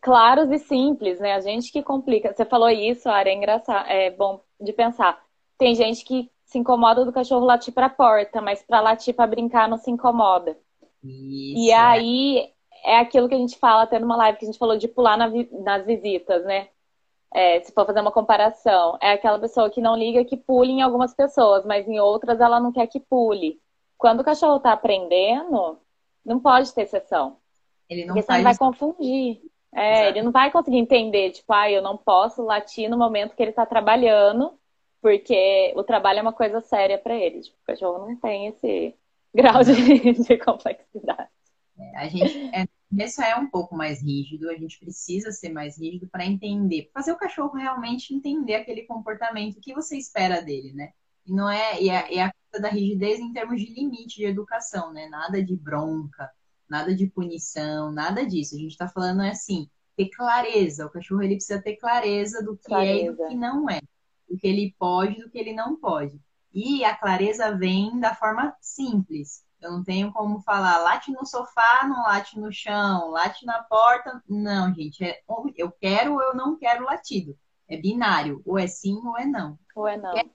claros 0.00 0.50
e 0.50 0.58
simples, 0.58 1.18
né? 1.18 1.34
A 1.34 1.40
gente 1.40 1.72
que 1.72 1.82
complica. 1.82 2.32
Você 2.32 2.44
falou 2.44 2.68
isso, 2.68 3.08
Ara, 3.08 3.28
é 3.28 3.34
engraçado, 3.34 3.88
é 3.88 4.10
bom 4.10 4.40
de 4.60 4.72
pensar. 4.72 5.20
Tem 5.58 5.74
gente 5.74 6.04
que 6.04 6.30
se 6.46 6.58
incomoda 6.58 7.04
do 7.04 7.12
cachorro 7.12 7.44
latir 7.44 7.74
para 7.74 7.86
a 7.86 7.90
porta, 7.90 8.40
mas 8.40 8.62
para 8.62 8.80
latir 8.80 9.14
para 9.14 9.26
brincar 9.26 9.68
não 9.68 9.76
se 9.76 9.90
incomoda. 9.90 10.56
Isso, 11.04 11.58
e 11.58 11.72
aí 11.72 12.48
é 12.84 12.98
aquilo 12.98 13.28
que 13.28 13.34
a 13.34 13.38
gente 13.38 13.58
fala 13.58 13.82
até 13.82 13.98
numa 13.98 14.16
live 14.16 14.38
que 14.38 14.46
a 14.46 14.48
gente 14.48 14.58
falou 14.58 14.78
de 14.78 14.88
pular 14.88 15.18
na, 15.18 15.30
nas 15.62 15.84
visitas, 15.84 16.42
né? 16.44 16.68
é, 17.36 17.60
se 17.60 17.70
for 17.72 17.84
fazer 17.84 18.00
uma 18.00 18.10
comparação, 18.10 18.96
é 19.00 19.12
aquela 19.12 19.38
pessoa 19.38 19.68
que 19.68 19.80
não 19.80 19.94
liga 19.94 20.24
que 20.24 20.38
pule 20.38 20.72
em 20.72 20.80
algumas 20.80 21.14
pessoas, 21.14 21.66
mas 21.66 21.86
em 21.86 21.98
outras 21.98 22.40
ela 22.40 22.58
não 22.58 22.72
quer 22.72 22.86
que 22.86 22.98
pule. 22.98 23.60
Quando 23.98 24.20
o 24.20 24.24
cachorro 24.24 24.56
está 24.56 24.72
aprendendo, 24.72 25.78
não 26.24 26.40
pode 26.40 26.72
ter 26.72 26.82
exceção. 26.82 27.36
Ele 27.90 28.06
não 28.06 28.14
porque 28.14 28.26
faz... 28.26 28.42
vai 28.42 28.56
confundir. 28.56 29.42
É, 29.74 30.08
ele 30.08 30.22
não 30.22 30.32
vai 30.32 30.50
conseguir 30.50 30.78
entender, 30.78 31.32
tipo, 31.32 31.52
ah, 31.52 31.70
eu 31.70 31.82
não 31.82 31.98
posso 31.98 32.42
latir 32.42 32.88
no 32.88 32.96
momento 32.96 33.36
que 33.36 33.42
ele 33.42 33.50
está 33.50 33.66
trabalhando, 33.66 34.54
porque 35.06 35.72
o 35.76 35.84
trabalho 35.84 36.18
é 36.18 36.22
uma 36.22 36.32
coisa 36.32 36.60
séria 36.60 36.98
para 36.98 37.14
ele. 37.14 37.40
Tipo, 37.40 37.56
o 37.62 37.64
cachorro 37.64 38.08
não 38.08 38.16
tem 38.16 38.48
esse 38.48 38.92
grau 39.32 39.62
de, 39.62 40.14
de 40.14 40.38
complexidade. 40.38 41.30
É, 41.78 41.98
a 41.98 42.08
gente 42.08 42.50
é, 42.52 42.66
isso 43.04 43.22
é 43.22 43.36
um 43.36 43.48
pouco 43.48 43.76
mais 43.76 44.02
rígido, 44.02 44.50
a 44.50 44.56
gente 44.56 44.76
precisa 44.80 45.30
ser 45.30 45.50
mais 45.50 45.78
rígido 45.78 46.08
para 46.08 46.26
entender, 46.26 46.90
fazer 46.92 47.12
o 47.12 47.16
cachorro 47.16 47.56
realmente 47.56 48.12
entender 48.12 48.56
aquele 48.56 48.82
comportamento 48.82 49.60
que 49.60 49.72
você 49.72 49.96
espera 49.96 50.42
dele, 50.42 50.72
né? 50.72 50.90
E 51.24 51.32
não 51.32 51.48
é, 51.48 51.80
e 51.80 51.88
é, 51.88 52.16
é 52.16 52.24
a 52.24 52.32
coisa 52.50 52.62
da 52.64 52.68
rigidez 52.68 53.20
em 53.20 53.32
termos 53.32 53.60
de 53.60 53.72
limite 53.72 54.16
de 54.16 54.24
educação, 54.24 54.92
né? 54.92 55.06
Nada 55.08 55.40
de 55.40 55.54
bronca, 55.54 56.28
nada 56.68 56.92
de 56.92 57.06
punição, 57.06 57.92
nada 57.92 58.26
disso. 58.26 58.56
A 58.56 58.58
gente 58.58 58.72
está 58.72 58.88
falando 58.88 59.22
é 59.22 59.30
assim, 59.30 59.70
ter 59.96 60.08
clareza. 60.08 60.84
O 60.84 60.90
cachorro 60.90 61.22
ele 61.22 61.36
precisa 61.36 61.62
ter 61.62 61.76
clareza 61.76 62.42
do 62.42 62.56
que 62.56 62.64
clareza. 62.64 62.98
é 62.98 63.04
e 63.04 63.12
do 63.12 63.28
que 63.28 63.34
não 63.36 63.70
é, 63.70 63.80
do 64.28 64.36
que 64.36 64.46
ele 64.46 64.74
pode, 64.78 65.20
do 65.20 65.30
que 65.30 65.38
ele 65.38 65.52
não 65.52 65.76
pode. 65.76 66.20
E 66.52 66.84
a 66.84 66.96
clareza 66.96 67.56
vem 67.56 67.98
da 68.00 68.14
forma 68.14 68.54
simples. 68.60 69.44
Eu 69.60 69.72
não 69.72 69.84
tenho 69.84 70.12
como 70.12 70.40
falar 70.40 70.78
late 70.78 71.10
no 71.10 71.24
sofá, 71.24 71.86
não 71.86 72.02
late 72.02 72.38
no 72.38 72.52
chão, 72.52 73.10
late 73.10 73.44
na 73.44 73.62
porta. 73.62 74.22
Não, 74.28 74.72
gente, 74.74 75.02
é 75.04 75.20
eu 75.56 75.70
quero 75.70 76.14
ou 76.14 76.22
eu 76.22 76.34
não 76.34 76.56
quero 76.56 76.84
latido. 76.84 77.36
É 77.68 77.76
binário, 77.76 78.42
ou 78.44 78.58
é 78.58 78.66
sim 78.66 79.00
ou 79.04 79.18
é 79.18 79.26
não. 79.26 79.58
Ou 79.74 79.88
é 79.88 79.96
não. 79.96 80.14
Quero 80.14 80.30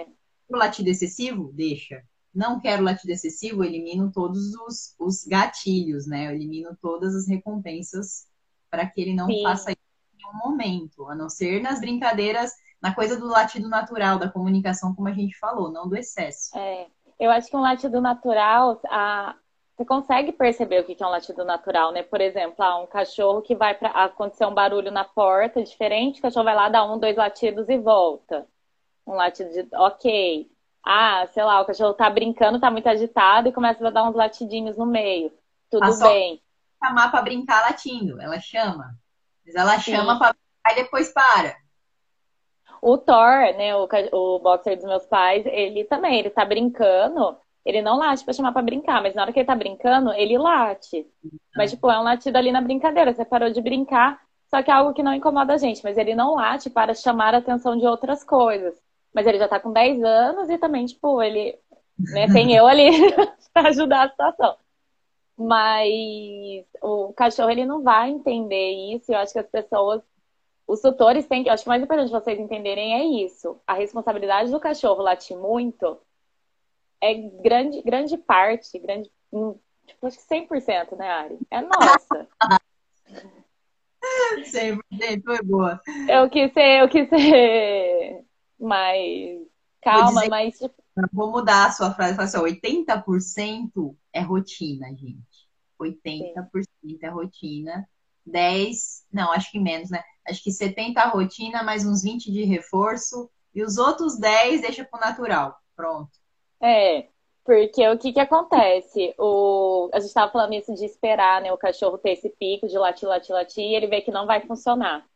é. 0.00 0.06
o 0.48 0.56
latido 0.56 0.88
excessivo? 0.88 1.50
Deixa. 1.52 2.02
Não 2.34 2.60
quero 2.60 2.82
latido 2.82 3.12
excessivo, 3.12 3.64
elimino 3.64 4.12
todos 4.12 4.54
os, 4.54 4.94
os 4.98 5.24
gatilhos, 5.24 6.06
né? 6.06 6.26
Eu 6.26 6.32
elimino 6.32 6.76
todas 6.80 7.14
as 7.14 7.26
recompensas 7.26 8.26
para 8.70 8.86
que 8.86 9.00
ele 9.00 9.14
não 9.14 9.26
sim. 9.26 9.42
faça 9.42 9.70
isso 9.72 9.80
em 10.14 10.16
nenhum 10.18 10.38
momento, 10.38 11.08
a 11.08 11.14
não 11.14 11.28
ser 11.28 11.62
nas 11.62 11.80
brincadeiras, 11.80 12.52
na 12.82 12.94
coisa 12.94 13.18
do 13.18 13.26
latido 13.26 13.68
natural, 13.68 14.18
da 14.18 14.28
comunicação, 14.28 14.94
como 14.94 15.08
a 15.08 15.12
gente 15.12 15.38
falou, 15.38 15.70
não 15.70 15.88
do 15.88 15.96
excesso. 15.96 16.56
É. 16.56 16.86
Eu 17.18 17.30
acho 17.30 17.48
que 17.48 17.56
um 17.56 17.60
latido 17.60 18.00
natural, 18.00 18.80
a... 18.88 19.34
você 19.74 19.84
consegue 19.84 20.32
perceber 20.32 20.80
o 20.80 20.84
que 20.84 21.02
é 21.02 21.06
um 21.06 21.10
latido 21.10 21.44
natural, 21.44 21.92
né? 21.92 22.02
Por 22.02 22.20
exemplo, 22.20 22.62
ah, 22.62 22.78
um 22.78 22.86
cachorro 22.86 23.40
que 23.40 23.54
vai 23.54 23.74
para 23.74 23.88
acontecer 23.88 24.44
um 24.44 24.54
barulho 24.54 24.90
na 24.90 25.04
porta 25.04 25.62
diferente, 25.62 26.18
o 26.18 26.22
cachorro 26.22 26.44
vai 26.44 26.54
lá, 26.54 26.68
dá 26.68 26.84
um, 26.84 26.98
dois 26.98 27.16
latidos 27.16 27.68
e 27.68 27.78
volta. 27.78 28.46
Um 29.06 29.14
latido 29.14 29.50
de 29.50 29.66
ok. 29.74 30.50
Ah, 30.84 31.26
sei 31.32 31.42
lá, 31.42 31.60
o 31.60 31.64
cachorro 31.64 31.94
tá 31.94 32.08
brincando, 32.10 32.60
tá 32.60 32.70
muito 32.70 32.88
agitado 32.88 33.48
e 33.48 33.52
começa 33.52 33.86
a 33.86 33.90
dar 33.90 34.04
uns 34.08 34.14
latidinhos 34.14 34.76
no 34.76 34.86
meio. 34.86 35.32
Tudo 35.70 35.80
Passou 35.80 36.08
bem. 36.08 36.40
Chamar 36.84 37.10
para 37.10 37.22
brincar 37.22 37.62
latindo, 37.62 38.20
ela 38.20 38.38
chama. 38.38 38.94
Mas 39.44 39.54
ela 39.54 39.78
chama 39.80 40.18
para 40.18 40.34
brincar 40.34 40.72
e 40.72 40.84
depois 40.84 41.12
para. 41.12 41.56
O 42.82 42.98
Thor, 42.98 43.54
né, 43.56 43.74
o, 43.76 43.88
o 44.12 44.38
boxer 44.38 44.76
dos 44.76 44.84
meus 44.84 45.06
pais, 45.06 45.44
ele 45.46 45.84
também, 45.84 46.18
ele 46.18 46.30
tá 46.30 46.44
brincando, 46.44 47.36
ele 47.64 47.82
não 47.82 47.98
late 47.98 48.24
pra 48.24 48.34
chamar 48.34 48.52
pra 48.52 48.62
brincar, 48.62 49.02
mas 49.02 49.14
na 49.14 49.22
hora 49.22 49.32
que 49.32 49.40
ele 49.40 49.46
tá 49.46 49.54
brincando, 49.54 50.12
ele 50.12 50.38
late. 50.38 51.06
Mas, 51.56 51.70
tipo, 51.70 51.90
é 51.90 51.98
um 51.98 52.04
latido 52.04 52.36
ali 52.36 52.52
na 52.52 52.60
brincadeira, 52.60 53.12
você 53.12 53.24
parou 53.24 53.50
de 53.50 53.60
brincar, 53.60 54.20
só 54.48 54.62
que 54.62 54.70
é 54.70 54.74
algo 54.74 54.94
que 54.94 55.02
não 55.02 55.14
incomoda 55.14 55.54
a 55.54 55.58
gente, 55.58 55.82
mas 55.82 55.98
ele 55.98 56.14
não 56.14 56.34
late 56.34 56.70
para 56.70 56.94
chamar 56.94 57.34
a 57.34 57.38
atenção 57.38 57.76
de 57.76 57.86
outras 57.86 58.22
coisas. 58.22 58.74
Mas 59.12 59.26
ele 59.26 59.38
já 59.38 59.48
tá 59.48 59.58
com 59.58 59.72
10 59.72 60.02
anos 60.04 60.48
e 60.50 60.58
também, 60.58 60.86
tipo, 60.86 61.20
ele 61.22 61.58
né, 61.98 62.26
tem 62.32 62.54
eu 62.54 62.66
ali 62.66 62.90
para 63.52 63.68
ajudar 63.70 64.04
a 64.04 64.08
situação. 64.10 64.56
Mas 65.36 66.64
o 66.82 67.12
cachorro 67.14 67.50
ele 67.50 67.66
não 67.66 67.82
vai 67.82 68.10
entender 68.10 68.94
isso. 68.94 69.12
Eu 69.12 69.18
acho 69.18 69.32
que 69.32 69.38
as 69.38 69.48
pessoas, 69.48 70.02
os 70.66 70.80
tutores 70.80 71.26
têm, 71.26 71.46
eu 71.46 71.52
acho 71.52 71.62
que 71.62 71.68
o 71.68 71.70
mais 71.70 71.82
importante 71.82 72.10
vocês 72.10 72.38
entenderem 72.38 72.94
é 72.94 73.24
isso. 73.24 73.60
A 73.66 73.74
responsabilidade 73.74 74.50
do 74.50 74.60
cachorro 74.60 75.02
latir 75.02 75.36
muito 75.36 75.98
é 77.00 77.14
grande, 77.14 77.82
grande 77.82 78.16
parte, 78.16 78.78
grande, 78.78 79.10
hum, 79.32 79.56
tipo, 79.86 80.06
acho 80.06 80.18
que 80.18 80.24
100%, 80.24 80.96
né, 80.96 81.08
Ari? 81.08 81.38
É 81.50 81.60
nossa. 81.60 82.28
100% 84.44 85.22
foi 85.24 85.42
boa. 85.42 85.80
Eu 86.08 86.28
quis 86.30 86.52
ser, 86.52 86.80
eu 86.82 86.88
quis 86.88 87.08
ser 87.08 88.24
mais 88.58 89.46
calma, 89.80 90.26
mas 90.28 90.58
tipo, 90.58 90.74
Vou 91.12 91.30
mudar 91.30 91.66
a 91.66 91.72
sua 91.72 91.92
frase, 91.92 92.18
assim, 92.18 92.38
80% 92.38 93.94
é 94.12 94.20
rotina, 94.20 94.88
gente. 94.94 95.46
80% 95.78 96.64
Sim. 96.82 96.98
é 97.02 97.08
rotina. 97.08 97.88
10, 98.26 99.04
não, 99.12 99.32
acho 99.32 99.50
que 99.50 99.58
menos, 99.58 99.90
né? 99.90 100.02
Acho 100.28 100.42
que 100.42 100.50
70 100.50 101.00
é 101.00 101.06
rotina, 101.06 101.62
mais 101.62 101.86
uns 101.86 102.02
20 102.02 102.32
de 102.32 102.44
reforço. 102.44 103.30
E 103.54 103.62
os 103.62 103.78
outros 103.78 104.18
10 104.18 104.60
deixa 104.60 104.84
pro 104.84 105.00
natural. 105.00 105.56
Pronto. 105.74 106.10
É, 106.60 107.06
porque 107.44 107.88
o 107.88 107.96
que 107.96 108.12
que 108.12 108.20
acontece? 108.20 109.14
O... 109.18 109.88
A 109.92 110.00
gente 110.00 110.08
estava 110.08 110.30
falando 110.32 110.54
isso 110.54 110.74
de 110.74 110.84
esperar, 110.84 111.40
né? 111.40 111.52
O 111.52 111.58
cachorro 111.58 111.96
ter 111.96 112.10
esse 112.10 112.28
pico 112.28 112.66
de 112.66 112.76
latir, 112.76 113.08
latir, 113.08 113.34
latir, 113.34 113.64
e 113.64 113.74
ele 113.74 113.86
vê 113.86 114.00
que 114.00 114.10
não 114.10 114.26
vai 114.26 114.40
funcionar. 114.40 115.06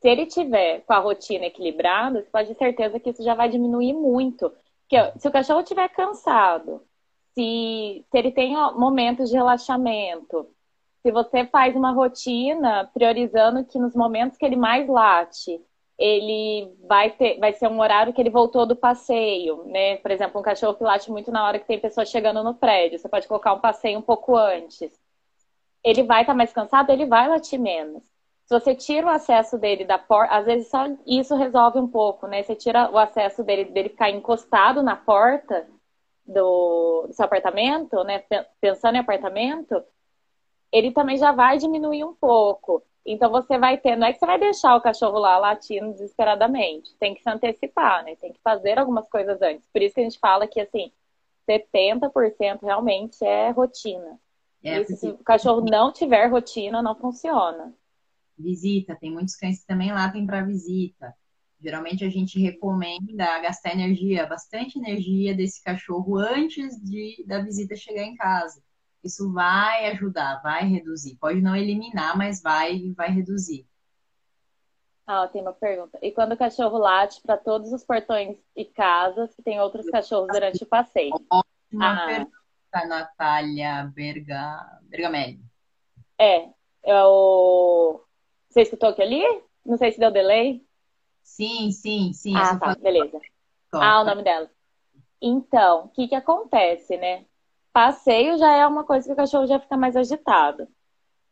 Se 0.00 0.08
ele 0.08 0.26
tiver 0.26 0.80
com 0.80 0.92
a 0.92 0.98
rotina 0.98 1.46
equilibrada, 1.46 2.22
você 2.22 2.28
pode 2.30 2.48
ter 2.48 2.58
certeza 2.58 3.00
que 3.00 3.10
isso 3.10 3.22
já 3.22 3.34
vai 3.34 3.48
diminuir 3.48 3.92
muito. 3.92 4.52
Porque 4.82 5.18
se 5.18 5.28
o 5.28 5.32
cachorro 5.32 5.60
estiver 5.60 5.88
cansado, 5.88 6.82
se, 7.34 8.04
se 8.10 8.18
ele 8.18 8.32
tem 8.32 8.54
momentos 8.74 9.30
de 9.30 9.36
relaxamento, 9.36 10.48
se 11.06 11.12
você 11.12 11.46
faz 11.46 11.76
uma 11.76 11.92
rotina 11.92 12.90
priorizando 12.92 13.64
que 13.64 13.78
nos 13.78 13.94
momentos 13.94 14.36
que 14.36 14.44
ele 14.44 14.56
mais 14.56 14.88
late, 14.88 15.62
ele 15.96 16.74
vai 16.88 17.10
ter, 17.10 17.38
vai 17.38 17.52
ser 17.52 17.68
um 17.68 17.78
horário 17.78 18.12
que 18.12 18.20
ele 18.20 18.28
voltou 18.28 18.66
do 18.66 18.74
passeio, 18.74 19.62
né? 19.66 19.98
Por 19.98 20.10
exemplo, 20.10 20.40
um 20.40 20.42
cachorro 20.42 20.74
que 20.74 20.82
late 20.82 21.08
muito 21.08 21.30
na 21.30 21.46
hora 21.46 21.60
que 21.60 21.64
tem 21.64 21.78
pessoa 21.78 22.04
chegando 22.04 22.42
no 22.42 22.56
prédio, 22.56 22.98
você 22.98 23.08
pode 23.08 23.28
colocar 23.28 23.52
um 23.52 23.60
passeio 23.60 24.00
um 24.00 24.02
pouco 24.02 24.36
antes. 24.36 25.00
Ele 25.84 26.02
vai 26.02 26.22
estar 26.22 26.32
tá 26.32 26.36
mais 26.36 26.52
cansado, 26.52 26.90
ele 26.90 27.06
vai 27.06 27.28
latir 27.28 27.60
menos. 27.60 28.02
Se 28.46 28.58
você 28.58 28.74
tira 28.74 29.06
o 29.06 29.10
acesso 29.10 29.56
dele 29.56 29.84
da 29.84 29.98
porta, 29.98 30.34
às 30.34 30.44
vezes 30.44 30.68
só 30.68 30.88
isso 31.06 31.36
resolve 31.36 31.78
um 31.78 31.86
pouco, 31.86 32.26
né? 32.26 32.42
Você 32.42 32.56
tira 32.56 32.90
o 32.90 32.98
acesso 32.98 33.44
dele, 33.44 33.66
dele 33.66 33.90
ficar 33.90 34.10
encostado 34.10 34.82
na 34.82 34.96
porta 34.96 35.68
do, 36.26 37.04
do 37.06 37.12
seu 37.12 37.26
apartamento, 37.26 38.02
né? 38.02 38.24
Pensando 38.60 38.96
em 38.96 39.00
apartamento, 39.00 39.80
ele 40.72 40.92
também 40.92 41.16
já 41.16 41.32
vai 41.32 41.58
diminuir 41.58 42.04
um 42.04 42.14
pouco. 42.14 42.82
Então 43.04 43.30
você 43.30 43.56
vai 43.56 43.78
ter, 43.78 43.96
não 43.96 44.06
é 44.06 44.12
que 44.12 44.18
você 44.18 44.26
vai 44.26 44.38
deixar 44.38 44.74
o 44.76 44.80
cachorro 44.80 45.18
lá 45.18 45.38
latindo 45.38 45.92
desesperadamente. 45.92 46.96
Tem 46.98 47.14
que 47.14 47.22
se 47.22 47.30
antecipar, 47.30 48.04
né? 48.04 48.16
Tem 48.16 48.32
que 48.32 48.40
fazer 48.42 48.78
algumas 48.78 49.08
coisas 49.08 49.40
antes. 49.40 49.66
Por 49.72 49.80
isso 49.80 49.94
que 49.94 50.00
a 50.00 50.04
gente 50.04 50.18
fala 50.18 50.46
que 50.48 50.60
assim, 50.60 50.90
70% 51.48 52.62
realmente 52.62 53.24
é 53.24 53.50
rotina. 53.50 54.18
É, 54.62 54.78
porque... 54.78 54.96
se 54.96 55.08
o 55.08 55.18
cachorro 55.18 55.60
não 55.60 55.92
tiver 55.92 56.26
rotina, 56.26 56.82
não 56.82 56.96
funciona. 56.96 57.72
Visita, 58.36 58.96
tem 58.96 59.12
muitos 59.12 59.36
cães 59.36 59.60
que 59.60 59.66
também 59.66 59.92
latem 59.92 60.26
para 60.26 60.44
visita. 60.44 61.14
Geralmente 61.60 62.04
a 62.04 62.08
gente 62.08 62.38
recomenda 62.40 63.40
gastar 63.40 63.72
energia, 63.72 64.26
bastante 64.26 64.78
energia 64.78 65.34
desse 65.34 65.62
cachorro 65.62 66.16
antes 66.16 66.76
de 66.82 67.24
da 67.26 67.40
visita 67.40 67.74
chegar 67.76 68.02
em 68.02 68.16
casa. 68.16 68.60
Isso 69.06 69.32
vai 69.32 69.86
ajudar, 69.92 70.42
vai 70.42 70.64
reduzir. 70.64 71.16
Pode 71.16 71.40
não 71.40 71.54
eliminar, 71.54 72.18
mas 72.18 72.42
vai, 72.42 72.92
vai 72.96 73.08
reduzir. 73.08 73.66
Ah, 75.06 75.28
tem 75.28 75.40
uma 75.40 75.52
pergunta. 75.52 75.96
E 76.02 76.10
quando 76.10 76.32
o 76.32 76.36
cachorro 76.36 76.78
late 76.78 77.22
para 77.22 77.36
todos 77.36 77.72
os 77.72 77.84
portões 77.84 78.36
e 78.56 78.64
casas 78.64 79.32
que 79.34 79.42
tem 79.42 79.60
outros 79.60 79.88
cachorros 79.88 80.26
durante 80.32 80.64
o 80.64 80.66
passeio? 80.66 81.14
Ótima 81.30 81.92
ah. 81.92 82.06
pergunta, 82.06 82.88
Natália 82.88 83.84
Berga... 83.94 84.80
Bergamelli. 84.82 85.40
É, 86.18 86.48
eu... 86.82 88.04
Você 88.48 88.62
escutou 88.62 88.88
aqui 88.88 89.02
ali? 89.02 89.22
Não 89.64 89.76
sei 89.76 89.92
se 89.92 90.00
deu 90.00 90.10
delay. 90.10 90.66
Sim, 91.22 91.70
sim, 91.70 92.12
sim. 92.12 92.34
Ah, 92.36 92.58
tá, 92.58 92.74
beleza. 92.74 93.20
Ah, 93.72 94.00
o 94.00 94.04
nome 94.04 94.24
dela. 94.24 94.50
Então, 95.22 95.84
o 95.84 95.88
que 95.90 96.08
que 96.08 96.14
acontece, 96.14 96.96
né? 96.96 97.24
Passeio 97.76 98.38
já 98.38 98.56
é 98.56 98.66
uma 98.66 98.84
coisa 98.84 99.06
que 99.06 99.12
o 99.12 99.16
cachorro 99.16 99.46
já 99.46 99.60
fica 99.60 99.76
mais 99.76 99.94
agitado. 99.94 100.66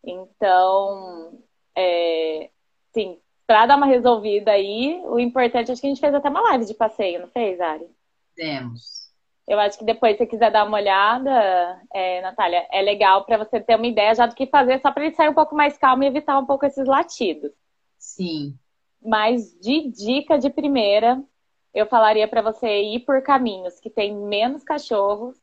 Então, 0.05 1.39
é, 1.75 2.51
sim, 2.93 3.19
para 3.47 3.65
dar 3.65 3.79
uma 3.79 3.87
resolvida 3.87 4.51
aí, 4.51 5.01
o 5.07 5.19
importante, 5.19 5.73
acho 5.73 5.81
que 5.81 5.87
a 5.87 5.89
gente 5.89 6.03
fez 6.03 6.13
até 6.13 6.29
uma 6.29 6.43
live 6.43 6.67
de 6.67 6.75
passeio, 6.75 7.23
não 7.23 7.29
fez, 7.29 7.59
Ari? 7.59 7.89
Temos. 8.37 9.11
Eu 9.49 9.59
acho 9.59 9.79
que 9.79 9.87
depois, 9.87 10.13
se 10.13 10.19
você 10.19 10.27
quiser 10.27 10.51
dar 10.51 10.67
uma 10.67 10.77
olhada, 10.77 11.81
é, 11.95 12.21
Natália, 12.21 12.69
é 12.71 12.83
legal 12.83 13.25
para 13.25 13.39
você 13.39 13.59
ter 13.59 13.77
uma 13.77 13.87
ideia 13.87 14.15
já 14.15 14.27
do 14.27 14.35
que 14.35 14.47
fazer, 14.47 14.83
só 14.83 14.93
para 14.93 15.07
ele 15.07 15.15
sair 15.15 15.31
um 15.31 15.35
pouco 15.35 15.55
mais 15.55 15.79
calmo 15.79 16.05
e 16.05 16.09
evitar 16.09 16.39
um 16.39 16.45
pouco 16.45 16.67
esses 16.67 16.87
latidos. 16.87 17.53
Sim. 17.97 18.55
Mas 19.03 19.59
de 19.61 19.89
dica 19.91 20.39
de 20.39 20.51
primeira, 20.51 21.25
eu 21.73 21.87
falaria 21.87 22.29
para 22.29 22.43
você 22.43 22.83
ir 22.83 23.01
por 23.01 23.23
caminhos 23.23 23.81
que 23.81 23.89
tem 23.89 24.15
menos 24.15 24.63
cachorros 24.63 25.43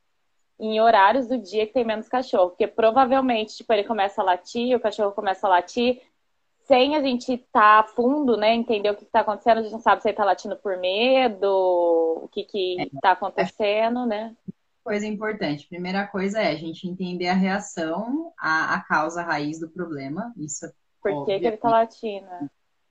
em 0.61 0.79
horários 0.79 1.27
do 1.27 1.39
dia 1.39 1.65
que 1.65 1.73
tem 1.73 1.83
menos 1.83 2.07
cachorro. 2.07 2.51
Porque 2.51 2.67
provavelmente, 2.67 3.57
tipo, 3.57 3.73
ele 3.73 3.83
começa 3.83 4.21
a 4.21 4.23
latir, 4.23 4.77
o 4.77 4.79
cachorro 4.79 5.11
começa 5.11 5.47
a 5.47 5.49
latir, 5.49 5.99
sem 6.65 6.95
a 6.95 7.01
gente 7.01 7.33
estar 7.33 7.49
tá 7.51 7.79
a 7.79 7.83
fundo, 7.83 8.37
né? 8.37 8.53
Entender 8.53 8.91
o 8.91 8.95
que 8.95 9.03
está 9.03 9.21
acontecendo, 9.21 9.57
a 9.57 9.61
gente 9.63 9.71
não 9.71 9.81
sabe 9.81 10.03
se 10.03 10.07
ele 10.07 10.13
está 10.13 10.23
latindo 10.23 10.55
por 10.55 10.77
medo, 10.77 11.47
o 12.23 12.27
que 12.27 12.41
está 12.41 13.09
é, 13.09 13.11
acontecendo, 13.11 14.05
né? 14.05 14.35
Coisa 14.83 15.07
importante. 15.07 15.67
Primeira 15.67 16.05
coisa 16.05 16.39
é 16.39 16.51
a 16.51 16.55
gente 16.55 16.87
entender 16.87 17.27
a 17.27 17.33
reação, 17.33 18.31
a, 18.37 18.75
a 18.75 18.81
causa 18.81 19.23
raiz 19.23 19.59
do 19.59 19.69
problema. 19.69 20.31
Isso 20.37 20.67
é 20.67 20.71
Por 21.01 21.25
que, 21.25 21.39
que 21.39 21.45
ele 21.47 21.55
está 21.55 21.69
latindo? 21.69 22.27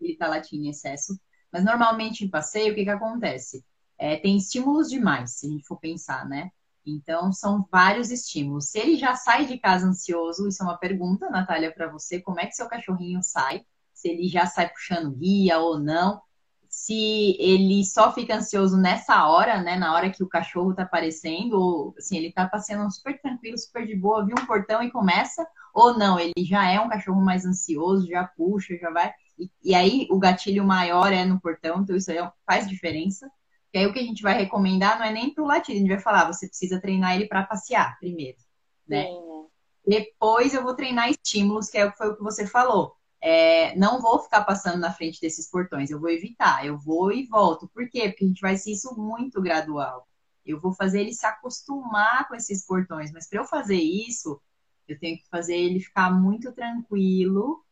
Ele 0.00 0.12
está 0.12 0.26
latindo 0.26 0.64
em 0.64 0.70
excesso. 0.70 1.16
Mas 1.52 1.64
normalmente 1.64 2.24
em 2.24 2.28
passeio, 2.28 2.72
o 2.72 2.74
que, 2.74 2.82
que 2.82 2.90
acontece? 2.90 3.64
É, 3.96 4.16
tem 4.16 4.36
estímulos 4.36 4.88
demais, 4.88 5.38
se 5.38 5.46
a 5.46 5.50
gente 5.50 5.64
for 5.64 5.78
pensar, 5.78 6.28
né? 6.28 6.50
Então, 6.84 7.32
são 7.32 7.66
vários 7.70 8.10
estímulos. 8.10 8.70
Se 8.70 8.78
ele 8.78 8.96
já 8.96 9.14
sai 9.14 9.46
de 9.46 9.58
casa 9.58 9.86
ansioso, 9.86 10.48
isso 10.48 10.62
é 10.62 10.66
uma 10.66 10.78
pergunta, 10.78 11.30
Natália, 11.30 11.72
para 11.72 11.88
você: 11.88 12.20
como 12.20 12.40
é 12.40 12.46
que 12.46 12.54
seu 12.54 12.68
cachorrinho 12.68 13.22
sai? 13.22 13.64
Se 13.92 14.08
ele 14.08 14.28
já 14.28 14.46
sai 14.46 14.68
puxando 14.68 15.10
guia 15.10 15.58
ou 15.58 15.78
não. 15.78 16.20
Se 16.68 17.36
ele 17.40 17.84
só 17.84 18.12
fica 18.12 18.36
ansioso 18.36 18.76
nessa 18.76 19.26
hora, 19.26 19.60
né? 19.60 19.76
Na 19.76 19.92
hora 19.94 20.10
que 20.10 20.22
o 20.22 20.28
cachorro 20.28 20.74
tá 20.74 20.84
aparecendo, 20.84 21.54
ou 21.54 21.94
assim, 21.98 22.16
ele 22.16 22.32
tá 22.32 22.46
passeando 22.48 22.90
super 22.92 23.20
tranquilo, 23.20 23.58
super 23.58 23.86
de 23.86 23.96
boa, 23.96 24.24
viu 24.24 24.36
um 24.40 24.46
portão 24.46 24.82
e 24.82 24.90
começa, 24.90 25.46
ou 25.74 25.98
não, 25.98 26.18
ele 26.18 26.32
já 26.38 26.70
é 26.70 26.80
um 26.80 26.88
cachorro 26.88 27.20
mais 27.20 27.44
ansioso, 27.44 28.06
já 28.06 28.24
puxa, 28.24 28.76
já 28.76 28.90
vai. 28.90 29.12
E, 29.38 29.50
e 29.64 29.74
aí 29.74 30.06
o 30.10 30.18
gatilho 30.18 30.64
maior 30.64 31.12
é 31.12 31.24
no 31.24 31.40
portão, 31.40 31.82
então 31.82 31.96
isso 31.96 32.10
aí 32.10 32.18
faz 32.46 32.68
diferença. 32.68 33.30
E 33.72 33.78
aí 33.78 33.86
o 33.86 33.92
que 33.92 34.00
a 34.00 34.04
gente 34.04 34.22
vai 34.22 34.34
recomendar 34.34 34.98
não 34.98 35.06
é 35.06 35.12
nem 35.12 35.32
pro 35.32 35.44
latido, 35.44 35.76
a 35.76 35.80
gente 35.80 35.88
vai 35.88 36.00
falar, 36.00 36.26
você 36.26 36.48
precisa 36.48 36.80
treinar 36.80 37.14
ele 37.14 37.26
para 37.26 37.44
passear 37.44 37.98
primeiro, 37.98 38.38
né? 38.86 39.06
Sim. 39.06 39.46
Depois 39.86 40.54
eu 40.54 40.62
vou 40.62 40.74
treinar 40.74 41.10
estímulos, 41.10 41.68
que 41.68 41.78
é, 41.78 41.90
foi 41.92 42.08
o 42.08 42.16
que 42.16 42.22
você 42.22 42.46
falou. 42.46 42.96
É, 43.20 43.76
não 43.76 44.00
vou 44.00 44.18
ficar 44.20 44.44
passando 44.44 44.78
na 44.78 44.92
frente 44.92 45.20
desses 45.20 45.48
portões, 45.50 45.90
eu 45.90 46.00
vou 46.00 46.10
evitar, 46.10 46.64
eu 46.64 46.78
vou 46.78 47.12
e 47.12 47.26
volto. 47.26 47.68
Por 47.68 47.88
quê? 47.88 48.08
Porque 48.08 48.24
a 48.24 48.28
gente 48.28 48.40
vai 48.40 48.56
ser 48.56 48.72
isso 48.72 48.94
muito 48.96 49.40
gradual. 49.40 50.06
Eu 50.44 50.58
vou 50.58 50.72
fazer 50.72 51.00
ele 51.00 51.12
se 51.12 51.26
acostumar 51.26 52.26
com 52.28 52.34
esses 52.34 52.66
portões, 52.66 53.12
mas 53.12 53.28
para 53.28 53.40
eu 53.40 53.44
fazer 53.44 53.76
isso, 53.76 54.40
eu 54.88 54.98
tenho 54.98 55.18
que 55.18 55.28
fazer 55.28 55.56
ele 55.56 55.80
ficar 55.80 56.10
muito 56.10 56.52
tranquilo 56.52 57.62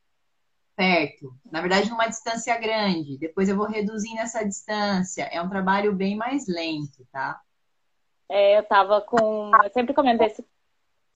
perto. 0.79 1.35
Na 1.51 1.61
verdade, 1.61 1.91
numa 1.91 2.07
distância 2.07 2.57
grande. 2.57 3.19
Depois 3.19 3.49
eu 3.49 3.57
vou 3.57 3.67
reduzindo 3.67 4.21
essa 4.21 4.45
distância. 4.45 5.25
É 5.25 5.43
um 5.43 5.49
trabalho 5.49 5.93
bem 5.93 6.17
mais 6.17 6.47
lento, 6.47 7.05
tá? 7.11 7.41
É, 8.29 8.57
eu 8.57 8.63
tava 8.63 9.01
com. 9.01 9.51
Eu 9.65 9.71
sempre 9.73 9.93
comento 9.93 10.23
esse. 10.23 10.47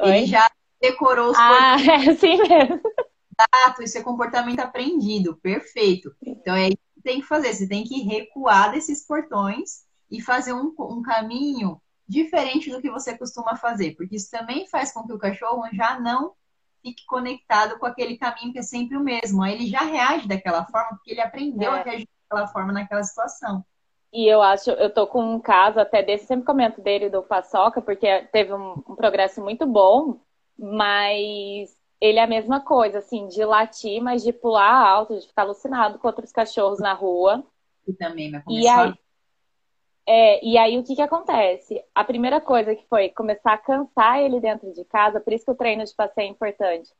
Ele 0.01 0.27
já 0.27 0.51
decorou 0.81 1.31
os 1.31 1.39
Ah, 1.39 1.77
é 1.79 2.11
assim 2.11 2.37
mesmo. 2.39 2.81
Exato, 3.39 3.83
isso 3.83 3.99
é 3.99 4.03
comportamento 4.03 4.59
aprendido, 4.59 5.37
perfeito. 5.37 6.13
Então 6.21 6.57
é 6.57 6.69
isso 6.69 6.79
que 6.97 7.03
tem 7.03 7.21
que 7.21 7.27
fazer. 7.27 7.55
Você 7.55 7.69
tem 7.69 7.85
que 7.85 8.03
recuar 8.03 8.73
desses 8.73 9.07
portões 9.07 9.85
e 10.11 10.21
fazer 10.21 10.53
um, 10.53 10.75
um 10.77 11.03
caminho 11.03 11.81
diferente 12.09 12.69
do 12.69 12.81
que 12.81 12.91
você 12.91 13.17
costuma 13.17 13.57
fazer, 13.57 13.95
porque 13.95 14.17
isso 14.17 14.31
também 14.31 14.67
faz 14.67 14.93
com 14.93 15.07
que 15.07 15.13
o 15.13 15.19
cachorro 15.19 15.63
já 15.73 15.99
não 16.01 16.35
fique 16.83 17.07
conectado 17.07 17.79
com 17.79 17.87
aquele 17.87 18.17
caminho 18.17 18.53
que 18.53 18.59
é 18.59 18.63
sempre 18.63 18.97
o 18.97 19.01
mesmo. 19.01 19.43
Aí 19.43 19.55
ele 19.55 19.67
já 19.67 19.81
reage 19.81 20.27
daquela 20.27 20.65
forma, 20.67 20.97
porque 20.97 21.13
ele 21.13 21.21
aprendeu 21.21 21.73
é. 21.73 21.81
a 21.81 21.83
reagir 21.83 22.09
daquela 22.29 22.49
forma 22.49 22.73
naquela 22.73 23.03
situação. 23.03 23.65
E 24.13 24.27
eu 24.27 24.43
acho, 24.43 24.71
eu 24.73 24.93
tô 24.93 25.07
com 25.07 25.25
um 25.25 25.41
caso 25.41 25.81
até 25.81 26.03
desse, 26.03 26.27
sempre 26.27 26.45
comento 26.45 26.83
dele 26.83 27.09
do 27.09 27.23
Paçoca, 27.23 27.81
porque 27.81 28.25
teve 28.31 28.53
um, 28.53 28.73
um 28.87 28.95
progresso 28.95 29.43
muito 29.43 29.65
bom, 29.65 30.21
mas 30.59 31.75
ele 31.99 32.19
é 32.19 32.23
a 32.23 32.27
mesma 32.27 32.61
coisa, 32.61 32.99
assim, 32.99 33.27
de 33.29 33.43
latir, 33.43 34.03
mas 34.03 34.23
de 34.23 34.33
pular 34.33 34.75
alto, 34.75 35.19
de 35.19 35.27
ficar 35.27 35.43
alucinado 35.43 35.99
com 35.99 36.09
outros 36.09 36.31
cachorros 36.31 36.79
na 36.79 36.93
rua. 36.93 37.43
E 37.87 37.93
também, 37.95 38.31
mas 38.31 38.43
e 38.49 38.69
aí, 38.69 38.93
é, 40.07 40.45
e 40.45 40.59
aí 40.59 40.79
o 40.79 40.83
que 40.85 40.97
que 40.97 41.03
acontece? 41.03 41.83
A 41.95 42.05
primeira 42.05 42.41
coisa 42.41 42.75
que 42.75 42.85
foi 42.89 43.09
começar 43.11 43.53
a 43.53 43.59
cansar 43.59 44.21
ele 44.21 44.41
dentro 44.41 44.73
de 44.73 44.85
casa, 44.85 45.21
por 45.21 45.33
isso 45.33 45.45
que 45.45 45.51
o 45.53 45.57
treino 45.57 45.85
de 45.85 45.95
passeio 45.95 46.27
é 46.27 46.31
importante. 46.31 46.91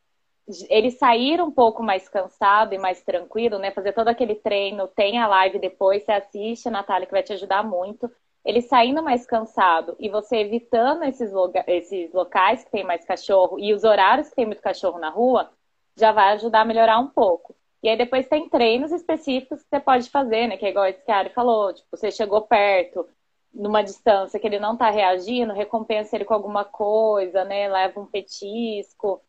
Ele 0.69 0.91
sair 0.91 1.41
um 1.41 1.51
pouco 1.51 1.83
mais 1.83 2.09
cansado 2.09 2.75
e 2.75 2.79
mais 2.79 3.03
tranquilo, 3.03 3.59
né? 3.59 3.71
Fazer 3.73 3.93
todo 3.93 4.09
aquele 4.09 4.35
treino, 4.35 4.89
tem 4.89 5.19
a 5.19 5.27
live 5.27 5.59
depois, 5.59 6.05
você 6.05 6.13
assiste, 6.13 6.69
a 6.69 6.71
Natália, 6.71 7.07
que 7.07 7.13
vai 7.13 7.23
te 7.23 7.33
ajudar 7.33 7.63
muito. 7.65 8.11
Ele 8.45 8.61
saindo 8.61 9.03
mais 9.03 9.25
cansado 9.27 9.97
e 10.01 10.09
você 10.09 10.39
evitando 10.39 11.05
esses, 11.05 11.33
loga 11.33 11.65
esses 11.67 12.13
locais 12.13 12.65
que 12.65 12.71
tem 12.71 12.85
mais 12.85 13.05
cachorro 13.05 13.59
e 13.59 13.73
os 13.73 13.85
horários 13.85 14.29
que 14.29 14.35
tem 14.37 14.47
muito 14.47 14.63
cachorro 14.63 14.99
na 14.99 15.11
rua, 15.11 15.51
já 15.97 16.13
vai 16.13 16.33
ajudar 16.35 16.63
a 16.63 16.65
melhorar 16.65 16.99
um 16.99 17.09
pouco. 17.09 17.55
E 17.83 17.89
aí 17.89 17.97
depois 17.97 18.29
tem 18.29 18.49
treinos 18.49 18.93
específicos 18.93 19.63
que 19.63 19.69
você 19.69 19.81
pode 19.81 20.09
fazer, 20.09 20.47
né? 20.47 20.57
Que 20.57 20.67
é 20.67 20.71
igual 20.71 20.87
esse 20.87 21.05
cara 21.05 21.31
falou, 21.31 21.73
tipo, 21.73 21.89
você 21.91 22.11
chegou 22.11 22.43
perto, 22.43 23.09
numa 23.53 23.83
distância 23.83 24.39
que 24.39 24.47
ele 24.47 24.61
não 24.61 24.77
tá 24.77 24.89
reagindo, 24.89 25.53
recompensa 25.53 26.17
ele 26.17 26.25
com 26.25 26.35
alguma 26.35 26.65
coisa, 26.65 27.45
né? 27.45 27.69
Leva 27.69 28.01
um 28.01 28.07
petisco. 28.07 29.21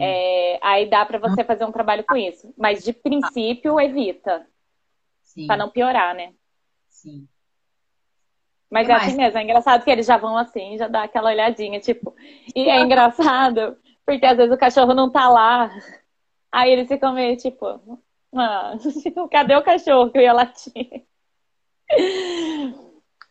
É, 0.00 0.58
aí 0.62 0.86
dá 0.86 1.04
para 1.04 1.18
você 1.18 1.44
fazer 1.44 1.64
um 1.64 1.72
trabalho 1.72 2.04
com 2.04 2.16
isso. 2.16 2.52
Mas 2.56 2.82
de 2.84 2.92
princípio, 2.92 3.80
evita. 3.80 4.46
Para 5.46 5.56
não 5.56 5.70
piorar, 5.70 6.14
né? 6.14 6.32
Sim. 6.88 7.28
Mas 8.70 8.88
é 8.88 8.94
assim 8.94 9.16
mesmo, 9.16 9.38
é 9.38 9.42
engraçado 9.42 9.84
que 9.84 9.90
eles 9.90 10.06
já 10.06 10.16
vão 10.16 10.36
assim, 10.36 10.76
já 10.76 10.88
dá 10.88 11.04
aquela 11.04 11.30
olhadinha, 11.30 11.78
tipo. 11.78 12.14
E 12.54 12.68
é 12.68 12.80
engraçado, 12.80 13.76
porque 14.04 14.26
às 14.26 14.36
vezes 14.36 14.52
o 14.52 14.58
cachorro 14.58 14.92
não 14.92 15.10
tá 15.10 15.28
lá. 15.28 15.70
Aí 16.52 16.70
eles 16.70 16.88
ficam 16.88 17.12
meio 17.12 17.36
tipo, 17.36 18.00
ah, 18.34 18.72
cadê 19.30 19.56
o 19.56 19.64
cachorro 19.64 20.10
que 20.10 20.18
eu 20.18 20.22
ia 20.22 20.32
latir? 20.32 21.06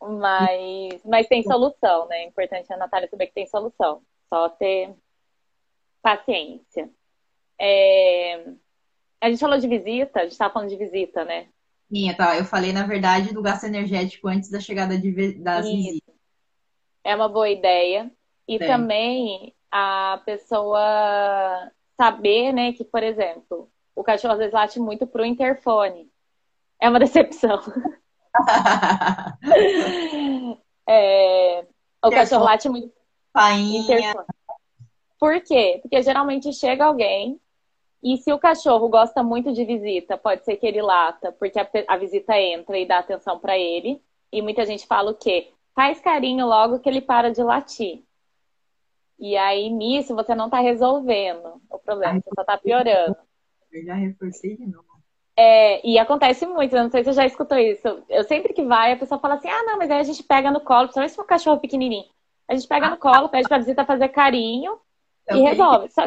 Mas, 0.00 1.04
mas 1.04 1.26
tem 1.26 1.42
solução, 1.42 2.06
né? 2.08 2.18
É 2.18 2.24
importante 2.26 2.72
a 2.72 2.76
Natália 2.76 3.08
saber 3.08 3.26
que 3.28 3.34
tem 3.34 3.46
solução. 3.46 4.02
Só 4.28 4.48
ter 4.50 4.94
paciência. 6.02 6.90
É... 7.58 8.44
A 9.20 9.30
gente 9.30 9.40
falou 9.40 9.58
de 9.58 9.66
visita, 9.66 10.20
a 10.20 10.22
gente 10.22 10.32
estava 10.32 10.52
falando 10.52 10.68
de 10.68 10.76
visita, 10.76 11.24
né? 11.24 11.48
Sim, 11.90 12.10
eu 12.38 12.44
falei, 12.44 12.72
na 12.72 12.86
verdade, 12.86 13.32
do 13.32 13.42
gasto 13.42 13.64
energético 13.64 14.28
antes 14.28 14.50
da 14.50 14.60
chegada 14.60 14.98
de, 14.98 15.32
das 15.34 15.64
Isso. 15.66 15.76
visitas. 15.76 16.14
É 17.02 17.14
uma 17.14 17.28
boa 17.28 17.48
ideia. 17.48 18.10
E 18.46 18.58
também 18.58 19.54
a 19.70 20.20
pessoa 20.24 21.70
saber, 21.96 22.52
né, 22.52 22.72
que, 22.72 22.84
por 22.84 23.02
exemplo, 23.02 23.68
o 23.94 24.04
cachorro 24.04 24.34
às 24.34 24.38
vezes 24.38 24.52
late 24.52 24.78
muito 24.78 25.06
pro 25.06 25.24
interfone. 25.24 26.10
É 26.80 26.88
uma 26.88 27.00
decepção. 27.00 27.60
é, 30.86 31.66
o 32.04 32.10
cachorro 32.10 32.44
late 32.44 32.68
muito. 32.68 32.92
Painha. 33.32 34.14
Por 35.18 35.40
quê? 35.40 35.78
Porque 35.82 36.02
geralmente 36.02 36.52
chega 36.52 36.84
alguém 36.84 37.40
e 38.02 38.18
se 38.18 38.32
o 38.32 38.38
cachorro 38.38 38.88
gosta 38.88 39.22
muito 39.22 39.52
de 39.52 39.64
visita, 39.64 40.16
pode 40.16 40.44
ser 40.44 40.56
que 40.56 40.66
ele 40.66 40.80
lata, 40.80 41.32
porque 41.32 41.58
a, 41.58 41.68
a 41.88 41.96
visita 41.96 42.38
entra 42.38 42.78
e 42.78 42.86
dá 42.86 42.98
atenção 42.98 43.38
para 43.38 43.58
ele. 43.58 44.00
E 44.30 44.42
muita 44.42 44.66
gente 44.66 44.86
fala 44.86 45.10
o 45.10 45.14
quê? 45.14 45.52
Faz 45.74 46.00
carinho 46.00 46.46
logo 46.46 46.78
que 46.78 46.88
ele 46.88 47.00
para 47.00 47.32
de 47.32 47.42
latir. 47.42 48.02
E 49.18 49.36
aí, 49.36 49.70
nisso, 49.70 50.14
você 50.14 50.34
não 50.34 50.46
está 50.46 50.60
resolvendo 50.60 51.60
o 51.70 51.78
problema, 51.78 52.20
você 52.20 52.30
só 52.34 52.42
está 52.42 52.58
piorando. 52.58 53.16
Eu 53.72 53.84
já 53.84 53.94
reforcei 53.94 54.56
de 54.56 54.66
novo. 54.66 54.84
É, 55.38 55.86
e 55.86 55.98
acontece 55.98 56.46
muito, 56.46 56.74
eu 56.74 56.82
não 56.82 56.90
sei 56.90 57.04
se 57.04 57.12
você 57.12 57.16
já 57.16 57.26
escutou 57.26 57.58
isso. 57.58 58.02
Eu 58.08 58.24
sempre 58.24 58.54
que 58.54 58.62
vai, 58.62 58.92
a 58.92 58.96
pessoa 58.96 59.20
fala 59.20 59.34
assim: 59.34 59.48
ah, 59.48 59.62
não, 59.64 59.76
mas 59.76 59.90
aí 59.90 60.00
a 60.00 60.02
gente 60.02 60.22
pega 60.22 60.50
no 60.50 60.60
colo, 60.60 60.84
principalmente 60.84 61.10
se 61.10 61.16
for 61.16 61.24
um 61.24 61.26
cachorro 61.26 61.60
pequenininho. 61.60 62.06
A 62.48 62.54
gente 62.54 62.66
pega 62.66 62.88
no 62.88 62.96
colo, 62.96 63.28
pede 63.28 63.48
pra 63.48 63.58
visita 63.58 63.84
fazer 63.84 64.08
carinho 64.08 64.78
é 65.28 65.36
e 65.36 65.40
resolve. 65.40 65.90
Só... 65.90 66.04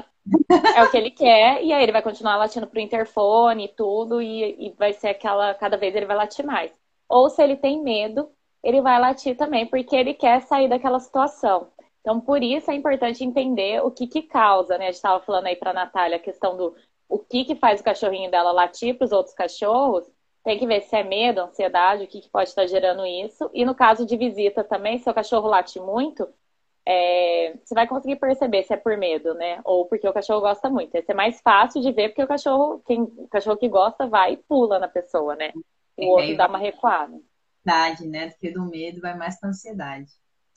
é 0.76 0.84
o 0.84 0.90
que 0.90 0.98
ele 0.98 1.12
quer, 1.12 1.64
e 1.64 1.72
aí 1.72 1.84
ele 1.84 1.92
vai 1.92 2.02
continuar 2.02 2.38
latindo 2.38 2.66
pro 2.66 2.80
interfone 2.80 3.66
e 3.66 3.68
tudo, 3.68 4.22
e, 4.22 4.68
e 4.68 4.76
vai 4.78 4.94
ser 4.94 5.10
aquela. 5.10 5.54
Cada 5.54 5.78
vez 5.78 5.96
ele 5.96 6.06
vai 6.08 6.16
latir 6.18 6.46
mais. 6.46 6.72
Ou 7.08 7.30
se 7.30 7.42
ele 7.44 7.56
tem 7.56 7.84
medo, 7.84 8.30
ele 8.64 8.82
vai 8.82 9.00
latir 9.00 9.38
também, 9.38 9.66
porque 9.66 9.96
ele 9.96 10.14
quer 10.14 10.42
sair 10.42 10.68
daquela 10.68 11.00
situação. 11.00 11.68
Então, 12.02 12.20
por 12.20 12.42
isso 12.42 12.72
é 12.72 12.76
importante 12.76 13.24
entender 13.24 13.84
o 13.84 13.92
que, 13.92 14.08
que 14.08 14.22
causa, 14.22 14.78
né? 14.78 14.86
A 14.86 14.88
gente 14.88 14.96
estava 14.96 15.24
falando 15.24 15.48
aí 15.48 15.56
para 15.56 15.72
a 15.72 15.74
Natália 15.74 16.18
a 16.18 16.22
questão 16.22 16.56
do 16.56 16.76
o 17.08 17.18
que, 17.18 17.44
que 17.44 17.56
faz 17.56 17.82
o 17.82 17.84
cachorrinho 17.84 18.30
dela 18.30 18.52
latir 18.52 18.98
para 18.98 19.06
os 19.06 19.12
outros 19.12 19.36
cachorros. 19.36 20.08
Tem 20.44 20.58
que 20.58 20.68
ver 20.68 20.82
se 20.82 20.96
é 20.96 21.04
medo, 21.04 21.42
ansiedade, 21.42 22.04
o 22.04 22.08
que, 22.08 22.22
que 22.22 22.30
pode 22.30 22.50
estar 22.50 22.66
gerando 22.68 23.06
isso. 23.06 23.50
E 23.54 23.66
no 23.66 23.76
caso 23.76 24.06
de 24.06 24.16
visita 24.16 24.64
também, 24.64 24.98
se 25.00 25.10
o 25.10 25.14
cachorro 25.14 25.48
late 25.48 25.80
muito, 25.80 26.28
é, 26.86 27.56
você 27.64 27.76
vai 27.76 27.88
conseguir 27.88 28.16
perceber 28.16 28.64
se 28.64 28.74
é 28.74 28.78
por 28.78 28.96
medo, 28.96 29.34
né? 29.34 29.60
Ou 29.66 29.86
porque 29.86 30.08
o 30.08 30.14
cachorro 30.14 30.42
gosta 30.42 30.70
muito. 30.70 30.96
Esse 30.96 31.12
é 31.12 31.16
mais 31.16 31.42
fácil 31.42 31.82
de 31.82 31.92
ver 31.92 32.10
porque 32.10 32.24
o 32.24 32.28
cachorro, 32.28 32.82
quem, 32.86 33.02
o 33.02 33.28
cachorro 33.28 33.58
que 33.58 33.68
gosta 33.68 34.08
vai 34.08 34.34
e 34.34 34.38
pula 34.38 34.80
na 34.80 34.88
pessoa, 34.88 35.36
né? 35.36 35.52
O 35.98 36.04
é, 36.04 36.06
outro 36.06 36.38
dá 36.38 36.48
uma 36.48 36.58
recuada. 36.58 37.20
Ansiedade, 37.68 38.08
né? 38.08 38.30
Porque 38.30 38.52
do 38.52 38.66
medo 38.66 39.02
vai 39.02 39.16
mais 39.16 39.40
para 39.40 39.50
ansiedade. 39.50 40.12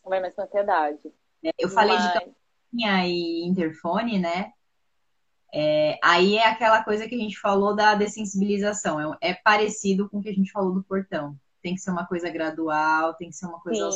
Vai 0.05 0.21
mais 0.21 0.35
para 0.35 0.45
ansiedade. 0.45 1.13
Eu 1.59 1.69
falei 1.69 1.97
Mas... 1.97 2.05
de 2.05 2.13
campainha 2.13 3.07
e 3.07 3.45
interfone, 3.45 4.19
né? 4.19 4.53
É, 5.55 5.99
aí 6.03 6.37
é 6.37 6.47
aquela 6.47 6.83
coisa 6.83 7.07
que 7.07 7.15
a 7.15 7.19
gente 7.19 7.39
falou 7.39 7.77
da 7.77 7.95
dessensibilização. 7.95 9.17
É, 9.21 9.31
é, 9.31 9.35
parecido 9.35 10.09
com 10.09 10.19
o 10.19 10.23
que 10.23 10.31
a 10.31 10.35
gente 10.35 10.51
falou 10.51 10.73
do 10.73 10.83
portão. 10.83 11.37
Tem 11.63 11.75
que 11.75 11.81
ser 11.81 11.91
uma 11.91 12.07
coisa 12.07 12.31
gradual, 12.31 13.15
tem 13.15 13.29
que 13.29 13.37
ser 13.37 13.47
uma 13.47 13.61
coisa 13.61 13.91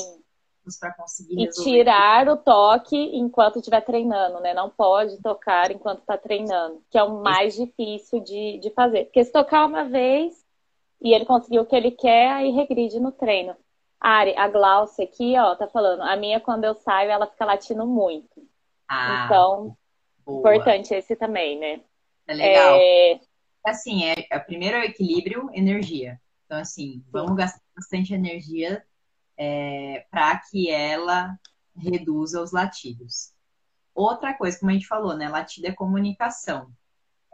para 0.81 0.93
conseguir 0.93 1.41
E 1.41 1.49
tirar 1.49 2.29
o 2.29 2.37
toque 2.37 2.97
enquanto 2.97 3.59
estiver 3.59 3.81
treinando, 3.83 4.41
né? 4.41 4.53
Não 4.53 4.69
pode 4.69 5.21
tocar 5.23 5.71
enquanto 5.71 6.01
está 6.01 6.19
treinando, 6.19 6.83
que 6.91 6.99
é 6.99 7.03
o 7.03 7.23
mais 7.23 7.55
difícil 7.55 8.21
de, 8.21 8.59
de 8.59 8.71
fazer. 8.71 9.05
Porque 9.05 9.25
se 9.25 9.33
tocar 9.33 9.65
uma 9.65 9.85
vez 9.85 10.35
e 11.01 11.15
ele 11.15 11.25
conseguiu 11.25 11.63
o 11.63 11.67
que 11.67 11.77
ele 11.77 11.93
quer, 11.93 12.33
aí 12.33 12.51
regride 12.51 12.99
no 12.99 13.13
treino. 13.13 13.55
Ari, 14.07 14.37
a 14.37 14.47
Glaucia 14.47 15.05
aqui, 15.05 15.37
ó, 15.37 15.57
tá 15.57 15.67
falando. 15.67 16.01
A 16.03 16.15
minha, 16.15 16.39
quando 16.39 16.63
eu 16.63 16.77
saio, 16.77 17.11
ela 17.11 17.27
fica 17.27 17.45
latindo 17.45 17.85
muito. 17.85 18.41
Ah, 18.89 19.25
então, 19.27 19.77
boa. 20.25 20.39
importante 20.39 20.95
esse 20.95 21.17
também, 21.17 21.59
né? 21.59 21.81
É 22.29 22.35
legal. 22.35 22.77
É... 22.81 23.21
Assim, 23.65 24.05
é, 24.05 24.15
é, 24.31 24.39
primeiro 24.39 24.77
é 24.77 24.81
o 24.83 24.85
equilíbrio, 24.85 25.51
energia. 25.53 26.21
Então, 26.45 26.57
assim, 26.57 27.05
vamos 27.11 27.35
gastar 27.35 27.61
bastante 27.75 28.15
energia 28.15 28.81
é, 29.37 30.07
para 30.09 30.39
que 30.39 30.71
ela 30.71 31.37
reduza 31.77 32.41
os 32.41 32.53
latidos. 32.53 33.33
Outra 33.93 34.35
coisa, 34.35 34.57
como 34.57 34.71
a 34.71 34.75
gente 34.75 34.87
falou, 34.87 35.17
né? 35.17 35.29
Latido 35.29 35.67
é 35.67 35.73
comunicação. 35.73 36.71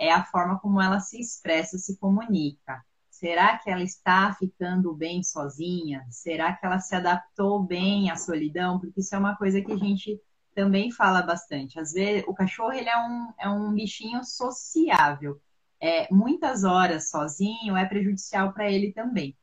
É 0.00 0.10
a 0.10 0.24
forma 0.24 0.58
como 0.58 0.80
ela 0.80 1.00
se 1.00 1.20
expressa, 1.20 1.76
se 1.76 1.98
comunica. 1.98 2.82
Será 3.22 3.56
que 3.56 3.70
ela 3.70 3.84
está 3.84 4.34
ficando 4.34 4.92
bem 4.92 5.22
sozinha? 5.22 6.04
Será 6.10 6.54
que 6.54 6.66
ela 6.66 6.80
se 6.80 6.92
adaptou 6.92 7.62
bem 7.62 8.10
à 8.10 8.16
solidão? 8.16 8.80
Porque 8.80 8.98
isso 8.98 9.14
é 9.14 9.18
uma 9.18 9.36
coisa 9.36 9.62
que 9.62 9.70
a 9.70 9.76
gente 9.76 10.20
também 10.56 10.90
fala 10.90 11.22
bastante. 11.22 11.78
Às 11.78 11.92
vezes, 11.92 12.24
o 12.26 12.34
cachorro 12.34 12.72
ele 12.72 12.88
é 12.88 12.98
um, 12.98 13.32
é 13.38 13.48
um 13.48 13.72
bichinho 13.74 14.24
sociável. 14.24 15.40
É, 15.80 16.12
muitas 16.12 16.64
horas 16.64 17.10
sozinho 17.10 17.76
é 17.76 17.84
prejudicial 17.86 18.52
para 18.52 18.68
ele 18.68 18.92
também. 18.92 19.36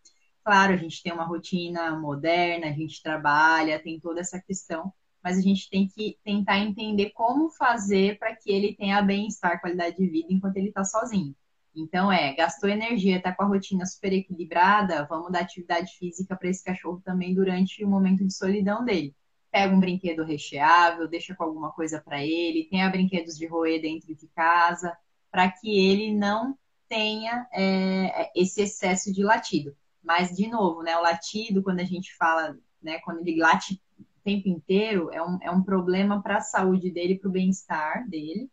Claro, 0.44 0.74
a 0.74 0.78
gente 0.78 1.02
tem 1.02 1.14
uma 1.14 1.24
rotina 1.24 1.98
moderna, 1.98 2.68
a 2.68 2.74
gente 2.74 3.02
trabalha, 3.02 3.82
tem 3.82 3.98
toda 3.98 4.20
essa 4.20 4.42
questão, 4.42 4.92
mas 5.24 5.38
a 5.38 5.42
gente 5.42 5.70
tem 5.70 5.88
que 5.88 6.20
tentar 6.22 6.60
entender 6.60 7.12
como 7.12 7.50
fazer 7.52 8.20
para 8.20 8.36
que 8.36 8.52
ele 8.52 8.76
tenha 8.76 9.02
bem-estar, 9.02 9.62
qualidade 9.62 9.96
de 9.96 10.06
vida 10.06 10.28
enquanto 10.34 10.58
ele 10.58 10.68
está 10.68 10.84
sozinho. 10.84 11.34
Então, 11.76 12.12
é, 12.12 12.34
gastou 12.34 12.70
energia, 12.70 13.18
está 13.18 13.34
com 13.34 13.44
a 13.44 13.48
rotina 13.48 13.86
super 13.86 14.12
equilibrada, 14.12 15.06
vamos 15.06 15.32
dar 15.32 15.42
atividade 15.42 15.94
física 15.98 16.36
para 16.36 16.50
esse 16.50 16.64
cachorro 16.64 17.02
também 17.04 17.34
durante 17.34 17.84
o 17.84 17.88
momento 17.88 18.26
de 18.26 18.34
solidão 18.34 18.84
dele. 18.84 19.16
Pega 19.52 19.74
um 19.74 19.80
brinquedo 19.80 20.24
recheável, 20.24 21.08
deixa 21.08 21.36
com 21.36 21.44
alguma 21.44 21.72
coisa 21.72 22.02
para 22.02 22.24
ele, 22.24 22.68
tenha 22.70 22.90
brinquedos 22.90 23.38
de 23.38 23.48
roer 23.48 23.82
dentro 23.82 24.14
de 24.16 24.28
casa, 24.30 24.96
para 25.32 25.50
que 25.50 25.70
ele 25.70 26.14
não 26.14 26.58
tenha 26.88 27.48
é, 27.54 28.32
esse 28.36 28.62
excesso 28.62 29.14
de 29.14 29.24
latido. 29.24 29.76
Mas, 30.04 30.36
de 30.36 30.48
novo, 30.48 30.82
né, 30.82 30.98
o 30.98 31.02
latido, 31.02 31.62
quando 31.62 31.80
a 31.80 31.86
gente 31.86 32.16
fala, 32.16 32.58
né, 32.82 33.00
quando 33.00 33.20
ele 33.20 33.40
late 33.40 33.82
o 34.00 34.04
tempo 34.24 34.50
inteiro, 34.50 35.10
é 35.12 35.22
um, 35.22 35.38
é 35.42 35.52
um 35.52 35.64
problema 35.64 36.22
para 36.22 36.38
a 36.38 36.42
saúde 36.42 36.90
dele, 36.92 37.20
para 37.20 37.30
o 37.30 37.32
bem-estar 37.32 38.08
dele 38.10 38.50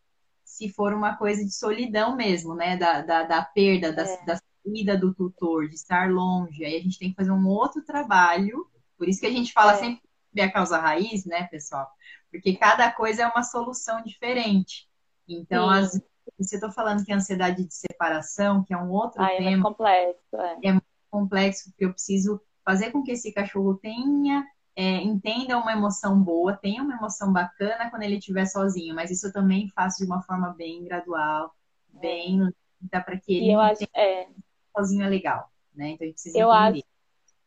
se 0.57 0.71
for 0.71 0.95
uma 0.95 1.17
coisa 1.17 1.45
de 1.45 1.53
solidão 1.53 2.17
mesmo, 2.17 2.55
né? 2.55 2.77
Da, 2.77 3.03
da, 3.03 3.23
da 3.25 3.43
perda 3.43 3.93
da, 3.93 4.03
é. 4.03 4.25
da 4.25 4.39
saída 4.65 4.97
do 4.97 5.15
tutor, 5.15 5.69
de 5.69 5.75
estar 5.75 6.11
longe, 6.11 6.65
aí 6.65 6.77
a 6.77 6.83
gente 6.83 6.99
tem 6.99 7.11
que 7.11 7.17
fazer 7.17 7.31
um 7.31 7.47
outro 7.47 7.85
trabalho. 7.85 8.67
Por 8.97 9.09
isso 9.09 9.21
que 9.21 9.27
a 9.27 9.31
gente 9.31 9.53
fala 9.53 9.75
é. 9.75 9.77
sempre 9.77 10.01
a 10.39 10.51
causa 10.51 10.79
raiz, 10.79 11.25
né, 11.27 11.45
pessoal? 11.45 11.89
Porque 12.31 12.57
cada 12.57 12.91
coisa 12.91 13.23
é 13.23 13.27
uma 13.27 13.43
solução 13.43 14.03
diferente. 14.03 14.89
Então, 15.29 15.69
Sim. 15.69 15.79
as 15.79 16.01
você 16.39 16.57
está 16.57 16.71
falando 16.71 17.05
que 17.05 17.13
a 17.13 17.17
ansiedade 17.17 17.65
de 17.65 17.75
separação, 17.75 18.63
que 18.65 18.75
é 18.75 18.77
um 18.77 18.91
outro 18.91 19.23
ah, 19.23 19.29
tema. 19.29 19.51
É 19.51 19.51
muito 19.51 19.63
complexo. 19.63 20.37
É. 20.37 20.69
é 20.69 20.73
muito 20.73 20.87
complexo, 21.11 21.71
porque 21.71 21.85
eu 21.85 21.93
preciso 21.93 22.41
fazer 22.65 22.91
com 22.91 23.03
que 23.03 23.13
esse 23.13 23.33
cachorro 23.33 23.75
tenha, 23.75 24.45
é, 24.77 24.97
entenda 24.97 25.59
uma 25.59 25.73
emoção 25.73 26.21
boa, 26.21 26.57
tenha 26.57 26.83
uma 26.83 26.95
emoção 26.95 27.33
bacana 27.33 27.91
quando 27.91 28.03
ele 28.03 28.19
estiver 28.19 28.47
sozinho, 28.47 28.95
mas 28.95 29.11
isso 29.11 29.29
eu 29.29 29.33
também 29.33 29.69
faço 29.75 29.99
de 29.99 30.05
uma 30.05 30.23
forma 30.23 30.51
bem 30.51 30.85
gradual, 30.85 31.53
bem 31.89 32.53
dá 32.81 33.01
para 33.01 33.19
que 33.19 33.39
ele 33.39 33.53
eu 33.53 33.61
acho, 33.61 33.85
é... 33.95 34.29
sozinho 34.77 35.05
é 35.05 35.09
legal, 35.09 35.51
né? 35.75 35.89
Então 35.89 36.05
a 36.05 36.07
gente 36.07 36.15
precisa 36.15 36.39
eu 36.39 36.53
entender. 36.53 36.79
Acho... 36.79 36.97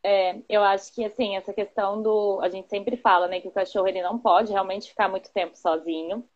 É, 0.02 0.42
eu 0.48 0.64
acho 0.64 0.94
que 0.94 1.04
assim, 1.04 1.36
essa 1.36 1.52
questão 1.52 2.02
do. 2.02 2.40
A 2.40 2.48
gente 2.48 2.70
sempre 2.70 2.96
fala, 2.96 3.28
né, 3.28 3.38
que 3.38 3.48
o 3.48 3.52
cachorro 3.52 3.86
ele 3.86 4.02
não 4.02 4.18
pode 4.18 4.50
realmente 4.50 4.88
ficar 4.88 5.10
muito 5.10 5.30
tempo 5.30 5.56
sozinho 5.56 6.26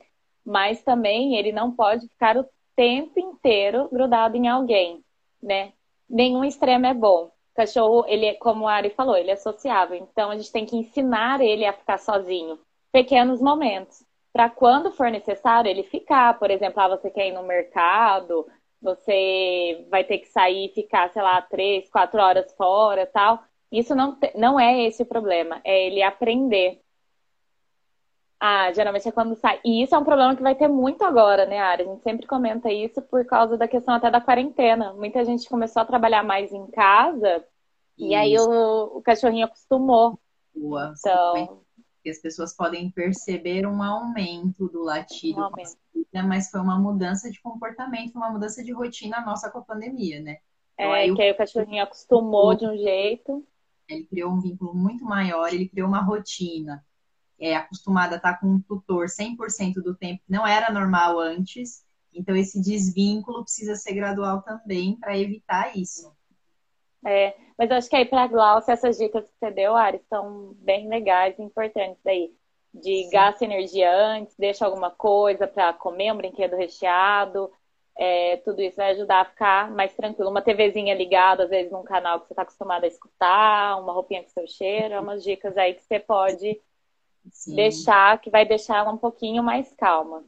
mas 0.45 0.83
também 0.83 1.37
ele 1.37 1.53
não 1.53 1.73
pode 1.73 2.07
ficar 2.09 2.37
o 2.37 2.47
tempo 2.77 3.19
inteiro 3.19 3.89
grudado 3.91 4.37
em 4.37 4.47
alguém, 4.47 5.03
né? 5.43 5.73
Nenhum 6.09 6.45
extremo 6.45 6.87
é 6.87 6.93
bom. 6.93 7.31
Cachorro, 7.55 8.05
ele, 8.09 8.35
como 8.35 8.67
a 8.67 8.75
Ari 8.75 8.91
falou, 8.91 9.17
ele 9.17 9.31
é 9.31 9.37
sociável, 9.37 9.97
então 9.97 10.31
a 10.31 10.37
gente 10.37 10.51
tem 10.51 10.67
que 10.67 10.77
ensinar 10.77 11.41
ele 11.41 11.65
a 11.65 11.73
ficar 11.73 11.99
sozinho, 11.99 12.59
pequenos 12.93 13.41
momentos, 13.41 14.05
para 14.33 14.51
quando 14.51 14.91
for 14.91 15.11
necessário 15.11 15.71
ele 15.71 15.85
ficar. 15.85 16.39
Por 16.39 16.51
exemplo, 16.51 16.81
ah, 16.81 16.89
você 16.89 17.11
quer 17.11 17.29
ir 17.29 17.33
no 17.33 17.45
mercado, 17.45 18.47
você 18.83 19.87
vai 19.89 20.05
ter 20.05 20.19
que 20.19 20.29
sair 20.29 20.67
e 20.67 20.75
ficar, 20.75 21.11
sei 21.11 21.23
lá, 21.23 21.41
três, 21.43 21.89
quatro 21.89 22.21
horas 22.21 22.53
fora, 22.55 23.07
tal. 23.07 23.43
Isso 23.71 23.95
não, 23.95 24.19
não 24.35 24.59
é 24.59 24.83
esse 24.83 25.03
o 25.03 25.07
problema, 25.07 25.61
é 25.65 25.87
ele 25.87 26.03
aprender 26.03 26.81
ah, 28.47 28.71
geralmente 28.75 29.09
é 29.09 29.11
quando 29.11 29.35
sai. 29.37 29.59
E 29.65 29.83
isso 29.83 29.95
é 29.95 29.99
um 29.99 30.05
problema 30.05 30.37
que 30.37 30.43
vai 30.43 30.55
ter 30.55 30.69
muito 30.69 31.03
agora, 31.03 31.47
né, 31.47 31.59
Ari? 31.61 31.85
A 31.85 31.87
gente 31.87 32.03
sempre 32.03 32.27
comenta 32.27 32.71
isso 32.71 33.01
por 33.01 33.25
causa 33.25 33.57
da 33.57 33.67
questão 33.67 33.95
até 33.95 34.11
da 34.11 34.21
quarentena. 34.21 34.93
Muita 34.93 35.25
gente 35.25 35.49
começou 35.49 35.81
a 35.81 35.87
trabalhar 35.87 36.23
mais 36.23 36.53
em 36.53 36.67
casa 36.67 37.37
isso. 37.97 38.11
e 38.11 38.15
aí 38.15 38.37
o, 38.39 38.99
o 38.99 39.01
cachorrinho 39.01 39.47
acostumou. 39.47 40.21
Boa. 40.55 40.93
Então... 40.99 41.63
E 42.05 42.11
as 42.11 42.19
pessoas 42.19 42.55
podem 42.55 42.91
perceber 42.91 43.67
um 43.67 43.83
aumento 43.83 44.69
do 44.69 44.83
latido, 44.83 45.41
um 45.41 45.45
aumento. 45.45 45.79
mas 46.29 46.51
foi 46.51 46.61
uma 46.61 46.79
mudança 46.79 47.31
de 47.31 47.41
comportamento, 47.41 48.15
uma 48.15 48.31
mudança 48.31 48.63
de 48.63 48.73
rotina 48.73 49.23
nossa 49.23 49.51
com 49.51 49.61
a 49.61 49.63
pandemia, 49.63 50.21
né? 50.21 50.37
Então, 50.75 50.95
é, 50.95 51.01
aí 51.01 51.15
que 51.15 51.23
aí 51.23 51.33
o 51.33 51.35
cachorrinho 51.35 51.83
acostumou 51.83 52.55
de 52.55 52.67
um 52.67 52.77
jeito. 52.77 53.43
Ele 53.89 54.05
criou 54.05 54.33
um 54.33 54.41
vínculo 54.43 54.75
muito 54.75 55.03
maior, 55.03 55.49
ele 55.51 55.67
criou 55.67 55.89
uma 55.89 56.03
rotina 56.03 56.85
é 57.39 57.57
acostumada 57.57 58.15
a 58.15 58.17
estar 58.17 58.41
com 58.41 58.47
um 58.47 58.61
tutor 58.61 59.07
100% 59.09 59.75
do 59.83 59.95
tempo, 59.95 60.23
não 60.29 60.47
era 60.47 60.73
normal 60.73 61.19
antes. 61.19 61.85
Então, 62.13 62.37
esse 62.37 62.61
desvínculo 62.61 63.43
precisa 63.43 63.75
ser 63.75 63.95
gradual 63.95 64.43
também 64.43 64.97
para 64.97 65.19
evitar 65.19 65.77
isso. 65.77 66.15
É, 67.05 67.35
mas 67.59 67.71
eu 67.71 67.77
acho 67.77 67.91
que 67.91 67.97
aí 67.97 68.05
para 68.07 68.23
a 68.23 68.27
Glaucia, 68.29 68.73
essas 68.73 68.97
dicas 68.97 69.29
que 69.29 69.37
você 69.39 69.51
deu, 69.51 69.75
Ari, 69.75 70.01
são 70.09 70.55
bem 70.59 70.89
legais 70.89 71.39
e 71.39 71.43
importantes 71.43 72.05
aí. 72.07 72.33
De 72.73 73.05
Sim. 73.05 73.11
gasta 73.11 73.45
energia 73.45 73.95
antes, 73.95 74.35
deixa 74.37 74.65
alguma 74.65 74.91
coisa 74.91 75.47
para 75.47 75.73
comer 75.73 76.13
um 76.13 76.17
brinquedo 76.17 76.57
recheado. 76.57 77.51
É, 77.97 78.39
tudo 78.39 78.61
isso 78.61 78.77
vai 78.77 78.91
ajudar 78.91 79.21
a 79.21 79.25
ficar 79.25 79.71
mais 79.71 79.95
tranquilo. 79.95 80.31
Uma 80.31 80.43
TVzinha 80.43 80.95
ligada, 80.95 81.45
às 81.45 81.51
vezes, 81.51 81.71
num 81.71 81.85
canal 81.85 82.21
que 82.21 82.27
você 82.27 82.33
está 82.33 82.43
acostumado 82.43 82.83
a 82.85 82.89
escutar, 82.89 83.81
uma 83.81 83.93
roupinha 83.93 84.23
com 84.23 84.29
seu 84.31 84.47
cheiro, 84.49 84.95
é 84.95 85.01
umas 85.01 85.23
dicas 85.23 85.57
aí 85.57 85.75
que 85.75 85.85
você 85.85 86.01
pode 86.01 86.61
Sim. 87.33 87.57
deixar, 87.57 88.21
que 88.21 88.31
vai 88.31 88.47
deixar 88.47 88.79
ela 88.79 88.93
um 88.93 88.99
pouquinho 88.99 89.43
mais 89.43 89.73
calma. 89.77 90.25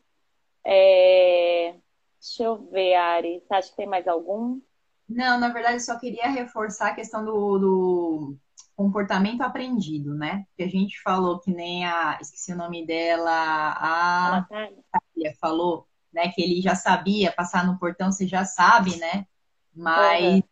É... 0.64 1.74
Deixa 2.20 2.42
eu 2.42 2.56
ver, 2.70 2.94
Ari. 2.94 3.40
Você 3.40 3.54
acha 3.54 3.70
que 3.70 3.76
tem 3.76 3.86
mais 3.86 4.08
algum? 4.08 4.60
Não, 5.08 5.38
na 5.38 5.48
verdade, 5.50 5.76
eu 5.76 5.80
só 5.80 5.98
queria 5.98 6.28
reforçar 6.28 6.88
a 6.88 6.94
questão 6.94 7.24
do, 7.24 7.58
do 7.58 8.36
comportamento 8.74 9.42
aprendido, 9.42 10.14
né? 10.14 10.44
Que 10.56 10.64
a 10.64 10.68
gente 10.68 11.00
falou 11.02 11.38
que 11.38 11.52
nem 11.52 11.86
a. 11.86 12.18
Esqueci 12.20 12.52
o 12.52 12.56
nome 12.56 12.84
dela, 12.84 13.30
a 13.30 14.46
Natália 14.50 15.36
falou, 15.40 15.86
né? 16.12 16.28
Que 16.28 16.42
ele 16.42 16.60
já 16.60 16.74
sabia 16.74 17.30
passar 17.30 17.64
no 17.64 17.78
portão, 17.78 18.10
você 18.10 18.26
já 18.26 18.44
sabe, 18.44 18.96
né? 18.96 19.26
Mas 19.72 20.24
uhum. 20.24 20.42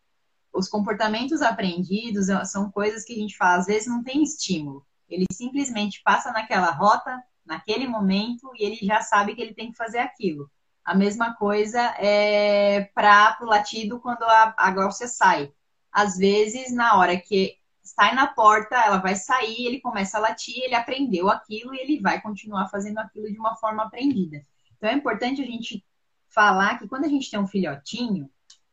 os 0.52 0.68
comportamentos 0.68 1.42
aprendidos 1.42 2.26
são 2.48 2.70
coisas 2.70 3.04
que 3.04 3.12
a 3.12 3.16
gente 3.16 3.36
fala, 3.36 3.56
às 3.56 3.66
vezes 3.66 3.88
não 3.88 4.04
tem 4.04 4.22
estímulo. 4.22 4.86
Ele 5.08 5.26
simplesmente 5.32 6.02
passa 6.02 6.32
naquela 6.32 6.70
rota, 6.70 7.22
naquele 7.44 7.86
momento, 7.86 8.50
e 8.56 8.64
ele 8.64 8.76
já 8.76 9.00
sabe 9.00 9.34
que 9.34 9.42
ele 9.42 9.54
tem 9.54 9.70
que 9.70 9.76
fazer 9.76 9.98
aquilo. 9.98 10.50
A 10.84 10.94
mesma 10.94 11.34
coisa 11.34 11.80
é 11.98 12.90
para 12.94 13.38
o 13.40 13.46
latido 13.46 14.00
quando 14.00 14.22
a, 14.22 14.54
a 14.56 14.90
sai. 14.90 15.52
Às 15.90 16.16
vezes, 16.16 16.72
na 16.72 16.98
hora 16.98 17.16
que 17.18 17.56
sai 17.82 18.14
na 18.14 18.26
porta, 18.26 18.76
ela 18.76 18.98
vai 18.98 19.14
sair, 19.14 19.66
ele 19.66 19.80
começa 19.80 20.18
a 20.18 20.20
latir, 20.20 20.56
ele 20.62 20.74
aprendeu 20.74 21.30
aquilo 21.30 21.74
e 21.74 21.78
ele 21.78 22.00
vai 22.00 22.20
continuar 22.20 22.68
fazendo 22.68 22.98
aquilo 22.98 23.30
de 23.30 23.38
uma 23.38 23.54
forma 23.56 23.84
aprendida. 23.84 24.42
Então 24.76 24.88
é 24.88 24.94
importante 24.94 25.42
a 25.42 25.46
gente 25.46 25.84
falar 26.28 26.78
que 26.78 26.88
quando 26.88 27.04
a 27.04 27.08
gente 27.08 27.30
tem 27.30 27.38
um 27.38 27.46
filhotinho, 27.46 28.28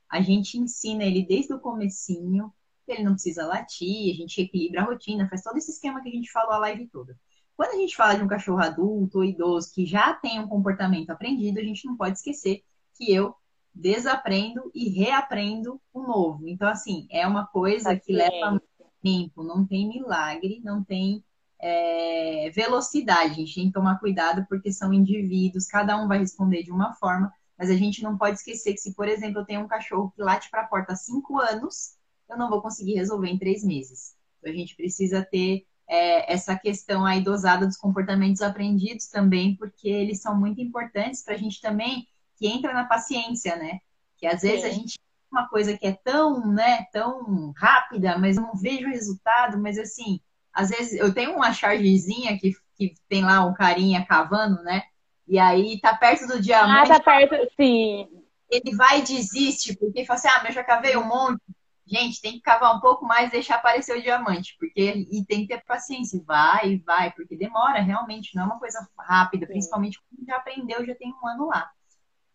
a 0.10 0.22
gente 0.22 0.58
ensina 0.58 1.04
ele 1.04 1.26
desde 1.26 1.54
o 1.54 1.60
comecinho 1.60 2.54
ele 2.94 3.04
não 3.04 3.14
precisa 3.14 3.46
latir, 3.46 4.14
a 4.14 4.18
gente 4.18 4.42
equilibra 4.42 4.82
a 4.82 4.86
rotina, 4.86 5.30
faz 5.30 5.42
todo 5.42 5.58
esse 5.58 5.72
esquema 5.72 6.02
que 6.02 6.10
a 6.10 6.12
gente 6.12 6.32
falou 6.32 6.54
a 6.54 6.60
live 6.60 6.88
toda. 6.88 7.18
Quando 7.56 7.72
a 7.72 7.78
gente 7.78 7.96
fala 7.96 8.16
de 8.16 8.24
um 8.24 8.28
cachorro 8.28 8.60
adulto 8.60 9.20
ou 9.20 9.24
idoso 9.24 9.72
que 9.74 9.86
já 9.86 10.14
tem 10.14 10.40
um 10.40 10.48
comportamento 10.48 11.12
aprendido, 11.12 11.60
a 11.60 11.64
gente 11.64 11.86
não 11.86 11.96
pode 11.96 12.18
esquecer 12.18 12.64
que 12.96 13.14
eu 13.14 13.36
desaprendo 13.74 14.72
e 14.74 14.90
reaprendo 14.90 15.80
o 15.94 16.02
novo. 16.02 16.48
Então, 16.48 16.68
assim, 16.68 17.08
é 17.10 17.26
uma 17.26 17.46
coisa 17.46 17.96
que 17.96 18.12
leva 18.12 18.62
tempo, 19.02 19.44
não 19.44 19.66
tem 19.66 19.88
milagre, 19.88 20.62
não 20.64 20.84
tem 20.84 21.24
é, 21.60 22.50
velocidade. 22.54 23.32
A 23.32 23.36
gente 23.36 23.56
tem 23.56 23.68
que 23.68 23.74
tomar 23.74 24.00
cuidado 24.00 24.46
porque 24.50 24.72
são 24.72 24.94
indivíduos, 24.94 25.68
cada 25.68 25.98
um 25.98 26.08
vai 26.08 26.20
responder 26.20 26.64
de 26.64 26.72
uma 26.72 26.94
forma, 26.94 27.32
mas 27.58 27.70
a 27.70 27.76
gente 27.76 28.02
não 28.04 28.18
pode 28.18 28.38
esquecer 28.38 28.74
que 28.74 28.80
se, 28.80 28.94
por 28.94 29.08
exemplo, 29.08 29.42
eu 29.42 29.46
tenho 29.46 29.62
um 29.62 29.68
cachorro 29.68 30.12
que 30.16 30.22
late 30.22 30.50
para 30.50 30.62
a 30.62 30.68
porta 30.68 30.94
há 30.94 30.96
cinco 30.96 31.40
anos, 31.40 31.96
eu 32.32 32.38
não 32.38 32.50
vou 32.50 32.62
conseguir 32.62 32.96
resolver 32.96 33.30
em 33.30 33.38
três 33.38 33.64
meses. 33.64 34.16
Então, 34.40 34.52
a 34.52 34.56
gente 34.56 34.76
precisa 34.76 35.24
ter 35.24 35.66
é, 35.88 36.34
essa 36.34 36.58
questão 36.58 37.06
aí 37.06 37.22
dosada 37.22 37.68
dos 37.68 37.78
comportamentos 37.78 38.42
aprendidos 38.42 39.08
também, 39.08 39.56
porque 39.56 39.90
eles 39.90 40.22
são 40.22 40.40
muito 40.40 40.62
importantes 40.62 41.24
para 41.24 41.36
a 41.36 41.38
gente 41.38 41.60
também, 41.62 42.08
que 42.38 42.48
entra 42.48 42.74
na 42.74 42.86
paciência, 42.86 43.56
né? 43.56 43.80
Que 44.18 44.26
às 44.26 44.42
vezes 44.42 44.62
Sim. 44.62 44.68
a 44.68 44.72
gente 44.72 45.02
uma 45.32 45.48
coisa 45.48 45.78
que 45.78 45.88
é 45.88 45.94
tão, 45.94 46.46
né, 46.48 46.86
tão 46.92 47.54
rápida, 47.56 48.18
mas 48.18 48.36
eu 48.36 48.44
não 48.44 48.54
vejo 48.54 48.90
resultado, 48.90 49.58
mas 49.58 49.80
assim, 49.80 50.20
às 50.54 50.70
vezes 50.70 51.00
eu 51.00 51.14
tenho 51.14 51.34
uma 51.34 51.54
chargezinha 51.54 52.38
que, 52.38 52.54
que 52.76 52.94
tem 53.08 53.24
lá 53.24 53.46
um 53.46 53.54
carinha 53.54 54.06
cavando, 54.06 54.62
né? 54.64 54.84
E 55.26 55.40
aí 55.40 55.80
tá 55.80 55.96
perto 55.96 56.28
do 56.28 56.42
diamante. 56.42 56.92
Ah, 56.92 57.00
tá 57.00 57.04
perto, 57.04 57.50
sim. 57.56 58.10
Ele 58.50 58.76
vai 58.76 59.00
e 59.00 59.04
desiste, 59.04 59.78
porque 59.78 60.06
fala 60.06 60.20
assim, 60.20 60.28
ah, 60.28 60.40
mas 60.40 60.48
eu 60.48 60.56
já 60.56 60.64
cavei 60.66 60.98
um 60.98 61.08
monte, 61.08 61.42
Gente, 61.86 62.22
tem 62.22 62.34
que 62.34 62.42
cavar 62.42 62.76
um 62.76 62.80
pouco 62.80 63.06
mais 63.06 63.30
e 63.30 63.32
deixar 63.34 63.56
aparecer 63.56 63.98
o 63.98 64.02
diamante, 64.02 64.56
porque 64.60 65.08
e 65.12 65.26
tem 65.26 65.42
que 65.42 65.48
ter 65.48 65.64
paciência, 65.66 66.22
vai, 66.26 66.78
vai, 66.86 67.12
porque 67.12 67.36
demora 67.36 67.82
realmente, 67.82 68.36
não 68.36 68.44
é 68.44 68.46
uma 68.46 68.60
coisa 68.60 68.88
rápida, 68.98 69.46
Sim. 69.46 69.54
principalmente 69.54 70.00
quando 70.00 70.26
já 70.26 70.38
aprendeu, 70.38 70.86
já 70.86 70.96
tem 70.96 71.12
um 71.12 71.28
ano 71.28 71.48
lá. 71.48 71.70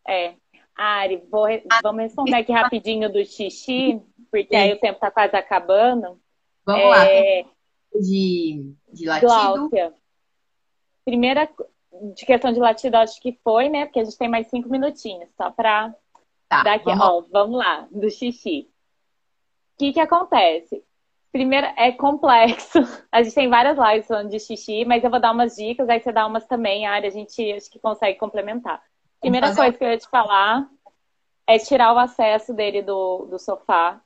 É. 0.07 0.35
Ari, 0.77 1.23
vou, 1.31 1.47
ah, 1.47 1.81
vamos 1.83 2.03
responder 2.03 2.37
aqui 2.37 2.53
rapidinho 2.53 3.11
do 3.11 3.25
xixi, 3.25 4.03
porque 4.31 4.55
Sim. 4.55 4.63
aí 4.63 4.73
o 4.73 4.81
tempo 4.81 4.97
está 4.97 5.11
quase 5.11 5.35
acabando. 5.35 6.21
Vamos 6.65 6.85
é... 6.85 7.43
lá. 7.45 7.51
De, 7.99 8.75
de 8.93 9.07
latido. 9.07 9.27
Gláucia. 9.27 9.95
Primeira, 11.05 11.49
de 12.15 12.27
questão 12.27 12.53
de 12.53 12.61
latido, 12.61 12.97
acho 12.97 13.19
que 13.21 13.39
foi, 13.43 13.69
né? 13.71 13.87
Porque 13.87 14.01
a 14.01 14.05
gente 14.05 14.19
tem 14.19 14.29
mais 14.29 14.49
cinco 14.49 14.69
minutinhos, 14.69 15.31
só 15.35 15.51
para 15.51 15.95
tá, 16.49 16.63
dar 16.63 16.75
aqui. 16.75 16.85
Vamos... 16.85 17.05
Ó, 17.05 17.21
vamos 17.31 17.59
lá, 17.59 17.89
do 17.91 18.11
xixi. 18.11 18.69
O 19.77 19.79
que, 19.79 19.93
que 19.93 20.01
acontece? 20.01 20.83
Primeiro, 21.31 21.67
é 21.77 21.93
complexo. 21.93 22.79
A 23.13 23.23
gente 23.23 23.35
tem 23.35 23.51
várias 23.51 23.77
lives 23.77 24.07
falando 24.07 24.31
de 24.31 24.41
xixi, 24.41 24.87
mas 24.87 25.05
eu 25.05 25.11
vou 25.11 25.21
dar 25.21 25.33
umas 25.33 25.55
dicas, 25.55 25.87
aí 25.87 26.01
você 26.01 26.11
dá 26.11 26.27
umas 26.27 26.47
também, 26.47 26.87
a 26.87 26.93
área 26.93 27.09
a 27.09 27.13
gente 27.13 27.53
acho 27.53 27.71
que 27.71 27.79
consegue 27.79 28.19
complementar. 28.19 28.83
Primeira 29.21 29.55
coisa 29.55 29.77
que 29.77 29.85
eu 29.85 29.89
ia 29.89 29.99
te 29.99 30.09
falar 30.09 30.67
é 31.47 31.59
tirar 31.59 31.93
o 31.93 31.99
acesso 31.99 32.55
dele 32.55 32.81
do, 32.81 33.27
do 33.27 33.39
sofá. 33.39 34.01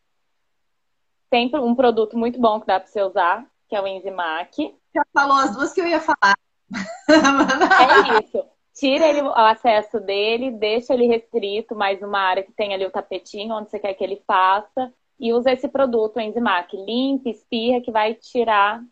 Tem 1.30 1.48
um 1.54 1.74
produto 1.74 2.18
muito 2.18 2.40
bom 2.40 2.60
que 2.60 2.66
dá 2.66 2.80
para 2.80 2.88
você 2.88 3.00
usar, 3.02 3.46
que 3.68 3.76
é 3.76 3.80
o 3.80 3.86
Enzimac. 3.86 4.74
Já 4.92 5.02
falou 5.14 5.36
as 5.36 5.54
duas 5.54 5.72
que 5.72 5.80
eu 5.80 5.86
ia 5.86 6.00
falar. 6.00 6.36
é 7.08 8.24
isso. 8.24 8.44
tira 8.74 9.06
ele, 9.06 9.22
o 9.22 9.30
acesso 9.30 10.00
dele, 10.00 10.50
deixa 10.50 10.94
ele 10.94 11.06
restrito, 11.06 11.76
mais 11.76 12.00
numa 12.00 12.18
área 12.18 12.42
que 12.42 12.52
tem 12.52 12.74
ali 12.74 12.84
o 12.84 12.90
tapetinho, 12.90 13.54
onde 13.54 13.70
você 13.70 13.78
quer 13.78 13.94
que 13.94 14.02
ele 14.02 14.20
faça, 14.26 14.92
e 15.20 15.32
usa 15.34 15.52
esse 15.52 15.68
produto, 15.68 16.18
Enzimac, 16.18 16.74
limpa, 16.74 17.28
espirra, 17.28 17.82
que 17.82 17.92
vai 17.92 18.14
tirar 18.14 18.82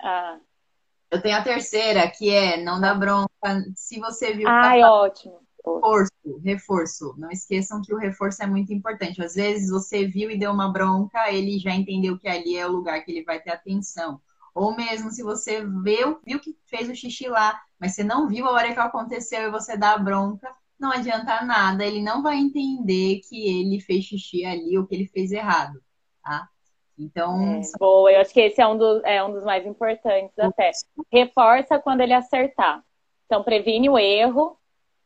a... 0.00 0.38
Eu 1.10 1.22
tenho 1.22 1.36
a 1.38 1.42
terceira, 1.42 2.10
que 2.10 2.30
é 2.30 2.62
não 2.62 2.80
dá 2.80 2.92
bronca. 2.92 3.30
Se 3.74 3.98
você 3.98 4.34
viu. 4.34 4.48
Ai, 4.48 4.80
tá 4.80 4.92
ótimo. 4.92 5.40
Reforço, 5.64 6.40
reforço. 6.44 7.14
Não 7.16 7.30
esqueçam 7.30 7.80
que 7.80 7.94
o 7.94 7.98
reforço 7.98 8.42
é 8.42 8.46
muito 8.46 8.72
importante. 8.72 9.22
Às 9.22 9.34
vezes 9.34 9.70
você 9.70 10.06
viu 10.06 10.30
e 10.30 10.38
deu 10.38 10.50
uma 10.50 10.70
bronca, 10.70 11.32
ele 11.32 11.58
já 11.58 11.72
entendeu 11.72 12.18
que 12.18 12.28
ali 12.28 12.56
é 12.56 12.66
o 12.66 12.72
lugar 12.72 13.02
que 13.04 13.10
ele 13.10 13.24
vai 13.24 13.40
ter 13.40 13.50
atenção. 13.50 14.20
Ou 14.54 14.74
mesmo 14.76 15.10
se 15.10 15.22
você 15.22 15.64
viu, 15.64 16.18
viu 16.24 16.40
que 16.40 16.56
fez 16.66 16.88
o 16.88 16.94
xixi 16.94 17.28
lá, 17.28 17.60
mas 17.78 17.94
você 17.94 18.02
não 18.02 18.28
viu 18.28 18.46
a 18.46 18.52
hora 18.52 18.72
que 18.72 18.78
aconteceu 18.78 19.42
e 19.42 19.50
você 19.50 19.76
dá 19.76 19.92
a 19.92 19.98
bronca, 19.98 20.52
não 20.78 20.92
adianta 20.92 21.42
nada, 21.44 21.84
ele 21.84 22.02
não 22.02 22.22
vai 22.22 22.36
entender 22.36 23.20
que 23.28 23.48
ele 23.48 23.80
fez 23.80 24.04
xixi 24.04 24.44
ali 24.44 24.76
ou 24.76 24.86
que 24.86 24.94
ele 24.94 25.06
fez 25.06 25.32
errado, 25.32 25.80
tá? 26.22 26.48
Então. 26.98 27.56
É, 27.56 27.60
boa, 27.78 28.10
eu 28.10 28.20
acho 28.20 28.32
que 28.32 28.40
esse 28.40 28.60
é 28.60 28.66
um, 28.66 28.76
do, 28.76 29.04
é 29.04 29.22
um 29.22 29.32
dos 29.32 29.44
mais 29.44 29.66
importantes 29.66 30.38
até. 30.38 30.70
Reforça 31.12 31.78
quando 31.78 32.00
ele 32.00 32.14
acertar. 32.14 32.82
Então, 33.26 33.42
previne 33.42 33.88
o 33.90 33.98
erro 33.98 34.58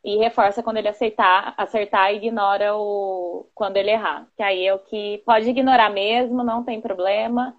e 0.05 0.17
reforça 0.19 0.63
quando 0.63 0.77
ele 0.77 0.89
acertar, 0.89 1.55
acertar 1.57 2.13
e 2.13 2.17
ignora 2.17 2.77
o 2.77 3.49
quando 3.55 3.77
ele 3.77 3.91
errar. 3.91 4.29
Que 4.37 4.43
aí 4.43 4.67
é 4.67 4.75
o 4.75 4.79
que 4.79 5.23
pode 5.25 5.49
ignorar 5.49 5.91
mesmo, 5.91 6.45
não 6.45 6.65
tem 6.65 6.81
problema 6.81 7.57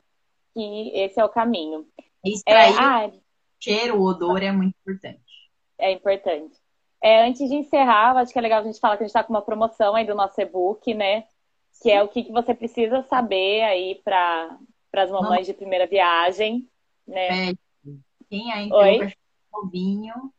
que 0.54 0.92
esse 0.94 1.20
é 1.20 1.26
o 1.26 1.30
caminho. 1.30 1.86
Extrair 2.24 2.74
é, 2.74 2.80
ah, 2.80 3.12
cheiro, 3.60 3.98
o 3.98 4.04
odor 4.04 4.42
é 4.42 4.52
muito 4.52 4.76
importante. 4.80 5.20
É 5.78 5.92
importante. 5.92 6.61
É, 7.02 7.26
antes 7.26 7.50
de 7.50 7.56
encerrar, 7.56 8.16
acho 8.18 8.32
que 8.32 8.38
é 8.38 8.42
legal 8.42 8.62
a 8.62 8.64
gente 8.64 8.80
falar 8.80 8.96
que 8.96 9.04
a 9.04 9.08
gente 9.08 9.16
está 9.16 9.24
com 9.24 9.34
uma 9.34 9.42
promoção 9.42 9.96
aí 9.96 10.06
do 10.06 10.14
nosso 10.14 10.40
e-book, 10.40 10.94
né? 10.94 11.26
Que 11.82 11.90
é 11.92 12.04
o 12.04 12.08
que, 12.08 12.24
que 12.24 12.32
você 12.32 12.54
precisa 12.54 13.02
saber 13.04 13.64
aí 13.64 13.96
para 14.04 14.58
as 14.94 15.10
mamães 15.10 15.48
de 15.48 15.54
primeira 15.54 15.88
viagem, 15.88 16.68
né? 17.08 17.50
É, 17.50 17.54
quem 18.30 18.52
ainda 18.52 18.78
tem 18.78 18.96
um 18.96 19.00
cachorro 19.00 19.18
novinho. 19.52 20.34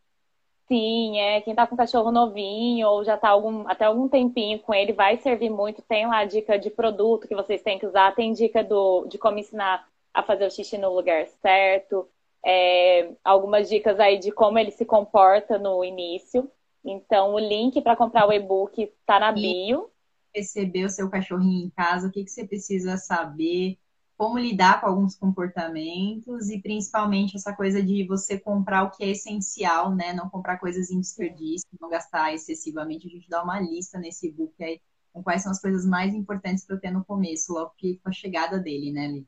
Sim, 0.68 1.18
é. 1.18 1.40
Quem 1.40 1.54
tá 1.54 1.66
com 1.66 1.76
cachorro 1.76 2.10
novinho 2.10 2.88
ou 2.88 3.04
já 3.04 3.18
tá 3.18 3.28
algum, 3.28 3.68
até 3.68 3.84
algum 3.84 4.08
tempinho 4.08 4.58
com 4.60 4.72
ele, 4.72 4.92
vai 4.92 5.18
servir 5.18 5.50
muito. 5.50 5.82
Tem 5.82 6.06
lá 6.06 6.18
a 6.18 6.24
dica 6.24 6.58
de 6.58 6.70
produto 6.70 7.28
que 7.28 7.34
vocês 7.34 7.60
têm 7.60 7.78
que 7.78 7.86
usar, 7.86 8.14
tem 8.14 8.32
dica 8.32 8.62
do, 8.62 9.04
de 9.06 9.18
como 9.18 9.38
ensinar 9.38 9.86
a 10.14 10.22
fazer 10.22 10.46
o 10.46 10.50
xixi 10.50 10.78
no 10.78 10.94
lugar 10.94 11.26
certo, 11.42 12.08
é, 12.44 13.12
algumas 13.24 13.68
dicas 13.68 13.98
aí 14.00 14.18
de 14.18 14.32
como 14.32 14.58
ele 14.58 14.70
se 14.70 14.84
comporta 14.84 15.58
no 15.58 15.84
início. 15.84 16.50
Então, 16.84 17.34
o 17.34 17.38
link 17.38 17.80
para 17.80 17.96
comprar 17.96 18.26
o 18.26 18.32
e-book 18.32 18.82
está 18.82 19.20
na 19.20 19.30
bio. 19.30 19.88
Receber 20.34 20.84
o 20.84 20.90
seu 20.90 21.08
cachorrinho 21.08 21.66
em 21.66 21.70
casa, 21.70 22.08
o 22.08 22.10
que, 22.10 22.24
que 22.24 22.30
você 22.30 22.44
precisa 22.46 22.96
saber, 22.96 23.78
como 24.16 24.38
lidar 24.38 24.80
com 24.80 24.86
alguns 24.86 25.14
comportamentos 25.14 26.48
e 26.48 26.60
principalmente 26.60 27.36
essa 27.36 27.54
coisa 27.54 27.82
de 27.82 28.06
você 28.06 28.38
comprar 28.38 28.84
o 28.84 28.90
que 28.90 29.04
é 29.04 29.10
essencial, 29.10 29.94
né? 29.94 30.12
Não 30.12 30.28
comprar 30.28 30.58
coisas 30.58 30.90
em 30.90 31.00
desperdício, 31.00 31.66
não 31.80 31.88
gastar 31.88 32.32
excessivamente. 32.32 33.06
A 33.06 33.10
gente 33.10 33.28
dá 33.28 33.42
uma 33.42 33.60
lista 33.60 33.98
nesse 33.98 34.28
e-book 34.28 34.62
aí 34.62 34.80
com 35.12 35.22
quais 35.22 35.42
são 35.42 35.52
as 35.52 35.60
coisas 35.60 35.84
mais 35.84 36.14
importantes 36.14 36.64
para 36.64 36.76
eu 36.76 36.80
ter 36.80 36.90
no 36.90 37.04
começo, 37.04 37.52
logo 37.52 37.74
que 37.76 37.98
com 37.98 38.08
a 38.08 38.12
chegada 38.12 38.58
dele, 38.58 38.90
né, 38.90 39.08
Li? 39.08 39.26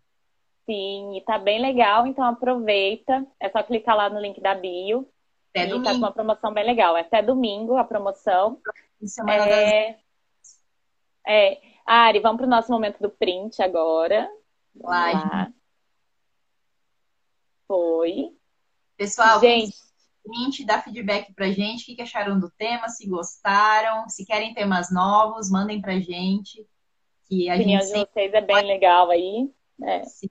Sim, 0.66 1.16
e 1.16 1.20
tá 1.22 1.38
bem 1.38 1.60
legal, 1.60 2.06
então 2.06 2.24
aproveita. 2.24 3.26
É 3.38 3.50
só 3.50 3.62
clicar 3.62 3.96
lá 3.96 4.08
no 4.08 4.20
link 4.20 4.40
da 4.40 4.54
bio. 4.54 5.08
Até 5.50 5.66
e 5.66 5.68
domingo. 5.68 5.84
tá 5.84 5.90
com 5.90 5.98
uma 5.98 6.12
promoção 6.12 6.52
bem 6.52 6.64
legal. 6.64 6.96
É 6.96 7.02
até 7.02 7.22
domingo 7.22 7.76
a 7.76 7.84
promoção. 7.84 8.60
Semana 9.04 9.46
é... 9.46 9.92
Das... 9.92 10.00
é. 11.26 11.60
Ari, 11.86 12.18
vamos 12.20 12.38
pro 12.38 12.46
nosso 12.48 12.72
momento 12.72 12.98
do 12.98 13.10
print 13.10 13.62
agora. 13.62 14.28
Lá. 14.74 15.52
Foi. 17.68 18.34
Pessoal, 18.96 19.40
gente, 19.40 19.76
print, 20.22 20.64
dá 20.64 20.80
feedback 20.80 21.32
pra 21.34 21.50
gente. 21.50 21.92
O 21.92 21.96
que 21.96 22.02
acharam 22.02 22.40
do 22.40 22.50
tema? 22.50 22.88
Se 22.88 23.06
gostaram, 23.06 24.08
se 24.08 24.24
querem 24.24 24.54
temas 24.54 24.90
novos, 24.90 25.50
mandem 25.50 25.80
pra 25.80 26.00
gente. 26.00 26.66
Que 27.28 27.50
a, 27.50 27.54
opinião 27.54 27.80
gente 27.80 27.92
de 27.92 28.12
vocês 28.12 28.32
é 28.32 28.40
bem 28.40 28.66
legal 28.66 29.10
aí. 29.10 29.50
É. 29.82 30.04
Sim. 30.04 30.28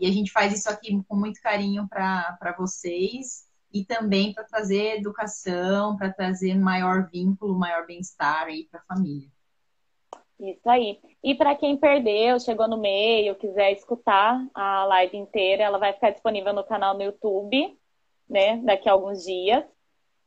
E 0.00 0.06
a 0.06 0.10
gente 0.10 0.32
faz 0.32 0.52
isso 0.52 0.70
aqui 0.70 0.98
com 1.06 1.14
muito 1.14 1.40
carinho 1.42 1.86
para 1.86 2.54
vocês 2.58 3.46
e 3.72 3.84
também 3.84 4.32
para 4.32 4.44
trazer 4.44 4.96
educação, 4.96 5.96
para 5.96 6.10
trazer 6.10 6.54
maior 6.54 7.08
vínculo, 7.10 7.58
maior 7.58 7.86
bem-estar 7.86 8.44
aí 8.46 8.66
para 8.70 8.80
a 8.80 8.94
família. 8.94 9.28
Isso 10.40 10.68
aí. 10.68 10.98
E 11.22 11.34
para 11.34 11.54
quem 11.54 11.76
perdeu, 11.76 12.40
chegou 12.40 12.66
no 12.66 12.80
meio, 12.80 13.34
quiser 13.34 13.72
escutar 13.72 14.42
a 14.54 14.86
live 14.86 15.18
inteira, 15.18 15.64
ela 15.64 15.78
vai 15.78 15.92
ficar 15.92 16.10
disponível 16.10 16.54
no 16.54 16.64
canal 16.64 16.94
no 16.94 17.02
YouTube, 17.02 17.78
né, 18.26 18.56
daqui 18.64 18.88
a 18.88 18.92
alguns 18.92 19.22
dias. 19.22 19.62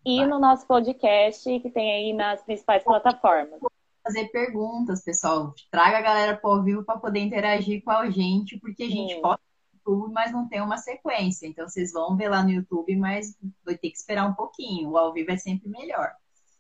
E 0.05 0.19
vai. 0.19 0.28
no 0.28 0.38
nosso 0.38 0.67
podcast, 0.67 1.59
que 1.59 1.69
tem 1.71 1.91
aí 1.91 2.13
nas 2.13 2.43
principais 2.43 2.84
plataformas 2.84 3.59
fazer 4.03 4.28
perguntas, 4.28 5.01
pessoal. 5.01 5.53
Traga 5.71 5.97
a 5.97 6.01
galera 6.01 6.38
para 6.38 6.49
o 6.49 6.61
vivo 6.61 6.84
para 6.84 6.99
poder 6.99 7.21
interagir 7.21 7.82
com 7.84 7.91
a 7.91 8.09
gente, 8.09 8.59
porque 8.59 8.84
a 8.84 8.89
gente 8.89 9.19
pode 9.21 9.41
YouTube, 9.86 10.13
mas 10.13 10.31
não 10.31 10.47
tem 10.47 10.61
uma 10.61 10.77
sequência. 10.77 11.45
Então 11.45 11.67
vocês 11.67 11.91
vão 11.91 12.15
ver 12.15 12.29
lá 12.29 12.43
no 12.43 12.51
YouTube, 12.51 12.95
mas 12.95 13.38
vai 13.63 13.77
ter 13.77 13.89
que 13.89 13.97
esperar 13.97 14.27
um 14.27 14.34
pouquinho. 14.34 14.91
O 14.91 14.97
ao 14.97 15.13
vivo 15.13 15.31
é 15.31 15.38
sempre 15.38 15.69
melhor. 15.69 16.11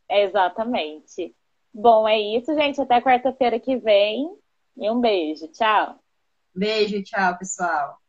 Exatamente. 0.09 1.35
Bom, 1.73 2.07
é 2.07 2.19
isso, 2.19 2.53
gente. 2.53 2.79
Até 2.79 3.01
quarta-feira 3.01 3.59
que 3.59 3.77
vem. 3.77 4.37
E 4.77 4.89
um 4.89 4.99
beijo. 4.99 5.47
Tchau. 5.47 5.99
Beijo, 6.53 7.01
tchau, 7.03 7.37
pessoal. 7.37 8.02